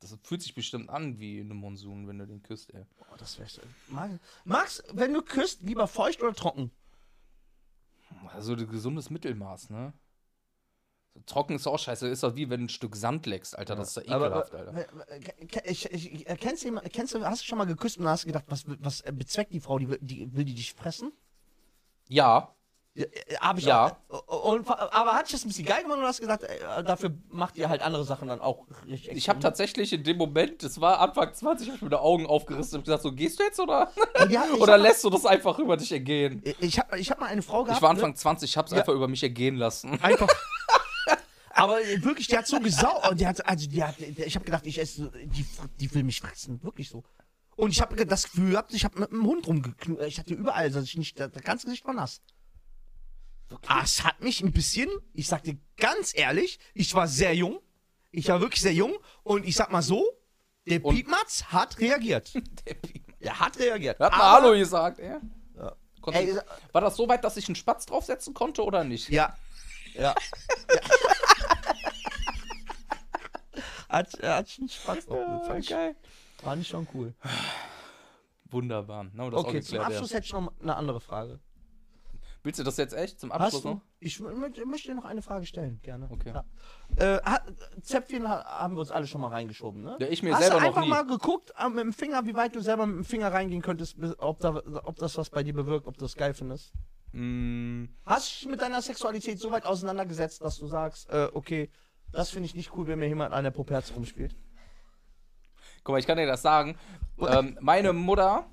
Das 0.00 0.16
fühlt 0.22 0.42
sich 0.42 0.54
bestimmt 0.54 0.90
an 0.90 1.18
wie 1.18 1.40
eine 1.40 1.54
Monsun, 1.54 2.06
wenn 2.06 2.18
du 2.18 2.26
den 2.26 2.42
küsst, 2.42 2.72
ey. 2.74 2.84
Boah, 2.98 3.16
das 3.16 3.38
wäre 3.38 3.48
Max, 3.88 4.18
Max, 4.44 4.82
wenn 4.92 5.14
du 5.14 5.22
küsst, 5.22 5.62
lieber 5.62 5.86
feucht 5.88 6.22
oder 6.22 6.34
trocken? 6.34 6.70
Also 8.28 8.52
ein 8.54 8.68
gesundes 8.68 9.10
Mittelmaß, 9.10 9.70
ne? 9.70 9.92
So, 11.14 11.20
trocken 11.24 11.56
ist 11.56 11.66
auch 11.66 11.78
scheiße. 11.78 12.08
Ist 12.08 12.22
doch 12.22 12.36
wie 12.36 12.50
wenn 12.50 12.60
du 12.60 12.66
ein 12.66 12.68
Stück 12.68 12.94
Sand 12.96 13.26
leckst, 13.26 13.56
Alter. 13.56 13.74
Das 13.76 13.88
ist 13.88 13.96
doch 13.96 14.02
ekelhaft, 14.02 14.54
Aber, 14.54 14.58
Alter. 14.58 14.88
äh, 15.08 15.16
äh, 15.18 15.70
Ich, 15.70 15.90
ich, 15.90 16.28
äh, 16.28 16.36
kennst, 16.36 16.64
du, 16.64 16.74
kennst 16.92 17.14
du, 17.14 17.24
hast 17.24 17.42
du 17.42 17.46
schon 17.46 17.58
mal 17.58 17.64
geküsst 17.66 17.98
und 17.98 18.06
hast 18.06 18.26
gedacht, 18.26 18.44
was, 18.48 18.64
was 18.80 19.00
äh, 19.02 19.12
bezweckt 19.12 19.52
die 19.52 19.60
Frau? 19.60 19.78
Die, 19.78 19.88
will- 19.88 19.98
die, 20.02 20.34
will 20.34 20.44
die 20.44 20.54
dich 20.54 20.74
fressen? 20.74 21.12
Ja, 22.08 22.54
hab 23.40 23.58
ich 23.58 23.64
Ja. 23.64 23.96
auch. 24.08 24.44
Und, 24.52 24.68
aber 24.68 25.12
hat 25.14 25.32
das 25.32 25.44
ein 25.44 25.48
bisschen 25.48 25.66
geil 25.66 25.82
gemacht 25.82 25.98
und 25.98 26.04
hast 26.04 26.20
gesagt, 26.20 26.44
äh, 26.44 26.84
dafür 26.84 27.12
macht 27.30 27.56
ihr 27.56 27.68
halt 27.68 27.82
andere 27.82 28.04
Sachen 28.04 28.28
dann 28.28 28.40
auch 28.40 28.66
richtig 28.86 29.16
ich 29.16 29.28
habe 29.28 29.40
tatsächlich 29.40 29.92
in 29.92 30.02
dem 30.04 30.16
Moment, 30.16 30.62
das 30.62 30.80
war 30.80 31.00
Anfang 31.00 31.32
20, 31.34 31.68
hab 31.68 31.76
ich 31.76 31.82
mir 31.82 31.90
die 31.90 31.96
Augen 31.96 32.26
aufgerissen 32.26 32.78
und 32.78 32.84
gesagt, 32.84 33.02
so 33.02 33.12
gehst 33.12 33.38
du 33.38 33.44
jetzt 33.44 33.60
oder? 33.60 33.90
Ich 34.30 34.60
oder 34.60 34.78
lässt 34.78 35.04
du 35.04 35.10
das 35.10 35.26
einfach 35.26 35.58
über 35.58 35.76
dich 35.76 35.92
ergehen? 35.92 36.42
Ich 36.60 36.78
habe 36.78 36.98
ich 36.98 37.10
hab 37.10 37.20
mal 37.20 37.26
eine 37.26 37.42
Frau 37.42 37.64
gehabt. 37.64 37.78
Ich 37.78 37.82
war 37.82 37.92
ne? 37.92 37.98
Anfang 37.98 38.14
20, 38.16 38.50
ich 38.50 38.56
hab's 38.56 38.72
Ja. 38.72 38.78
einfach 38.78 38.92
über 38.94 39.08
mich 39.08 39.22
ergehen 39.22 39.56
lassen. 39.56 40.00
Einfach. 40.02 40.28
Aber 41.50 41.80
äh, 41.82 42.02
wirklich, 42.04 42.26
die 42.26 42.36
hat 42.36 42.46
so 42.46 42.60
gesaugt. 42.60 43.18
Die 43.18 43.26
hat, 43.26 43.46
also 43.46 43.66
die 43.68 43.82
hat, 43.82 43.98
ich 43.98 44.34
habe 44.34 44.44
gedacht, 44.44 44.66
ich 44.66 44.78
esse, 44.78 45.10
die, 45.24 45.46
die 45.80 45.94
will 45.94 46.02
mich 46.02 46.20
fressen, 46.20 46.62
wirklich 46.62 46.88
so. 46.90 47.02
Und 47.56 47.70
ich 47.70 47.80
habe 47.80 48.04
das 48.04 48.24
Gefühl 48.24 48.50
gehabt, 48.50 48.74
ich 48.74 48.84
habe 48.84 49.00
mit 49.00 49.10
einem 49.10 49.24
Hund 49.24 49.46
rumgeknutscht. 49.46 50.06
Ich 50.06 50.18
hatte 50.18 50.34
überall, 50.34 50.70
dass 50.70 50.84
ich 50.84 50.98
nicht, 50.98 51.18
das 51.18 51.32
ganze 51.42 51.64
Gesicht 51.66 51.86
war 51.86 51.94
nass. 51.94 52.20
Ah, 53.66 53.82
es 53.84 54.02
hat 54.04 54.20
mich 54.20 54.40
ein 54.42 54.52
bisschen, 54.52 54.88
ich 55.12 55.28
sag 55.28 55.42
dir 55.44 55.56
ganz 55.76 56.12
ehrlich, 56.16 56.58
ich 56.74 56.94
war 56.94 57.06
sehr 57.08 57.34
jung. 57.34 57.60
Ich 58.10 58.28
war 58.28 58.40
wirklich 58.40 58.60
sehr 58.62 58.72
jung. 58.72 58.96
Und 59.22 59.44
ich 59.46 59.54
sag 59.56 59.70
mal 59.70 59.82
so, 59.82 60.04
der 60.66 60.84
Und- 60.84 60.94
Piepmatz 60.94 61.44
hat 61.44 61.78
reagiert. 61.78 62.32
Der. 62.66 62.76
Er 63.20 63.40
hat 63.40 63.58
reagiert. 63.58 63.98
Er 63.98 64.06
hat 64.06 64.12
mal 64.12 64.32
Hallo 64.42 64.52
gesagt, 64.56 64.98
ey. 65.00 65.16
Ja. 65.56 65.72
Konnte, 66.00 66.20
Ey, 66.20 66.36
war 66.72 66.80
das 66.82 66.96
so 66.96 67.08
weit, 67.08 67.24
dass 67.24 67.36
ich 67.36 67.48
einen 67.48 67.56
Spatz 67.56 67.86
draufsetzen 67.86 68.34
konnte 68.34 68.62
oder 68.62 68.84
nicht? 68.84 69.08
Ja. 69.08 69.36
Ja. 69.94 70.14
Hat, 73.88 74.14
er 74.14 74.36
hat 74.36 74.50
schon 74.50 74.68
Spaß 74.68 75.08
auf 75.08 75.16
Ja, 75.48 75.58
geil. 75.60 75.96
Fand 76.42 76.62
ich 76.62 76.68
schon 76.68 76.86
cool. 76.94 77.14
Wunderbar. 78.50 79.06
Na, 79.12 79.24
Okay, 79.32 79.62
zum 79.62 79.78
Abschluss 79.78 80.12
hätte 80.12 80.26
ich 80.26 80.32
noch 80.32 80.52
eine 80.60 80.76
andere 80.76 81.00
Frage. 81.00 81.40
Willst 82.46 82.60
du 82.60 82.62
das 82.62 82.76
jetzt 82.76 82.94
echt 82.94 83.18
zum 83.18 83.32
Hast 83.32 83.40
Abschluss 83.42 83.62
du? 83.62 83.68
noch? 83.70 83.80
Ich 83.98 84.18
mö- 84.18 84.64
möchte 84.66 84.88
dir 84.88 84.94
noch 84.94 85.04
eine 85.04 85.20
Frage 85.20 85.46
stellen, 85.46 85.80
gerne. 85.82 86.08
Okay. 86.12 86.32
Ja. 86.32 86.44
Äh, 87.16 87.20
hat, 87.24 87.42
Zäpfchen 87.82 88.28
ha- 88.28 88.44
haben 88.60 88.76
wir 88.76 88.80
uns 88.82 88.92
alle 88.92 89.08
schon 89.08 89.20
mal 89.20 89.30
reingeschoben, 89.30 89.82
ne? 89.82 89.96
Ja, 89.98 90.06
ich 90.06 90.22
mir 90.22 90.32
Hast 90.32 90.42
selber 90.42 90.54
du 90.54 90.60
noch 90.60 90.68
einfach 90.68 90.82
nie. 90.82 90.88
mal 90.88 91.04
geguckt 91.04 91.52
äh, 91.58 91.68
mit 91.68 91.80
dem 91.80 91.92
Finger, 91.92 92.24
wie 92.24 92.36
weit 92.36 92.54
du 92.54 92.60
selber 92.60 92.86
mit 92.86 92.98
dem 92.98 93.04
Finger 93.04 93.32
reingehen 93.32 93.62
könntest, 93.62 93.96
ob, 94.18 94.38
da, 94.38 94.62
ob 94.84 94.94
das 94.94 95.18
was 95.18 95.28
bei 95.28 95.42
dir 95.42 95.54
bewirkt, 95.54 95.88
ob 95.88 95.98
du 95.98 96.04
das 96.04 96.14
geil 96.14 96.34
findest? 96.34 96.72
Mm, 97.10 97.86
Hast 98.04 98.28
du 98.30 98.44
dich 98.44 98.48
mit 98.52 98.60
deiner 98.62 98.80
Sexualität 98.80 99.40
so 99.40 99.50
weit 99.50 99.66
auseinandergesetzt, 99.66 100.40
dass 100.40 100.56
du 100.58 100.68
sagst, 100.68 101.10
äh, 101.10 101.28
okay, 101.34 101.68
das 102.12 102.30
finde 102.30 102.46
ich 102.46 102.54
nicht 102.54 102.76
cool, 102.76 102.86
wenn 102.86 103.00
mir 103.00 103.08
jemand 103.08 103.34
an 103.34 103.42
der 103.42 103.50
Poperz 103.50 103.92
rumspielt? 103.96 104.36
guck 105.82 105.94
mal, 105.94 105.98
ich 105.98 106.06
kann 106.06 106.16
dir 106.18 106.26
das 106.26 106.42
sagen. 106.42 106.76
Ähm, 107.18 107.58
meine 107.60 107.92
Mutter 107.92 108.46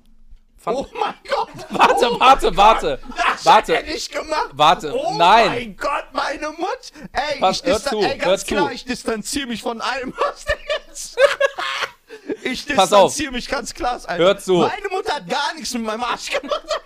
fand. 0.58 0.76
Oh 0.78 0.86
mein 0.98 1.14
Gott! 1.28 1.48
warte, 1.70 2.20
warte, 2.20 2.56
warte. 2.56 2.98
Das 3.16 3.44
Warte. 3.46 3.76
hat 3.76 3.84
er 3.84 3.92
nicht 3.92 4.10
gemacht! 4.12 4.50
Warte, 4.52 4.92
Oh 4.94 5.14
nein. 5.16 5.46
mein 5.48 5.76
Gott, 5.76 6.06
meine 6.12 6.48
Mutt! 6.50 6.92
Ey, 7.12 7.38
Pass, 7.40 7.60
ich 7.60 7.66
hör 7.66 7.80
zu, 7.82 7.98
ey, 8.00 8.18
hör 8.18 8.36
klar, 8.38 8.68
zu. 8.68 8.74
ich 8.74 8.84
distanziere 8.84 9.46
mich 9.48 9.62
von 9.62 9.80
allem, 9.80 10.12
was 10.18 10.44
der 10.44 10.56
jetzt. 10.86 11.16
ich 12.42 12.64
distanziere 12.66 13.32
mich 13.32 13.48
ganz 13.48 13.74
klar, 13.74 13.94
Alter. 14.06 14.16
Hör 14.24 14.38
zu. 14.38 14.54
Meine 14.58 14.88
Mutter 14.90 15.14
hat 15.16 15.28
gar 15.28 15.54
nichts 15.54 15.72
mit 15.74 15.82
meinem 15.82 16.02
Arsch 16.04 16.30
gemacht. 16.30 16.62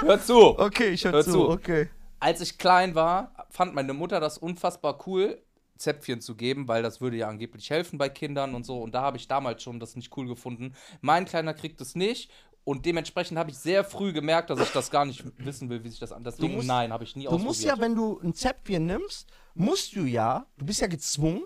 Hör 0.00 0.20
zu. 0.20 0.58
Okay, 0.58 0.88
ich 0.88 1.04
höre 1.04 1.12
Hör 1.12 1.24
zu. 1.24 1.30
zu. 1.32 1.48
Okay. 1.50 1.88
Als 2.18 2.40
ich 2.40 2.58
klein 2.58 2.94
war, 2.94 3.32
fand 3.50 3.74
meine 3.74 3.92
Mutter 3.92 4.20
das 4.20 4.38
unfassbar 4.38 4.98
cool, 5.06 5.40
Zäpfchen 5.82 6.20
zu 6.20 6.34
geben, 6.36 6.66
weil 6.68 6.82
das 6.82 7.00
würde 7.00 7.16
ja 7.18 7.28
angeblich 7.28 7.68
helfen 7.70 7.98
bei 7.98 8.08
Kindern 8.08 8.54
und 8.54 8.64
so. 8.64 8.80
Und 8.80 8.92
da 8.94 9.02
habe 9.02 9.16
ich 9.18 9.28
damals 9.28 9.62
schon 9.62 9.78
das 9.80 9.94
nicht 9.96 10.16
cool 10.16 10.26
gefunden. 10.26 10.74
Mein 11.00 11.24
Kleiner 11.26 11.52
kriegt 11.54 11.80
es 11.80 11.94
nicht. 11.94 12.30
Und 12.64 12.86
dementsprechend 12.86 13.36
habe 13.38 13.50
ich 13.50 13.58
sehr 13.58 13.82
früh 13.84 14.12
gemerkt, 14.12 14.48
dass 14.50 14.60
ich 14.60 14.70
das 14.70 14.90
gar 14.92 15.04
nicht 15.04 15.24
wissen 15.38 15.68
will, 15.68 15.82
wie 15.82 15.88
sich 15.88 15.98
das 15.98 16.12
an. 16.12 16.22
Deswegen, 16.22 16.54
musst- 16.54 16.68
nein, 16.68 16.92
habe 16.92 17.02
ich 17.02 17.16
nie 17.16 17.24
Du 17.24 17.30
ausprobiert. 17.30 17.46
musst 17.48 17.64
ja, 17.64 17.78
wenn 17.80 17.96
du 17.96 18.20
ein 18.20 18.34
Zäpfchen 18.34 18.86
nimmst, 18.86 19.28
musst 19.54 19.96
du 19.96 20.04
ja, 20.04 20.46
du 20.58 20.64
bist 20.64 20.80
ja 20.80 20.86
gezwungen, 20.86 21.42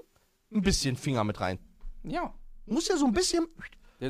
ein 0.53 0.61
bisschen 0.61 0.95
Finger 0.97 1.25
mit 1.25 1.41
rein. 1.41 1.59
ja. 2.05 2.33
Du 2.67 2.75
musst 2.75 2.89
ja 2.89 2.97
so 2.97 3.07
ein 3.07 3.13
bisschen. 3.13 3.47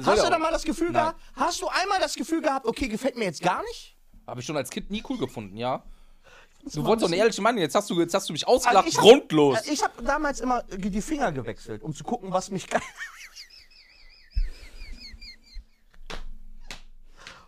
Hast 0.04 0.24
du 0.24 0.30
da 0.30 0.38
mal 0.38 0.50
das 0.50 0.64
Gefühl 0.64 0.86
Nein. 0.90 0.94
gehabt? 0.94 1.20
Hast 1.34 1.60
du 1.60 1.68
einmal 1.68 2.00
das 2.00 2.14
Gefühl 2.14 2.40
gehabt, 2.40 2.66
okay, 2.66 2.88
gefällt 2.88 3.16
mir 3.18 3.24
jetzt 3.26 3.42
gar 3.42 3.62
nicht? 3.64 3.96
Habe 4.26 4.40
ich 4.40 4.46
schon 4.46 4.56
als 4.56 4.70
Kind 4.70 4.90
nie 4.90 5.02
cool 5.08 5.18
gefunden, 5.18 5.56
ja. 5.58 5.84
Du 6.74 6.84
wolltest 6.84 7.04
doch 7.04 7.08
ein 7.08 7.12
eine 7.14 7.16
ehrliche 7.22 7.40
Meinung, 7.42 7.60
jetzt 7.60 7.74
hast 7.74 7.88
du, 7.90 8.00
jetzt 8.00 8.12
hast 8.14 8.28
du 8.28 8.32
mich 8.32 8.46
ausgelacht, 8.46 8.86
Also 8.86 8.88
ich 8.88 8.96
hab- 8.96 9.02
grundlos. 9.04 9.66
Ich 9.66 9.82
habe 9.84 10.02
damals 10.02 10.40
immer 10.40 10.62
die 10.64 11.00
Finger 11.00 11.30
gewechselt, 11.32 11.82
um 11.82 11.94
zu 11.94 12.02
gucken, 12.04 12.32
was 12.32 12.50
mich 12.50 12.68
geil. 12.68 12.80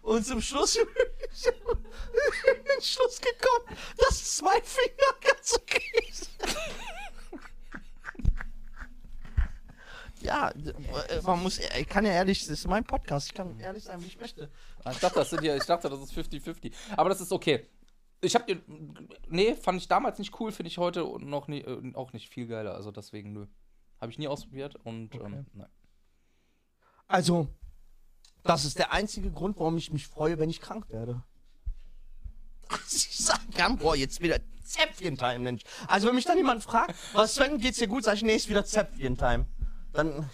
Und 0.02 0.24
zum 0.24 0.40
Schluss 0.40 0.74
bin 0.74 0.86
ich 1.32 1.46
in 1.46 2.64
den 2.64 2.80
Schluss 2.82 3.20
gekommen, 3.20 3.76
dass 3.98 4.36
zwei 4.36 4.60
Finger 4.62 5.14
ganz 5.20 5.54
okay 5.54 5.82
sind. 6.12 6.56
Ja, 10.20 10.50
äh, 10.50 11.22
man 11.22 11.40
muss, 11.44 11.58
ich 11.60 11.88
kann 11.88 12.04
ja 12.04 12.10
ehrlich, 12.10 12.40
das 12.40 12.50
ist 12.50 12.66
mein 12.66 12.82
Podcast, 12.84 13.28
ich 13.28 13.34
kann 13.34 13.58
ehrlich 13.60 13.84
sein, 13.84 14.02
wie 14.02 14.08
ich 14.08 14.18
möchte. 14.18 14.50
Ah, 14.82 14.90
Ich 14.90 14.98
dachte, 14.98 15.20
das 15.20 15.30
sind 15.30 15.44
ja, 15.44 15.54
ich 15.54 15.62
dachte, 15.64 15.88
das 15.88 16.00
ist 16.00 16.12
50-50. 16.12 16.72
Aber 16.96 17.08
das 17.08 17.20
ist 17.20 17.30
okay. 17.30 17.68
Ich 18.20 18.34
hab 18.34 18.46
dir. 18.46 18.60
Nee, 19.28 19.54
fand 19.54 19.80
ich 19.80 19.88
damals 19.88 20.18
nicht 20.18 20.38
cool, 20.40 20.50
finde 20.50 20.68
ich 20.68 20.78
heute 20.78 21.00
noch 21.20 21.48
nie, 21.48 21.60
äh, 21.60 21.94
auch 21.94 22.12
nicht 22.12 22.28
viel 22.28 22.46
geiler. 22.46 22.74
Also 22.74 22.90
deswegen, 22.90 23.32
nö. 23.32 23.46
Habe 24.00 24.12
ich 24.12 24.18
nie 24.18 24.28
ausprobiert 24.28 24.76
und 24.84 25.14
ähm, 25.14 25.46
nein. 25.52 25.68
Also, 27.08 27.48
das 28.44 28.64
ist 28.64 28.78
der 28.78 28.92
einzige 28.92 29.30
Grund, 29.30 29.58
warum 29.58 29.76
ich 29.76 29.92
mich 29.92 30.06
freue, 30.06 30.38
wenn 30.38 30.50
ich 30.50 30.60
krank 30.60 30.88
werde. 30.90 31.22
Dass 32.68 32.92
ich 32.94 33.16
sagen 33.16 33.50
kann, 33.54 33.78
boah, 33.78 33.96
jetzt 33.96 34.20
wieder 34.20 34.38
Zäpfchen-Time, 34.62 35.38
Mensch. 35.40 35.62
Also, 35.88 36.08
wenn 36.08 36.14
mich 36.14 36.26
dann 36.26 36.36
jemand 36.36 36.62
fragt, 36.62 36.94
was 37.14 37.34
Sven, 37.34 37.58
geht's 37.58 37.78
dir 37.78 37.88
gut, 37.88 38.04
sag 38.04 38.14
ich, 38.14 38.22
nee, 38.22 38.36
ist 38.36 38.48
wieder 38.48 38.64
Zäpfchen-Time. 38.64 39.46
Dann. 39.92 40.12
bin 40.14 40.28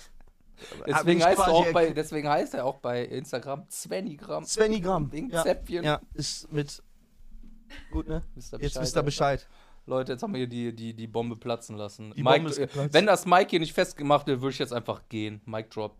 Deswegen 0.86 1.24
heißt, 1.24 1.38
er 1.38 1.48
auch 1.48 1.72
bei, 1.72 1.92
deswegen 1.92 2.28
heißt 2.28 2.54
er 2.54 2.64
auch 2.64 2.78
bei 2.78 3.04
Instagram 3.04 3.66
Svenigramm. 3.70 4.44
Svenigramm. 4.44 5.12
Wegen 5.12 5.30
ja. 5.30 5.42
Zäpfchen. 5.42 5.84
Ja, 5.84 6.00
ist 6.12 6.52
mit. 6.52 6.82
Gut, 7.90 8.08
ne? 8.08 8.22
Wisst 8.34 8.52
ihr 8.54 8.60
Jetzt 8.60 8.80
wisst 8.80 8.96
ihr. 8.96 9.02
Bescheid. 9.02 9.48
Leute, 9.86 10.12
jetzt 10.12 10.22
haben 10.22 10.32
wir 10.32 10.38
hier 10.38 10.46
die, 10.46 10.74
die, 10.74 10.94
die 10.94 11.06
Bombe 11.06 11.36
platzen 11.36 11.76
lassen. 11.76 12.12
Die 12.16 12.22
Mike, 12.22 12.36
Bombe 12.36 12.50
ist 12.50 12.56
geplatzt. 12.58 12.94
wenn 12.94 13.06
das 13.06 13.26
Mike 13.26 13.50
hier 13.50 13.60
nicht 13.60 13.74
festgemacht 13.74 14.26
wird, 14.26 14.40
würde 14.40 14.52
ich 14.52 14.58
jetzt 14.58 14.72
einfach 14.72 15.08
gehen. 15.08 15.42
Mike 15.44 15.68
Drop. 15.68 15.96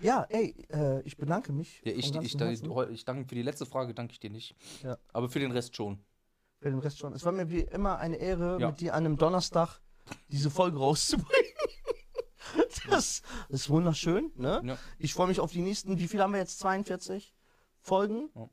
Ja, 0.00 0.26
ey, 0.28 0.54
äh, 0.70 1.00
ich 1.02 1.16
bedanke 1.16 1.52
mich. 1.52 1.80
Ja, 1.84 1.92
ich, 1.92 2.14
ich, 2.14 2.34
ich, 2.34 2.34
ich 2.34 3.04
danke 3.04 3.28
für 3.28 3.34
die 3.34 3.42
letzte 3.42 3.64
Frage, 3.64 3.94
danke 3.94 4.12
ich 4.12 4.20
dir 4.20 4.28
nicht. 4.30 4.54
Ja. 4.82 4.98
Aber 5.12 5.30
für 5.30 5.38
den 5.38 5.50
Rest 5.52 5.74
schon. 5.76 5.98
für 6.60 6.68
den 6.70 6.78
Rest 6.80 6.98
schon. 6.98 7.14
Es 7.14 7.24
war 7.24 7.32
mir 7.32 7.48
wie 7.50 7.60
immer 7.60 7.98
eine 7.98 8.16
Ehre, 8.16 8.58
Ja. 8.60 8.68
mit 8.68 8.80
dir 8.80 8.92
an 8.94 9.06
einem 9.06 9.16
Donnerstag 9.16 9.80
diese 10.28 10.50
Folge 10.50 10.78
rauszubringen. 10.78 11.30
Das 12.90 13.22
ist 13.48 13.70
wunderschön, 13.70 14.30
ne? 14.36 14.60
Ja. 14.64 14.78
Ich 14.98 15.14
freue 15.14 15.26
mich 15.26 15.40
auf 15.40 15.50
die 15.50 15.62
nächsten, 15.62 15.98
wie 15.98 16.06
viel 16.06 16.20
haben 16.20 16.32
wir 16.34 16.40
jetzt? 16.40 16.58
42 16.60 17.33
Folgen? 17.84 18.30
Ja. 18.34 18.48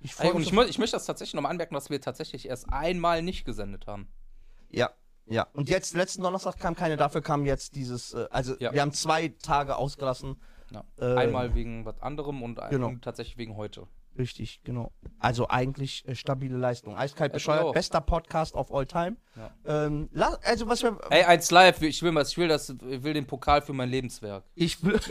Ich 0.00 0.18
Ey, 0.18 0.30
und 0.32 0.42
ich, 0.42 0.52
mö 0.52 0.64
ich 0.64 0.78
möchte 0.78 0.96
das 0.96 1.06
tatsächlich 1.06 1.34
nochmal 1.34 1.50
anmerken, 1.50 1.74
dass 1.74 1.88
wir 1.88 2.00
tatsächlich 2.00 2.48
erst 2.48 2.68
einmal 2.68 3.22
nicht 3.22 3.44
gesendet 3.44 3.86
haben. 3.86 4.08
Ja, 4.68 4.90
ja. 5.26 5.46
Und 5.52 5.68
jetzt, 5.68 5.94
letzten 5.94 6.22
Donnerstag 6.22 6.58
kam 6.58 6.74
keine, 6.74 6.96
dafür 6.96 7.22
kam 7.22 7.46
jetzt 7.46 7.76
dieses, 7.76 8.12
äh, 8.12 8.26
also 8.30 8.56
Ja. 8.58 8.72
wir 8.72 8.82
haben 8.82 8.92
zwei 8.92 9.28
Tage 9.28 9.76
ausgelassen. 9.76 10.36
Ja. 10.70 10.84
Äh, 10.98 11.16
Einmal 11.16 11.54
wegen 11.54 11.84
was 11.84 12.00
anderem 12.00 12.42
und, 12.42 12.60
genau. 12.70 12.92
tatsächlich 13.00 13.36
wegen 13.36 13.56
heute. 13.56 13.86
Richtig, 14.18 14.60
genau. 14.64 14.92
Also 15.18 15.48
eigentlich 15.48 16.06
äh, 16.06 16.14
stabile 16.14 16.58
Leistung. 16.58 16.96
Eiskalt 16.96 17.32
bescheuert, 17.32 17.60
genau. 17.60 17.72
bester 17.72 18.00
Podcast 18.00 18.54
of 18.54 18.72
all 18.72 18.84
time. 18.86 19.16
Ja. 19.36 19.86
Ähm, 19.86 20.10
also 20.42 20.68
was 20.68 20.82
wir, 20.82 20.98
Ey, 21.10 21.24
eins 21.24 21.50
live, 21.50 21.80
ich 21.82 22.02
will 22.02 22.14
was, 22.14 22.32
ich 22.32 22.38
will 22.38 22.48
das, 22.48 22.68
ich 22.68 23.02
will 23.02 23.14
den 23.14 23.26
Pokal 23.26 23.62
für 23.62 23.72
mein 23.72 23.88
Lebenswerk. 23.88 24.44
Ich 24.54 24.82
will. 24.84 25.00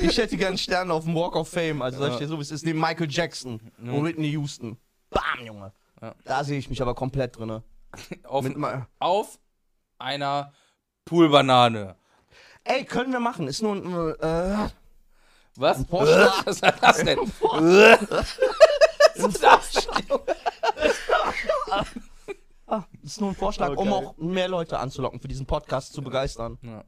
ich 0.00 0.16
hätte 0.18 0.36
gern 0.36 0.56
Sterne 0.58 0.92
auf 0.92 1.04
dem 1.04 1.14
Walk 1.14 1.36
of 1.36 1.48
Fame. 1.48 1.82
Also, 1.82 1.98
sag 1.98 2.08
ich 2.08 2.14
Ja. 2.14 2.20
dir 2.20 2.28
so, 2.28 2.38
wie 2.38 2.42
es 2.42 2.50
ist, 2.50 2.64
neben 2.64 2.80
Michael 2.80 3.10
Jackson 3.10 3.60
und 3.78 4.04
Whitney 4.04 4.28
Houston. 4.32 4.78
Bam, 5.10 5.44
Junge. 5.44 5.72
Ja. 6.00 6.14
Da 6.24 6.44
sehe 6.44 6.58
ich 6.58 6.68
mich 6.68 6.80
aber 6.82 6.94
komplett 6.94 7.38
drin. 7.38 7.62
Auf, 8.24 8.44
auf 8.98 9.38
einer 9.98 10.52
Poolbanane. 11.04 11.96
Ey, 12.64 12.84
können 12.84 13.12
wir 13.12 13.20
machen. 13.20 13.46
Ist 13.48 13.62
nur 13.62 13.76
ein. 13.76 14.14
Äh, 14.20 14.68
Was? 15.56 15.84
Vorschlag. 15.88 16.44
Was 16.46 16.60
war 16.62 16.72
das 16.72 16.96
denn? 16.98 17.18
ein 17.18 17.26
Vorschlag. 17.28 18.00
ah, 22.66 22.84
ist 23.02 23.20
nur 23.20 23.30
ein 23.30 23.34
Vorschlag, 23.36 23.70
um 23.76 23.92
Okay. 23.92 24.06
auch 24.06 24.16
mehr 24.18 24.48
Leute 24.48 24.78
anzulocken, 24.78 25.20
für 25.20 25.28
diesen 25.28 25.46
Podcast 25.46 25.92
zu 25.92 26.02
begeistern. 26.02 26.58
Ja, 26.62 26.84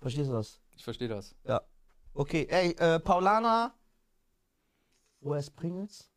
Verstehst 0.00 0.28
du 0.28 0.34
das? 0.34 0.60
ich 0.76 0.84
verstehe 0.84 1.08
das. 1.08 1.34
Ja. 1.46 1.60
Okay, 2.14 2.46
ey, 2.50 2.72
äh, 2.78 3.00
Paulana. 3.00 3.74
Wo 5.20 5.34
ist 5.34 5.54
Pringles? 5.56 6.08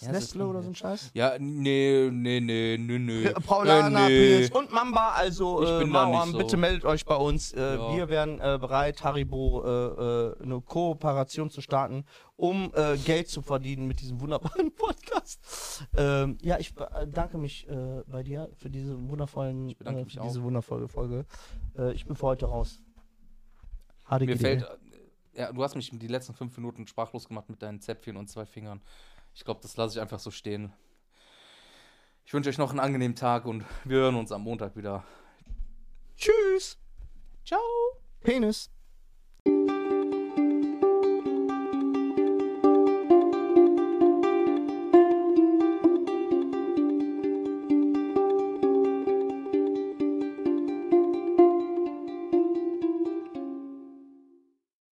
Ja, 0.00 0.10
Nestle 0.10 0.44
oder 0.46 0.60
so 0.60 0.68
ein 0.70 0.74
Scheiß? 0.74 1.10
Ja, 1.14 1.36
nee, 1.38 2.08
nee, 2.10 2.40
nee, 2.40 2.76
nee, 2.78 2.98
nee. 2.98 3.28
Paulana, 3.46 4.06
Äh, 4.06 4.08
nee. 4.08 4.28
Pringles 4.40 4.50
und 4.50 4.72
Mamba, 4.72 5.10
also 5.12 5.62
äh, 5.64 5.84
Mauern, 5.84 6.32
so. 6.32 6.38
bitte 6.38 6.56
meldet 6.56 6.84
euch 6.84 7.04
bei 7.04 7.14
uns. 7.14 7.52
Äh, 7.52 7.76
Ja. 7.76 7.94
Wir 7.94 8.08
wären 8.08 8.40
äh, 8.40 8.58
bereit, 8.60 9.04
Haribo 9.04 9.62
äh, 9.64 9.68
äh, 9.70 10.42
eine 10.42 10.60
Kooperation 10.62 11.48
zu 11.50 11.60
starten, 11.60 12.04
um 12.36 12.72
äh, 12.74 12.96
Geld 12.98 13.28
zu 13.28 13.40
verdienen 13.40 13.86
mit 13.86 14.00
diesem 14.00 14.20
wunderbaren 14.20 14.72
Podcast. 14.76 15.84
Ähm, 15.96 16.38
ja, 16.42 16.58
ich 16.58 16.74
äh, 16.76 17.06
danke 17.06 17.38
mich 17.38 17.68
äh, 17.68 18.02
bei 18.08 18.24
dir 18.24 18.50
für 18.56 18.70
diese 18.70 18.96
wundervollen, 19.08 19.74
bedanke 19.78 20.00
äh, 20.00 20.04
für 20.06 20.20
diese 20.20 20.42
wundervolle 20.42 20.88
Folge. 20.88 21.24
Äh, 21.78 21.92
ich 21.92 22.04
bin 22.04 22.16
für 22.16 22.26
heute 22.26 22.46
raus. 22.46 22.80
HDGD. 24.08 24.26
Mir 24.26 24.36
fällt, 24.36 24.62
äh, 24.62 25.40
ja, 25.40 25.52
du 25.52 25.62
hast 25.62 25.74
mich 25.74 25.90
die 25.90 26.06
letzten 26.06 26.34
fünf 26.34 26.56
Minuten 26.56 26.86
sprachlos 26.86 27.28
gemacht 27.28 27.48
mit 27.48 27.62
deinen 27.62 27.80
Zäpfchen 27.80 28.16
und 28.16 28.28
zwei 28.28 28.46
Fingern. 28.46 28.80
Ich 29.34 29.44
glaube, 29.44 29.60
das 29.62 29.76
lasse 29.76 29.98
ich 29.98 30.02
einfach 30.02 30.20
so 30.20 30.30
stehen. 30.30 30.72
Ich 32.24 32.32
wünsche 32.32 32.48
euch 32.48 32.58
noch 32.58 32.70
einen 32.70 32.80
angenehmen 32.80 33.16
Tag 33.16 33.44
und 33.44 33.64
wir 33.84 33.98
hören 33.98 34.14
uns 34.14 34.32
am 34.32 34.42
Montag 34.42 34.76
wieder. 34.76 35.04
Tschüss. 36.16 36.78
Ciao. 37.44 37.60
Penis. 38.20 38.70